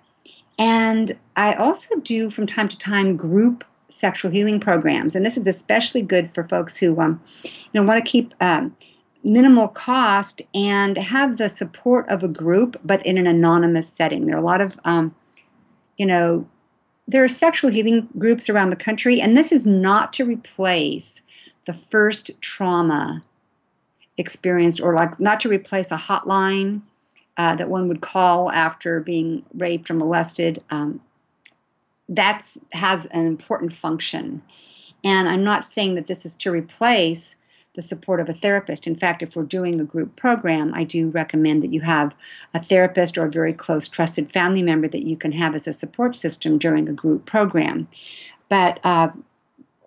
And 0.59 1.19
I 1.37 1.55
also 1.55 1.97
do 2.01 2.31
from 2.31 2.47
time 2.47 2.69
to 2.69 2.79
time 2.79 3.17
group 3.17 3.65
sexual 3.89 4.31
healing 4.31 4.59
programs. 4.59 5.15
And 5.15 5.25
this 5.25 5.37
is 5.37 5.47
especially 5.47 6.03
good 6.03 6.31
for 6.31 6.47
folks 6.49 6.77
who 6.77 6.99
um, 7.01 7.21
you 7.45 7.51
know, 7.75 7.83
want 7.83 8.05
to 8.05 8.11
keep 8.11 8.35
um, 8.41 8.77
minimal 9.23 9.69
cost 9.69 10.43
and 10.55 10.97
have 10.97 11.39
the 11.39 11.49
support 11.49 12.09
of 12.09 12.23
a 12.23 12.29
group, 12.29 12.81
but 12.85 13.05
in 13.05 13.19
an 13.19 13.27
anonymous 13.27 13.89
setting. 13.89 14.27
There 14.27 14.37
are 14.37 14.41
a 14.41 14.45
lot 14.45 14.61
of, 14.61 14.79
um, 14.85 15.15
you 15.97 16.07
know, 16.07 16.49
there 17.07 17.23
are 17.23 17.29
sexual 17.29 17.71
healing 17.71 18.09
groups 18.19 18.49
around 18.49 18.71
the 18.71 18.77
country, 18.77 19.21
and 19.21 19.37
this 19.37 19.53
is 19.53 19.67
not 19.67 20.13
to 20.15 20.25
replace 20.25 21.21
the 21.67 21.75
first 21.75 22.31
trauma 22.41 23.23
experienced, 24.17 24.81
or 24.81 24.95
like 24.95 25.19
not 25.21 25.41
to 25.41 25.49
replace 25.49 25.91
a 25.91 25.97
hotline 25.97 26.81
uh, 27.37 27.55
that 27.57 27.69
one 27.69 27.89
would 27.89 28.01
call 28.01 28.51
after 28.51 29.01
being 29.01 29.45
raped 29.55 29.91
or 29.91 29.95
molested. 29.95 30.63
Um, 30.71 31.01
that 32.09 32.47
has 32.73 33.07
an 33.07 33.27
important 33.27 33.73
function. 33.73 34.43
And 35.03 35.29
I'm 35.29 35.45
not 35.45 35.67
saying 35.67 35.95
that 35.97 36.07
this 36.07 36.25
is 36.25 36.35
to 36.37 36.51
replace 36.51 37.37
the 37.75 37.83
support 37.83 38.21
of 38.21 38.29
a 38.29 38.35
therapist. 38.35 38.87
In 38.87 38.95
fact, 38.95 39.23
if 39.23 39.35
we're 39.35 39.43
doing 39.43 39.81
a 39.81 39.85
group 39.85 40.15
program, 40.17 40.73
I 40.75 40.85
do 40.85 41.09
recommend 41.09 41.63
that 41.63 41.73
you 41.73 41.81
have 41.81 42.15
a 42.55 42.63
therapist 42.63 43.19
or 43.19 43.27
a 43.27 43.31
very 43.31 43.53
close, 43.53 43.89
trusted 43.89 44.31
family 44.31 44.63
member 44.63 44.89
that 44.89 45.05
you 45.05 45.17
can 45.17 45.33
have 45.33 45.55
as 45.55 45.67
a 45.67 45.73
support 45.73 46.17
system 46.17 46.57
during 46.57 46.89
a 46.89 46.93
group 46.93 47.27
program. 47.27 47.89
But 48.49 48.79
uh, 48.85 49.09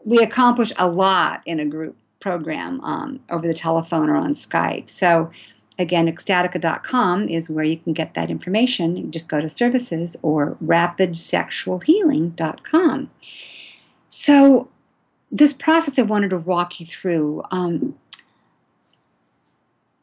we 0.03 0.19
accomplish 0.19 0.71
a 0.77 0.89
lot 0.89 1.41
in 1.45 1.59
a 1.59 1.65
group 1.65 1.95
program 2.19 2.81
um, 2.81 3.21
over 3.29 3.47
the 3.47 3.53
telephone 3.53 4.09
or 4.09 4.17
on 4.17 4.33
Skype. 4.33 4.89
So, 4.89 5.31
again, 5.79 6.07
extatica.com 6.07 7.29
is 7.29 7.49
where 7.49 7.63
you 7.63 7.77
can 7.77 7.93
get 7.93 8.15
that 8.15 8.29
information. 8.29 8.97
You 8.97 9.07
just 9.07 9.29
go 9.29 9.39
to 9.39 9.47
services 9.47 10.17
or 10.23 10.57
rapidsexualhealing.com. 10.63 13.11
So, 14.09 14.67
this 15.31 15.53
process 15.53 15.99
I 15.99 16.03
wanted 16.03 16.29
to 16.29 16.37
walk 16.37 16.79
you 16.79 16.85
through. 16.85 17.43
Um, 17.51 17.95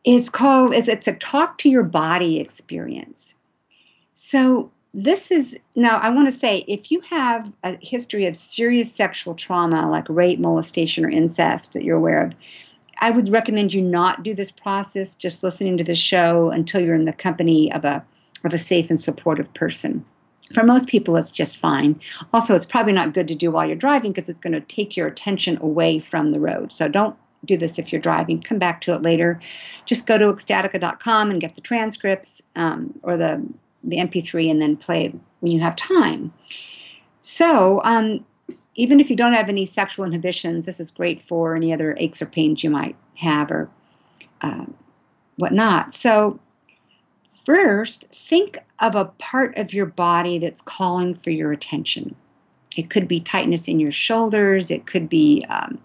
it's 0.04 0.28
called 0.28 0.74
it's, 0.74 0.88
it's 0.88 1.08
a 1.08 1.14
talk 1.14 1.58
to 1.58 1.70
your 1.70 1.82
body 1.82 2.40
experience. 2.40 3.34
So 4.12 4.70
this 4.92 5.30
is 5.30 5.58
now 5.74 5.98
I 5.98 6.10
want 6.10 6.26
to 6.26 6.32
say 6.32 6.64
if 6.68 6.90
you 6.90 7.00
have 7.00 7.50
a 7.62 7.76
history 7.80 8.26
of 8.26 8.36
serious 8.36 8.92
sexual 8.92 9.34
trauma 9.34 9.90
like 9.90 10.06
rape, 10.08 10.38
molestation, 10.38 11.04
or 11.04 11.10
incest 11.10 11.72
that 11.72 11.84
you're 11.84 11.96
aware 11.96 12.22
of, 12.22 12.32
I 12.98 13.10
would 13.10 13.30
recommend 13.30 13.72
you 13.72 13.82
not 13.82 14.22
do 14.22 14.34
this 14.34 14.50
process. 14.50 15.16
Just 15.16 15.42
listening 15.42 15.78
to 15.78 15.84
the 15.84 15.96
show 15.96 16.50
until 16.50 16.80
you're 16.80 16.94
in 16.94 17.06
the 17.06 17.12
company 17.12 17.72
of 17.72 17.84
a 17.84 18.04
of 18.44 18.52
a 18.52 18.58
safe 18.58 18.90
and 18.90 19.00
supportive 19.00 19.52
person. 19.54 20.04
For 20.52 20.62
most 20.62 20.88
people, 20.88 21.16
it's 21.16 21.32
just 21.32 21.58
fine. 21.58 21.98
Also, 22.32 22.54
it's 22.54 22.66
probably 22.66 22.92
not 22.92 23.14
good 23.14 23.28
to 23.28 23.34
do 23.34 23.50
while 23.50 23.66
you're 23.66 23.76
driving 23.76 24.12
because 24.12 24.28
it's 24.28 24.40
going 24.40 24.52
to 24.52 24.60
take 24.60 24.96
your 24.96 25.06
attention 25.06 25.58
away 25.62 26.00
from 26.00 26.32
the 26.32 26.40
road. 26.40 26.70
So 26.70 26.86
don't 26.86 27.16
do 27.44 27.56
this 27.56 27.78
if 27.78 27.92
you're 27.92 28.00
driving. 28.00 28.42
Come 28.42 28.58
back 28.58 28.80
to 28.82 28.92
it 28.92 29.02
later. 29.02 29.40
Just 29.86 30.06
go 30.06 30.18
to 30.18 30.26
extatica.com 30.26 31.30
and 31.30 31.40
get 31.40 31.54
the 31.54 31.60
transcripts 31.60 32.42
um, 32.56 32.98
or 33.02 33.16
the, 33.16 33.46
the 33.82 33.96
MP3 33.96 34.50
and 34.50 34.60
then 34.60 34.76
play 34.76 35.06
it 35.06 35.14
when 35.40 35.52
you 35.52 35.60
have 35.60 35.76
time. 35.76 36.32
So, 37.20 37.80
um, 37.84 38.24
even 38.76 38.98
if 38.98 39.08
you 39.08 39.16
don't 39.16 39.32
have 39.32 39.48
any 39.48 39.66
sexual 39.66 40.04
inhibitions, 40.04 40.66
this 40.66 40.80
is 40.80 40.90
great 40.90 41.22
for 41.22 41.54
any 41.54 41.72
other 41.72 41.96
aches 41.98 42.20
or 42.20 42.26
pains 42.26 42.64
you 42.64 42.70
might 42.70 42.96
have 43.16 43.50
or 43.50 43.70
uh, 44.40 44.66
whatnot. 45.36 45.94
So, 45.94 46.40
first, 47.44 48.06
think 48.12 48.58
of 48.80 48.94
a 48.94 49.06
part 49.18 49.56
of 49.56 49.72
your 49.72 49.86
body 49.86 50.38
that's 50.38 50.60
calling 50.60 51.14
for 51.14 51.30
your 51.30 51.52
attention. 51.52 52.14
It 52.76 52.90
could 52.90 53.06
be 53.06 53.20
tightness 53.20 53.68
in 53.68 53.78
your 53.78 53.92
shoulders, 53.92 54.70
it 54.70 54.86
could 54.86 55.08
be 55.08 55.44
um, 55.48 55.78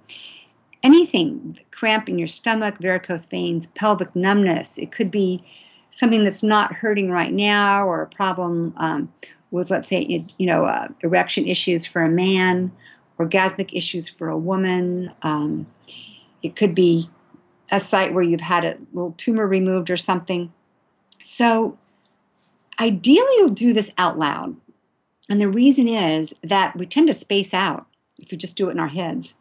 anything 0.83 1.59
cramp 1.71 2.09
in 2.09 2.17
your 2.17 2.27
stomach, 2.27 2.77
varicose 2.79 3.25
veins, 3.25 3.67
pelvic 3.67 4.13
numbness. 4.15 4.77
It 4.77 4.91
could 4.91 5.11
be 5.11 5.43
something 5.91 6.23
that's 6.23 6.43
not 6.43 6.73
hurting 6.73 7.09
right 7.09 7.33
now 7.33 7.87
or 7.87 8.01
a 8.01 8.07
problem 8.07 8.73
um, 8.77 9.11
with, 9.51 9.71
let's 9.71 9.87
say, 9.87 10.25
you 10.37 10.45
know, 10.45 10.65
uh, 10.65 10.87
erection 11.01 11.47
issues 11.47 11.85
for 11.85 12.01
a 12.01 12.09
man, 12.09 12.71
orgasmic 13.17 13.75
issues 13.75 14.07
for 14.07 14.29
a 14.29 14.37
woman. 14.37 15.11
Um, 15.21 15.67
it 16.43 16.55
could 16.55 16.75
be 16.75 17.09
a 17.71 17.79
site 17.79 18.13
where 18.13 18.23
you've 18.23 18.41
had 18.41 18.65
a 18.65 18.77
little 18.93 19.13
tumor 19.13 19.47
removed 19.47 19.89
or 19.89 19.97
something. 19.97 20.51
So, 21.31 21.77
ideally, 22.79 23.35
you'll 23.37 23.49
do 23.49 23.71
this 23.71 23.91
out 23.99 24.17
loud. 24.17 24.55
And 25.29 25.39
the 25.39 25.47
reason 25.47 25.87
is 25.87 26.33
that 26.41 26.75
we 26.75 26.87
tend 26.87 27.07
to 27.07 27.13
space 27.13 27.53
out 27.53 27.85
if 28.17 28.31
we 28.31 28.37
just 28.37 28.57
do 28.57 28.67
it 28.67 28.71
in 28.71 28.79
our 28.79 28.87
heads 28.87 29.35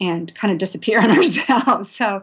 and 0.00 0.34
kind 0.34 0.52
of 0.52 0.58
disappear 0.58 1.00
on 1.02 1.10
ourselves. 1.10 1.94
So, 1.94 2.22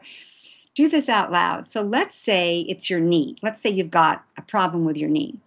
do 0.73 0.89
this 0.89 1.07
out 1.07 1.31
loud. 1.31 1.67
So, 1.67 1.83
let's 1.83 2.17
say 2.17 2.65
it's 2.67 2.89
your 2.89 2.99
knee. 2.99 3.35
Let's 3.43 3.61
say 3.61 3.69
you've 3.69 3.91
got 3.91 4.25
a 4.37 4.41
problem 4.41 4.85
with 4.85 4.97
your 4.97 5.09
knee. 5.09 5.37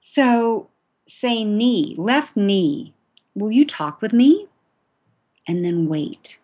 So, 0.00 0.68
say 1.08 1.42
knee, 1.42 1.96
left 1.98 2.36
knee, 2.36 2.94
will 3.34 3.50
you 3.50 3.64
talk 3.64 4.00
with 4.00 4.12
me? 4.12 4.46
And 5.48 5.64
then 5.64 5.88
wait 5.88 6.38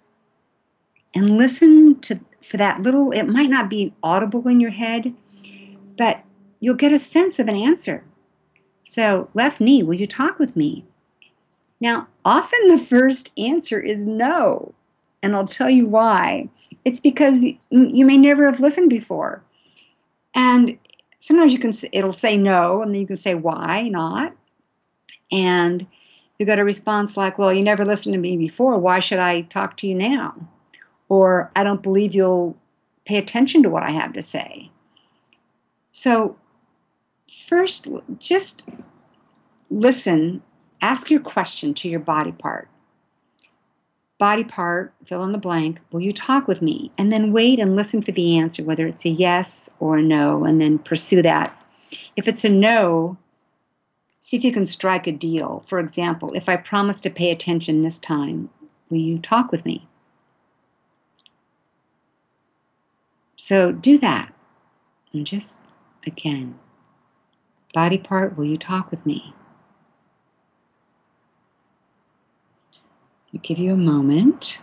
and 1.14 1.38
listen 1.38 2.00
to 2.00 2.18
for 2.42 2.56
that 2.56 2.80
little 2.80 3.12
it 3.12 3.24
might 3.24 3.48
not 3.48 3.70
be 3.70 3.94
audible 4.02 4.48
in 4.48 4.60
your 4.60 4.70
head 4.70 5.14
but 5.96 6.22
you'll 6.60 6.74
get 6.74 6.92
a 6.92 6.98
sense 6.98 7.38
of 7.38 7.48
an 7.48 7.56
answer. 7.56 8.04
So 8.84 9.28
left 9.34 9.60
knee 9.60 9.82
will 9.82 9.94
you 9.94 10.06
talk 10.06 10.38
with 10.38 10.56
me? 10.56 10.84
Now 11.80 12.08
often 12.24 12.68
the 12.68 12.78
first 12.78 13.30
answer 13.36 13.80
is 13.80 14.06
no 14.06 14.74
and 15.22 15.34
i'll 15.34 15.46
tell 15.46 15.70
you 15.70 15.86
why. 15.86 16.48
It's 16.84 17.00
because 17.00 17.42
you 17.42 18.06
may 18.06 18.18
never 18.18 18.44
have 18.46 18.60
listened 18.60 18.90
before. 18.90 19.42
And 20.34 20.78
sometimes 21.18 21.52
you 21.52 21.58
can 21.58 21.72
it'll 21.92 22.12
say 22.12 22.36
no 22.36 22.82
and 22.82 22.92
then 22.92 23.00
you 23.00 23.06
can 23.06 23.16
say 23.16 23.34
why 23.34 23.88
not. 23.88 24.34
And 25.32 25.86
you 26.38 26.46
get 26.46 26.58
a 26.58 26.64
response 26.64 27.16
like 27.16 27.38
well 27.38 27.52
you 27.52 27.62
never 27.62 27.84
listened 27.84 28.12
to 28.14 28.20
me 28.20 28.36
before. 28.36 28.78
Why 28.78 29.00
should 29.00 29.18
i 29.18 29.42
talk 29.42 29.76
to 29.78 29.86
you 29.86 29.94
now? 29.94 30.34
Or 31.08 31.50
I 31.56 31.64
don't 31.64 31.82
believe 31.82 32.14
you'll 32.14 32.56
pay 33.04 33.16
attention 33.16 33.62
to 33.62 33.70
what 33.70 33.82
I 33.82 33.90
have 33.90 34.12
to 34.14 34.22
say. 34.22 34.70
So, 35.96 36.36
first, 37.46 37.86
just 38.18 38.68
listen, 39.70 40.42
ask 40.82 41.08
your 41.08 41.20
question 41.20 41.72
to 41.74 41.88
your 41.88 42.00
body 42.00 42.32
part. 42.32 42.68
Body 44.18 44.42
part, 44.42 44.92
fill 45.06 45.22
in 45.22 45.30
the 45.30 45.38
blank, 45.38 45.78
will 45.92 46.00
you 46.00 46.12
talk 46.12 46.48
with 46.48 46.60
me? 46.60 46.90
And 46.98 47.12
then 47.12 47.32
wait 47.32 47.60
and 47.60 47.76
listen 47.76 48.02
for 48.02 48.10
the 48.10 48.36
answer, 48.36 48.64
whether 48.64 48.88
it's 48.88 49.04
a 49.04 49.10
yes 49.10 49.70
or 49.78 49.98
a 49.98 50.02
no, 50.02 50.44
and 50.44 50.60
then 50.60 50.80
pursue 50.80 51.22
that. 51.22 51.56
If 52.16 52.26
it's 52.26 52.44
a 52.44 52.48
no, 52.48 53.16
see 54.20 54.36
if 54.36 54.42
you 54.42 54.52
can 54.52 54.66
strike 54.66 55.06
a 55.06 55.12
deal. 55.12 55.64
For 55.68 55.78
example, 55.78 56.32
if 56.32 56.48
I 56.48 56.56
promise 56.56 56.98
to 57.00 57.10
pay 57.10 57.30
attention 57.30 57.82
this 57.82 57.98
time, 57.98 58.50
will 58.90 58.98
you 58.98 59.20
talk 59.20 59.52
with 59.52 59.64
me? 59.64 59.86
So 63.36 63.70
do 63.70 63.96
that. 63.98 64.34
And 65.12 65.24
just 65.24 65.60
again, 66.06 66.58
body 67.72 67.98
part, 67.98 68.36
will 68.36 68.44
you 68.44 68.58
talk 68.58 68.90
with 68.90 69.04
me? 69.04 69.34
I'll 73.32 73.40
give 73.40 73.58
you 73.58 73.72
a 73.72 73.76
moment. 73.76 74.60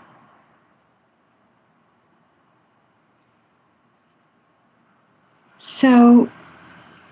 So 5.57 6.29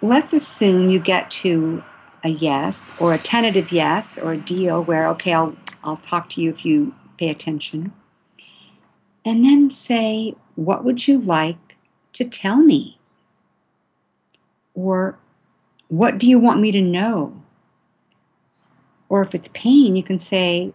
let's 0.02 0.34
assume 0.34 0.90
you 0.90 1.00
get 1.00 1.30
to 1.32 1.84
a 2.24 2.30
yes 2.30 2.92
or 3.00 3.14
a 3.14 3.18
tentative 3.18 3.72
yes 3.72 4.18
or 4.18 4.34
a 4.34 4.38
deal 4.38 4.84
where, 4.84 5.08
okay, 5.10 5.34
I'll, 5.34 5.56
I'll 5.84 5.98
talk 5.98 6.30
to 6.32 6.42
you 6.42 6.50
if 6.50 6.66
you 6.66 6.94
pay 7.18 7.30
attention. 7.30 7.94
And 9.26 9.44
then 9.44 9.72
say, 9.72 10.36
what 10.56 10.84
would 10.84 11.08
you 11.08 11.20
like 11.20 11.58
to 12.14 12.26
tell 12.26 12.64
me? 12.64 12.99
Or 14.80 15.20
what 15.90 16.18
do 16.18 16.28
you 16.28 16.40
want 16.40 16.62
me 16.62 16.72
to 16.72 16.82
know? 16.82 17.42
Or 19.10 19.22
if 19.22 19.36
it's 19.36 19.50
pain, 19.50 19.96
you 19.96 20.04
can 20.04 20.20
say, 20.20 20.72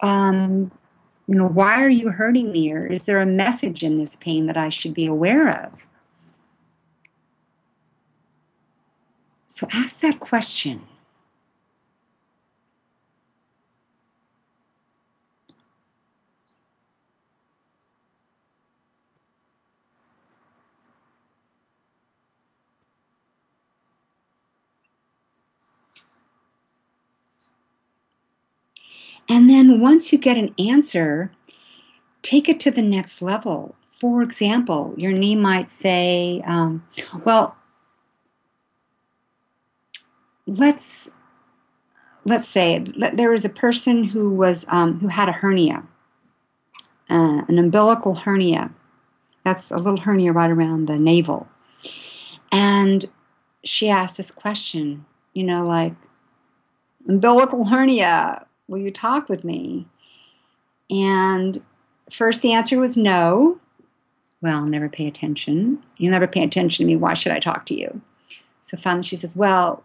um, 0.00 0.70
you 1.26 1.34
know, 1.34 1.46
why 1.46 1.82
are 1.82 1.90
you 1.90 2.10
hurting 2.10 2.52
me? 2.52 2.72
Or 2.72 2.86
is 2.86 3.02
there 3.02 3.20
a 3.20 3.26
message 3.26 3.82
in 3.82 3.96
this 3.96 4.16
pain 4.16 4.46
that 4.46 4.56
I 4.56 4.70
should 4.70 4.94
be 4.94 5.06
aware 5.06 5.50
of? 5.50 5.72
So 9.48 9.68
ask 9.72 10.00
that 10.00 10.18
question. 10.18 10.82
And 29.32 29.48
then 29.48 29.80
once 29.80 30.12
you 30.12 30.18
get 30.18 30.36
an 30.36 30.54
answer, 30.58 31.32
take 32.20 32.50
it 32.50 32.60
to 32.60 32.70
the 32.70 32.82
next 32.82 33.22
level. 33.22 33.74
For 33.86 34.20
example, 34.20 34.92
your 34.98 35.12
knee 35.12 35.36
might 35.36 35.70
say, 35.70 36.42
um, 36.44 36.86
well, 37.24 37.56
let's 40.46 41.08
let's 42.26 42.46
say 42.46 42.80
there 43.14 43.30
was 43.30 43.46
a 43.46 43.48
person 43.48 44.04
who 44.04 44.28
was 44.28 44.66
um, 44.68 45.00
who 45.00 45.08
had 45.08 45.30
a 45.30 45.32
hernia, 45.32 45.82
uh, 47.08 47.40
an 47.48 47.58
umbilical 47.58 48.14
hernia. 48.14 48.70
That's 49.44 49.70
a 49.70 49.78
little 49.78 50.00
hernia 50.00 50.32
right 50.32 50.50
around 50.50 50.88
the 50.88 50.98
navel, 50.98 51.48
and 52.52 53.08
she 53.64 53.88
asked 53.88 54.18
this 54.18 54.30
question, 54.30 55.06
you 55.32 55.42
know, 55.42 55.64
like 55.66 55.94
umbilical 57.08 57.64
hernia. 57.64 58.44
Will 58.72 58.78
you 58.78 58.90
talk 58.90 59.28
with 59.28 59.44
me? 59.44 59.86
And 60.90 61.60
first 62.10 62.40
the 62.40 62.54
answer 62.54 62.80
was 62.80 62.96
no. 62.96 63.60
Well, 64.40 64.64
never 64.64 64.88
pay 64.88 65.06
attention. 65.06 65.82
You'll 65.98 66.12
never 66.12 66.26
pay 66.26 66.42
attention 66.42 66.84
to 66.84 66.86
me. 66.86 66.96
Why 66.96 67.12
should 67.12 67.32
I 67.32 67.38
talk 67.38 67.66
to 67.66 67.74
you? 67.74 68.00
So 68.62 68.78
finally 68.78 69.02
she 69.02 69.16
says, 69.16 69.36
Well, 69.36 69.84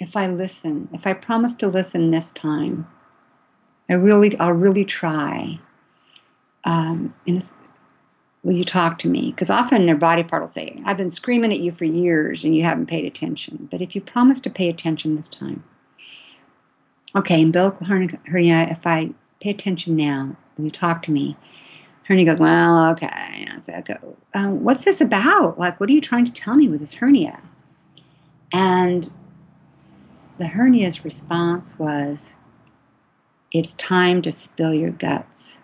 if 0.00 0.16
I 0.16 0.26
listen, 0.26 0.88
if 0.92 1.06
I 1.06 1.12
promise 1.12 1.54
to 1.56 1.68
listen 1.68 2.10
this 2.10 2.32
time, 2.32 2.88
I 3.88 3.92
really, 3.92 4.36
I'll 4.40 4.52
really 4.52 4.84
try. 4.84 5.60
Um, 6.64 7.14
and 7.24 7.52
will 8.42 8.54
you 8.54 8.64
talk 8.64 8.98
to 8.98 9.08
me? 9.08 9.30
Because 9.30 9.48
often 9.48 9.86
their 9.86 9.96
body 9.96 10.24
part 10.24 10.42
will 10.42 10.48
say, 10.48 10.76
I've 10.84 10.96
been 10.96 11.08
screaming 11.08 11.52
at 11.52 11.60
you 11.60 11.70
for 11.70 11.84
years 11.84 12.44
and 12.44 12.52
you 12.56 12.64
haven't 12.64 12.86
paid 12.86 13.04
attention. 13.04 13.68
But 13.70 13.80
if 13.80 13.94
you 13.94 14.00
promise 14.00 14.40
to 14.40 14.50
pay 14.50 14.68
attention 14.68 15.14
this 15.14 15.28
time, 15.28 15.62
okay, 17.14 17.42
umbilical 17.42 17.86
hernia, 17.86 18.66
if 18.70 18.86
I 18.86 19.10
pay 19.40 19.50
attention 19.50 19.96
now, 19.96 20.36
you 20.58 20.70
talk 20.70 21.02
to 21.02 21.10
me? 21.10 21.36
Hernia 22.04 22.26
goes, 22.26 22.38
well, 22.38 22.90
okay. 22.90 23.06
And 23.06 23.50
I 23.50 23.58
say, 23.58 23.76
okay, 23.78 23.96
uh, 24.34 24.50
what's 24.50 24.84
this 24.84 25.00
about? 25.00 25.58
Like, 25.58 25.78
what 25.78 25.88
are 25.88 25.92
you 25.92 26.00
trying 26.00 26.24
to 26.24 26.32
tell 26.32 26.56
me 26.56 26.68
with 26.68 26.80
this 26.80 26.94
hernia? 26.94 27.40
And 28.52 29.10
the 30.38 30.48
hernia's 30.48 31.04
response 31.04 31.78
was, 31.78 32.34
it's 33.52 33.74
time 33.74 34.22
to 34.22 34.32
spill 34.32 34.74
your 34.74 34.90
guts. 34.90 35.58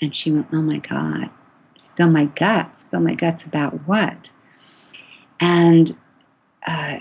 And 0.00 0.14
she 0.14 0.30
went, 0.30 0.48
oh 0.52 0.62
my 0.62 0.78
God, 0.78 1.30
spill 1.76 2.10
my 2.10 2.26
guts? 2.26 2.82
Spill 2.82 3.00
my 3.00 3.14
guts 3.14 3.44
about 3.44 3.86
what? 3.86 4.30
And 5.40 5.96
uh, 6.66 7.00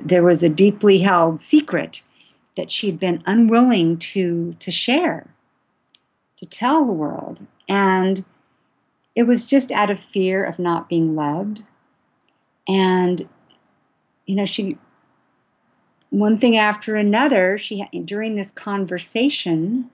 there 0.00 0.22
was 0.22 0.42
a 0.42 0.48
deeply 0.48 0.98
held 0.98 1.40
secret 1.40 2.02
that 2.56 2.70
she'd 2.70 2.98
been 2.98 3.22
unwilling 3.26 3.98
to 3.98 4.54
to 4.60 4.70
share, 4.70 5.26
to 6.36 6.46
tell 6.46 6.84
the 6.84 6.92
world, 6.92 7.46
and 7.68 8.24
it 9.14 9.24
was 9.24 9.46
just 9.46 9.70
out 9.70 9.90
of 9.90 10.00
fear 10.00 10.44
of 10.44 10.58
not 10.58 10.88
being 10.88 11.14
loved. 11.14 11.62
And 12.68 13.28
you 14.26 14.36
know, 14.36 14.46
she 14.46 14.78
one 16.10 16.36
thing 16.36 16.56
after 16.56 16.94
another. 16.94 17.58
She 17.58 17.84
during 18.04 18.36
this 18.36 18.50
conversation, 18.50 19.90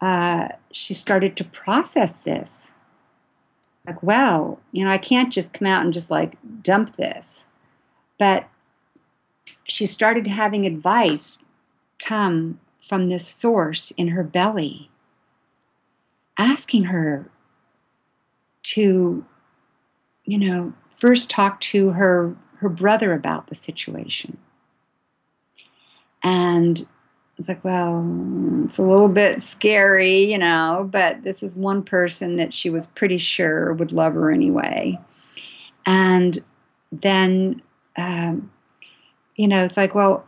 uh, 0.00 0.48
she 0.72 0.94
started 0.94 1.36
to 1.36 1.44
process 1.44 2.18
this. 2.18 2.72
Like, 3.86 4.02
well, 4.02 4.60
you 4.72 4.84
know, 4.84 4.90
I 4.90 4.98
can't 4.98 5.32
just 5.32 5.52
come 5.52 5.66
out 5.66 5.84
and 5.84 5.94
just 5.94 6.10
like 6.10 6.36
dump 6.62 6.96
this. 6.96 7.44
But 8.18 8.48
she 9.64 9.86
started 9.86 10.26
having 10.26 10.66
advice 10.66 11.38
come 11.98 12.60
from 12.78 13.08
this 13.08 13.26
source 13.26 13.90
in 13.96 14.08
her 14.08 14.22
belly, 14.22 14.90
asking 16.38 16.84
her 16.84 17.28
to, 18.62 19.24
you 20.24 20.38
know, 20.38 20.72
first 20.98 21.30
talk 21.30 21.60
to 21.60 21.90
her, 21.90 22.36
her 22.58 22.68
brother 22.68 23.12
about 23.12 23.48
the 23.48 23.54
situation. 23.54 24.38
And 26.22 26.86
it's 27.38 27.48
like, 27.48 27.64
well, 27.64 28.02
it's 28.64 28.78
a 28.78 28.82
little 28.82 29.08
bit 29.08 29.42
scary, 29.42 30.32
you 30.32 30.38
know, 30.38 30.88
but 30.90 31.22
this 31.22 31.42
is 31.42 31.54
one 31.54 31.82
person 31.82 32.36
that 32.36 32.54
she 32.54 32.70
was 32.70 32.86
pretty 32.86 33.18
sure 33.18 33.74
would 33.74 33.92
love 33.92 34.14
her 34.14 34.30
anyway. 34.30 34.98
And 35.84 36.42
then, 36.90 37.62
um, 37.96 38.50
you 39.36 39.48
know, 39.48 39.64
it's 39.64 39.76
like, 39.76 39.94
well, 39.94 40.26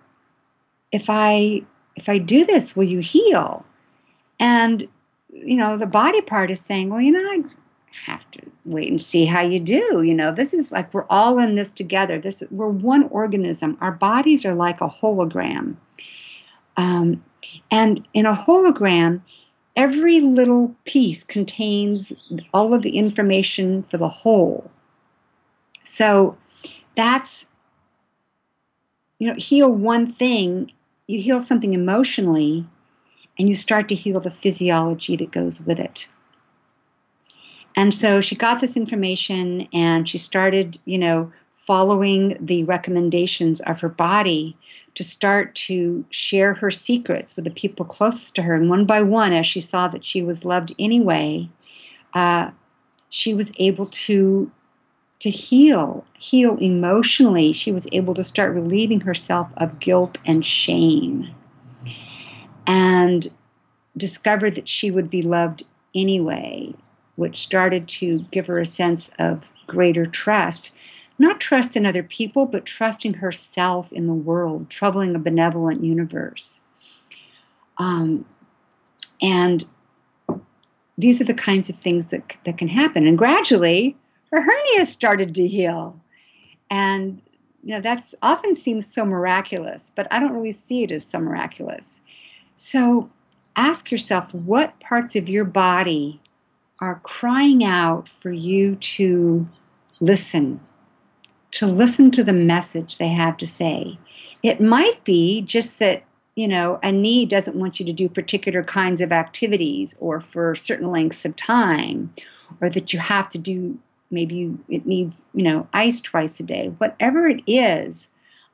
if 0.93 1.07
I 1.09 1.63
if 1.97 2.09
I 2.09 2.19
do 2.19 2.45
this, 2.45 2.77
will 2.77 2.85
you 2.85 3.01
heal? 3.01 3.65
And 4.41 4.89
you 5.31 5.57
know, 5.57 5.77
the 5.77 5.87
body 5.87 6.21
part 6.23 6.51
is 6.51 6.61
saying, 6.61 6.91
well, 6.91 7.01
you 7.01 7.13
know, 7.13 7.21
I 7.21 7.43
have 8.05 8.31
to 8.33 8.41
wait 8.65 8.89
and 8.89 9.01
see 9.01 9.25
how 9.25 9.41
you 9.41 9.61
do. 9.61 10.03
You 10.03 10.15
know, 10.15 10.33
this 10.33 10.55
is 10.55 10.73
like 10.73 10.93
we're 10.95 11.07
all 11.11 11.39
in 11.39 11.57
this 11.57 11.73
together. 11.73 12.19
This 12.19 12.43
we're 12.51 12.69
one 12.69 13.05
organism. 13.05 13.77
Our 13.81 13.93
bodies 13.93 14.45
are 14.45 14.55
like 14.55 14.81
a 14.81 14.89
hologram 14.89 15.77
um, 16.79 17.25
and 17.71 18.07
in 18.15 18.25
a 18.25 18.35
hologram, 18.35 19.21
every 19.77 20.21
little 20.21 20.75
piece 20.85 21.25
contains 21.25 22.13
all 22.55 22.73
of 22.73 22.83
the 22.83 22.97
information 22.97 23.83
for 23.83 23.99
the 23.99 24.09
whole. 24.09 24.71
So 25.83 26.39
that's, 26.95 27.47
you 29.19 29.27
know, 29.27 29.35
heal 29.35 29.71
one 29.71 30.07
thing, 30.07 30.73
you 31.07 31.21
heal 31.21 31.43
something 31.43 31.75
emotionally, 31.75 32.67
and 33.39 33.49
you 33.49 33.55
start 33.55 33.89
to 33.89 33.95
heal 33.95 34.21
the 34.21 34.31
physiology 34.31 35.17
that 35.17 35.31
goes 35.31 35.61
with 35.61 35.79
it. 35.79 36.09
And 37.77 37.95
so 37.95 38.21
she 38.21 38.35
got 38.35 38.61
this 38.61 38.77
information 38.77 39.69
and 39.73 40.09
she 40.09 40.19
started, 40.19 40.79
you 40.85 40.99
know, 40.99 41.33
following 41.65 42.37
the 42.41 42.65
recommendations 42.65 43.61
of 43.61 43.79
her 43.81 43.89
body 43.89 44.57
to 44.95 45.05
start 45.05 45.55
to 45.55 46.05
share 46.11 46.55
her 46.55 46.71
secrets 46.71 47.37
with 47.37 47.45
the 47.45 47.51
people 47.51 47.85
closest 47.85 48.35
to 48.35 48.43
her. 48.43 48.55
And 48.55 48.69
one 48.69 48.85
by 48.85 49.03
one, 49.03 49.33
as 49.33 49.47
she 49.47 49.61
saw 49.61 49.87
that 49.89 50.05
she 50.05 50.23
was 50.23 50.45
loved 50.45 50.75
anyway, 50.79 51.49
uh, 52.15 52.51
she 53.11 53.35
was 53.35 53.53
able 53.59 53.87
to 53.87 54.51
to 55.21 55.31
heal, 55.31 56.05
heal 56.19 56.57
emotionally. 56.59 57.53
She 57.53 57.73
was 57.73 57.89
able 57.93 58.15
to 58.15 58.25
start 58.25 58.55
relieving 58.55 59.01
herself 59.01 59.51
of 59.57 59.81
guilt 59.81 60.19
and 60.25 60.45
shame, 60.45 61.29
and 62.67 63.31
discovered 63.97 64.55
that 64.55 64.69
she 64.69 64.91
would 64.91 65.11
be 65.11 65.23
loved 65.23 65.65
anyway, 65.95 66.75
which 67.17 67.39
started 67.39 67.89
to 67.89 68.27
give 68.31 68.47
her 68.47 68.59
a 68.59 68.67
sense 68.67 69.11
of 69.19 69.51
greater 69.67 70.07
trust 70.07 70.73
not 71.19 71.41
trust 71.41 71.77
in 71.77 71.85
other 71.85 72.03
people, 72.03 72.47
but 72.47 72.65
trusting 72.65 73.15
herself 73.15 73.93
in 73.93 74.07
the 74.07 74.15
world, 74.15 74.71
troubling 74.71 75.15
a 75.15 75.19
benevolent 75.19 75.83
universe. 75.83 76.61
Um, 77.77 78.25
and 79.21 79.65
these 80.97 81.21
are 81.21 81.25
the 81.25 81.35
kinds 81.35 81.69
of 81.69 81.77
things 81.77 82.09
that, 82.09 82.37
that 82.45 82.57
can 82.57 82.69
happen. 82.69 83.07
And 83.07 83.19
gradually, 83.19 83.97
her 84.31 84.41
hernia 84.41 84.85
started 84.85 85.35
to 85.35 85.47
heal. 85.47 86.01
And, 86.71 87.23
you 87.63 87.75
know, 87.75 87.81
that's 87.81 88.15
often 88.23 88.55
seems 88.55 88.93
so 88.93 89.05
miraculous, 89.05 89.93
but 89.95 90.07
I 90.11 90.21
don't 90.21 90.35
really 90.35 90.53
see 90.53 90.83
it 90.85 90.91
as 90.91 91.05
so 91.05 91.19
miraculous. 91.19 92.01
So 92.57 93.11
ask 93.57 93.91
yourself 93.91 94.33
what 94.33 94.79
parts 94.81 95.17
of 95.17 95.29
your 95.29 95.45
body 95.45 96.21
are 96.81 97.01
crying 97.03 97.65
out 97.65 98.09
for 98.09 98.31
you 98.31 98.77
to 98.77 99.49
listen 100.01 100.61
to 101.51 101.67
listen 101.67 102.11
to 102.11 102.23
the 102.23 102.33
message 102.33 102.97
they 102.97 103.09
have 103.09 103.37
to 103.39 103.47
say. 103.47 103.99
It 104.43 104.61
might 104.61 105.03
be 105.05 105.43
just 105.43 105.79
that, 105.79 106.05
you 106.35 106.47
know, 106.47 106.79
a 106.83 106.93
knee 106.93 107.27
doesn't 107.27 107.57
want 107.57 107.81
you 107.81 107.87
to 107.87 107.93
do 107.93 108.09
particular 108.09 108.63
kinds 108.63 109.01
of 109.01 109.13
activities 109.13 109.97
or 109.99 110.21
for 110.21 110.55
certain 110.55 110.91
lengths 110.91 111.25
of 111.25 111.35
time, 111.37 112.13
or 112.61 112.69
that 112.71 112.93
you 112.93 112.99
have 112.99 113.29
to 113.31 113.39
do 113.39 113.79
maybe 114.11 114.57
it 114.69 114.87
needs, 114.87 115.27
you 115.35 115.43
know, 115.43 115.69
ice 115.73 116.01
twice 116.01 116.41
a 116.41 116.43
day, 116.43 116.69
whatever 116.79 117.27
it 117.27 117.43
is. 117.47 118.09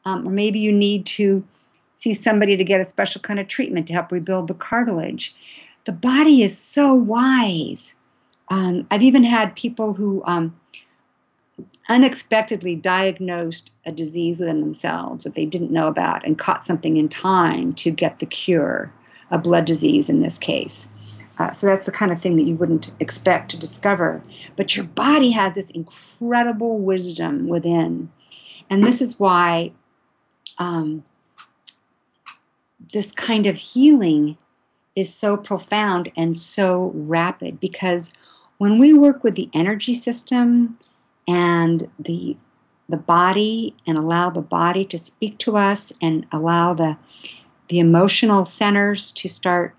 Um, 0.05 0.27
or 0.27 0.31
maybe 0.31 0.59
you 0.59 0.73
need 0.73 1.07
to 1.07 1.45
see 1.95 2.13
somebody 2.13 2.57
to 2.57 2.65
get 2.65 2.81
a 2.81 2.87
special 2.87 3.21
kind 3.21 3.41
of 3.41 3.49
treatment 3.49 3.87
to 3.87 3.93
help 3.93 4.13
rebuild 4.13 4.49
the 4.49 4.55
cartilage. 4.55 5.35
The 5.87 5.93
body 5.93 6.43
is 6.43 6.59
so 6.59 6.93
wise. 6.93 7.95
Um, 8.49 8.87
I've 8.91 9.03
even 9.03 9.25
had 9.25 9.57
people 9.57 9.95
who 9.95 10.23
um, 10.27 10.59
unexpectedly 11.89 12.75
diagnosed 12.75 13.71
a 13.87 13.93
disease 13.93 14.39
within 14.39 14.61
themselves 14.61 15.25
that 15.25 15.35
they 15.35 15.47
didn't 15.47 15.71
know 15.71 15.87
about 15.87 16.27
and 16.27 16.39
caught 16.39 16.65
something 16.65 16.97
in 16.97 17.09
time 17.09 17.73
to 17.75 17.91
get 17.91 18.19
the 18.19 18.27
cure, 18.27 18.93
a 19.31 19.39
blood 19.39 19.65
disease 19.65 20.09
in 20.09 20.21
this 20.21 20.39
case. 20.39 20.89
Uh, 21.39 21.53
so 21.53 21.67
that's 21.67 21.87
the 21.87 21.93
kind 21.93 22.13
of 22.13 22.21
thing 22.21 22.37
that 22.37 22.45
you 22.45 22.55
wouldn't 22.55 22.91
expect 23.01 23.51
to 23.51 23.57
discover. 23.57 24.23
But 24.57 24.77
your 24.77 24.85
body 24.85 25.31
has 25.33 25.55
this 25.55 25.71
incredible 25.71 26.79
wisdom 26.79 27.49
within. 27.49 28.11
And 28.71 28.87
this 28.87 29.03
is 29.03 29.19
why 29.19 29.73
um, 30.59 31.05
this 32.93 33.11
kind 33.13 33.47
of 33.47 33.57
healing 33.57 34.37
is 34.95 35.13
so 35.13 35.37
profound 35.37 36.13
and 36.17 36.37
so 36.37 36.93
rapid 36.95 37.59
because 37.59 38.13
when 38.59 38.79
we 38.79 38.93
work 38.93 39.25
with 39.25 39.35
the 39.35 39.51
energy 39.53 39.95
system, 39.95 40.79
and 41.27 41.89
the 41.99 42.37
the 42.89 42.97
body 42.97 43.75
and 43.87 43.97
allow 43.97 44.29
the 44.29 44.43
body 44.43 44.85
to 44.85 44.99
speak 44.99 45.39
to 45.39 45.57
us 45.57 45.93
and 46.03 46.27
allow 46.33 46.75
the 46.75 46.97
the 47.69 47.79
emotional 47.79 48.45
centers 48.45 49.11
to 49.13 49.29
start 49.29 49.75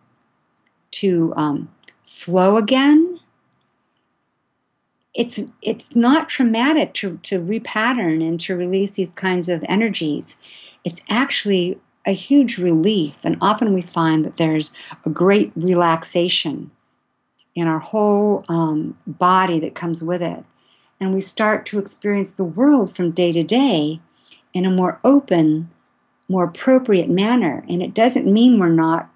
to 1.00 1.34
um, 1.36 1.70
flow 2.06 2.58
again 2.58 3.20
it's 5.14 5.40
it's 5.62 5.96
not 5.96 6.28
traumatic 6.28 6.94
to, 6.94 7.18
to 7.24 7.40
repattern 7.40 8.26
and 8.26 8.40
to 8.42 8.56
release 8.56 8.92
these 8.92 9.12
kinds 9.12 9.48
of 9.50 9.64
energies 9.68 10.38
it's 10.84 11.02
actually 11.10 11.80
a 12.06 12.12
huge 12.12 12.58
relief 12.58 13.16
and 13.24 13.38
often 13.42 13.74
we 13.74 13.82
find 13.82 14.26
that 14.26 14.38
there's 14.38 14.72
a 15.06 15.10
great 15.10 15.52
relaxation 15.56 16.70
in 17.56 17.68
our 17.68 17.80
whole 17.80 18.44
um, 18.50 18.98
body 19.08 19.60
that 19.60 19.76
comes 19.76 20.04
with 20.04 20.22
it 20.22 20.44
and 21.00 21.14
we 21.14 21.22
start 21.22 21.66
to 21.68 21.80
experience 21.80 22.32
the 22.32 22.44
world 22.44 22.96
from 22.96 23.12
day 23.12 23.32
to 23.32 23.44
day 23.44 24.00
in 24.54 24.66
a 24.66 24.72
more 24.72 25.00
open, 25.04 25.70
more 26.30 26.46
appropriate 26.46 27.10
manner. 27.10 27.66
And 27.70 27.84
it 27.84 27.94
doesn't 27.94 28.32
mean 28.32 28.60
we're 28.60 28.70
not 28.70 29.10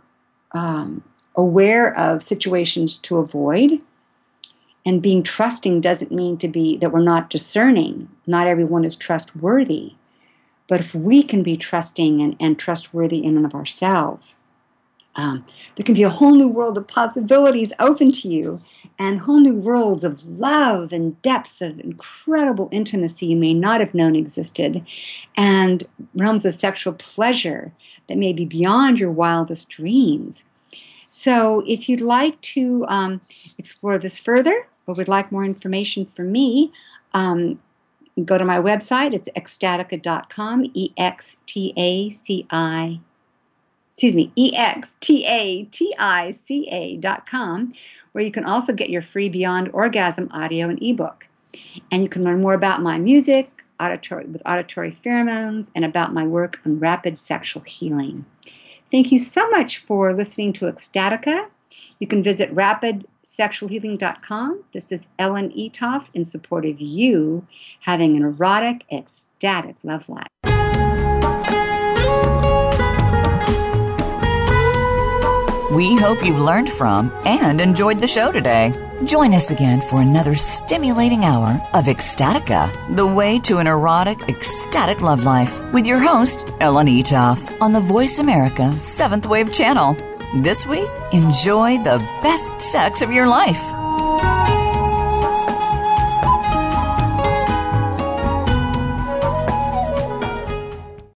um, 0.51 1.03
aware 1.39 1.97
of 1.97 2.21
situations 2.21 2.97
to 2.97 3.17
avoid. 3.17 3.79
And 4.85 5.01
being 5.01 5.23
trusting 5.23 5.81
doesn't 5.81 6.11
mean 6.11 6.37
to 6.37 6.47
be 6.47 6.77
that 6.77 6.91
we're 6.91 7.01
not 7.01 7.29
discerning. 7.29 8.09
Not 8.27 8.47
everyone 8.47 8.83
is 8.83 8.95
trustworthy. 8.95 9.93
But 10.67 10.81
if 10.81 10.93
we 10.93 11.23
can 11.23 11.41
be 11.41 11.55
trusting 11.57 12.21
and, 12.21 12.35
and 12.39 12.59
trustworthy 12.59 13.23
in 13.23 13.37
and 13.37 13.45
of 13.45 13.55
ourselves, 13.55 14.35
um, 15.15 15.45
there 15.75 15.83
can 15.83 15.95
be 15.95 16.03
a 16.03 16.09
whole 16.09 16.35
new 16.35 16.47
world 16.47 16.77
of 16.77 16.87
possibilities 16.87 17.73
open 17.79 18.11
to 18.11 18.27
you 18.27 18.61
and 18.99 19.19
whole 19.19 19.39
new 19.39 19.55
worlds 19.55 20.03
of 20.03 20.23
love 20.25 20.93
and 20.93 21.19
depths 21.21 21.61
of 21.61 21.79
incredible 21.79 22.69
intimacy 22.71 23.25
you 23.25 23.35
may 23.35 23.53
not 23.53 23.79
have 23.79 23.93
known 23.93 24.15
existed 24.15 24.85
and 25.35 25.87
realms 26.13 26.45
of 26.45 26.53
sexual 26.53 26.93
pleasure 26.93 27.73
that 28.07 28.17
may 28.17 28.33
be 28.33 28.45
beyond 28.45 28.99
your 28.99 29.11
wildest 29.11 29.69
dreams. 29.69 30.45
So, 31.09 31.63
if 31.65 31.89
you'd 31.89 32.01
like 32.01 32.39
to 32.41 32.85
um, 32.87 33.21
explore 33.57 33.97
this 33.97 34.19
further 34.19 34.67
or 34.85 34.93
would 34.93 35.07
like 35.07 35.31
more 35.31 35.43
information 35.43 36.05
from 36.05 36.31
me, 36.31 36.71
um, 37.13 37.59
go 38.25 38.37
to 38.37 38.45
my 38.45 38.57
website. 38.57 39.13
It's 39.13 39.29
extatica.com, 39.29 40.65
E 40.73 40.93
X 40.97 41.37
T 41.45 41.73
A 41.77 42.09
C 42.11 42.45
I, 42.51 42.99
excuse 43.91 44.15
me, 44.15 44.31
E 44.35 44.55
X 44.55 44.95
T 44.99 45.25
A 45.25 45.63
T 45.65 45.95
I 45.97 46.31
C 46.31 46.67
A.com, 46.71 47.73
where 48.11 48.23
you 48.23 48.31
can 48.31 48.45
also 48.45 48.73
get 48.73 48.89
your 48.89 49.01
free 49.01 49.29
Beyond 49.29 49.69
Orgasm 49.73 50.29
audio 50.31 50.69
and 50.69 50.81
ebook. 50.81 51.27
And 51.91 52.03
you 52.03 52.09
can 52.09 52.23
learn 52.23 52.41
more 52.41 52.53
about 52.53 52.81
my 52.81 52.99
music, 52.99 53.49
auditory 53.79 54.25
with 54.25 54.41
auditory 54.45 54.91
pheromones, 54.91 55.71
and 55.73 55.83
about 55.83 56.13
my 56.13 56.25
work 56.25 56.59
on 56.65 56.79
rapid 56.79 57.17
sexual 57.17 57.63
healing. 57.63 58.25
Thank 58.91 59.11
you 59.11 59.19
so 59.19 59.47
much 59.51 59.77
for 59.77 60.11
listening 60.13 60.51
to 60.53 60.65
Extatica. 60.65 61.47
You 61.99 62.07
can 62.07 62.23
visit 62.23 62.51
rapidsexualhealing.com. 62.55 64.63
This 64.73 64.91
is 64.91 65.05
Ellen 65.19 65.51
Eatough 65.51 66.05
in 66.15 66.25
support 66.25 66.65
of 66.65 66.81
you 66.81 67.45
having 67.81 68.17
an 68.17 68.23
erotic, 68.23 68.85
ecstatic 68.91 69.75
love 69.83 70.09
life. 70.09 70.25
We 75.71 75.95
hope 75.95 76.25
you've 76.25 76.39
learned 76.39 76.71
from 76.73 77.11
and 77.25 77.61
enjoyed 77.61 77.99
the 77.99 78.07
show 78.07 78.31
today. 78.31 78.73
Join 79.05 79.35
us 79.35 79.51
again 79.51 79.81
for 79.81 80.01
another 80.01 80.33
stimulating 80.33 81.25
hour 81.25 81.61
of 81.75 81.85
Extatica, 81.85 82.95
the 82.95 83.05
way 83.05 83.37
to 83.41 83.59
an 83.59 83.67
erotic, 83.67 84.27
ecstatic 84.27 85.01
love 85.01 85.23
life, 85.23 85.55
with 85.71 85.85
your 85.85 85.99
host, 85.99 86.51
Ellen 86.59 86.87
Eatough, 86.87 87.61
on 87.61 87.73
the 87.73 87.79
Voice 87.79 88.17
America 88.17 88.63
7th 88.77 89.27
Wave 89.27 89.53
Channel. 89.53 89.95
This 90.41 90.65
week, 90.65 90.89
enjoy 91.13 91.77
the 91.83 91.99
best 92.23 92.59
sex 92.61 93.03
of 93.03 93.11
your 93.11 93.27
life. 93.27 93.78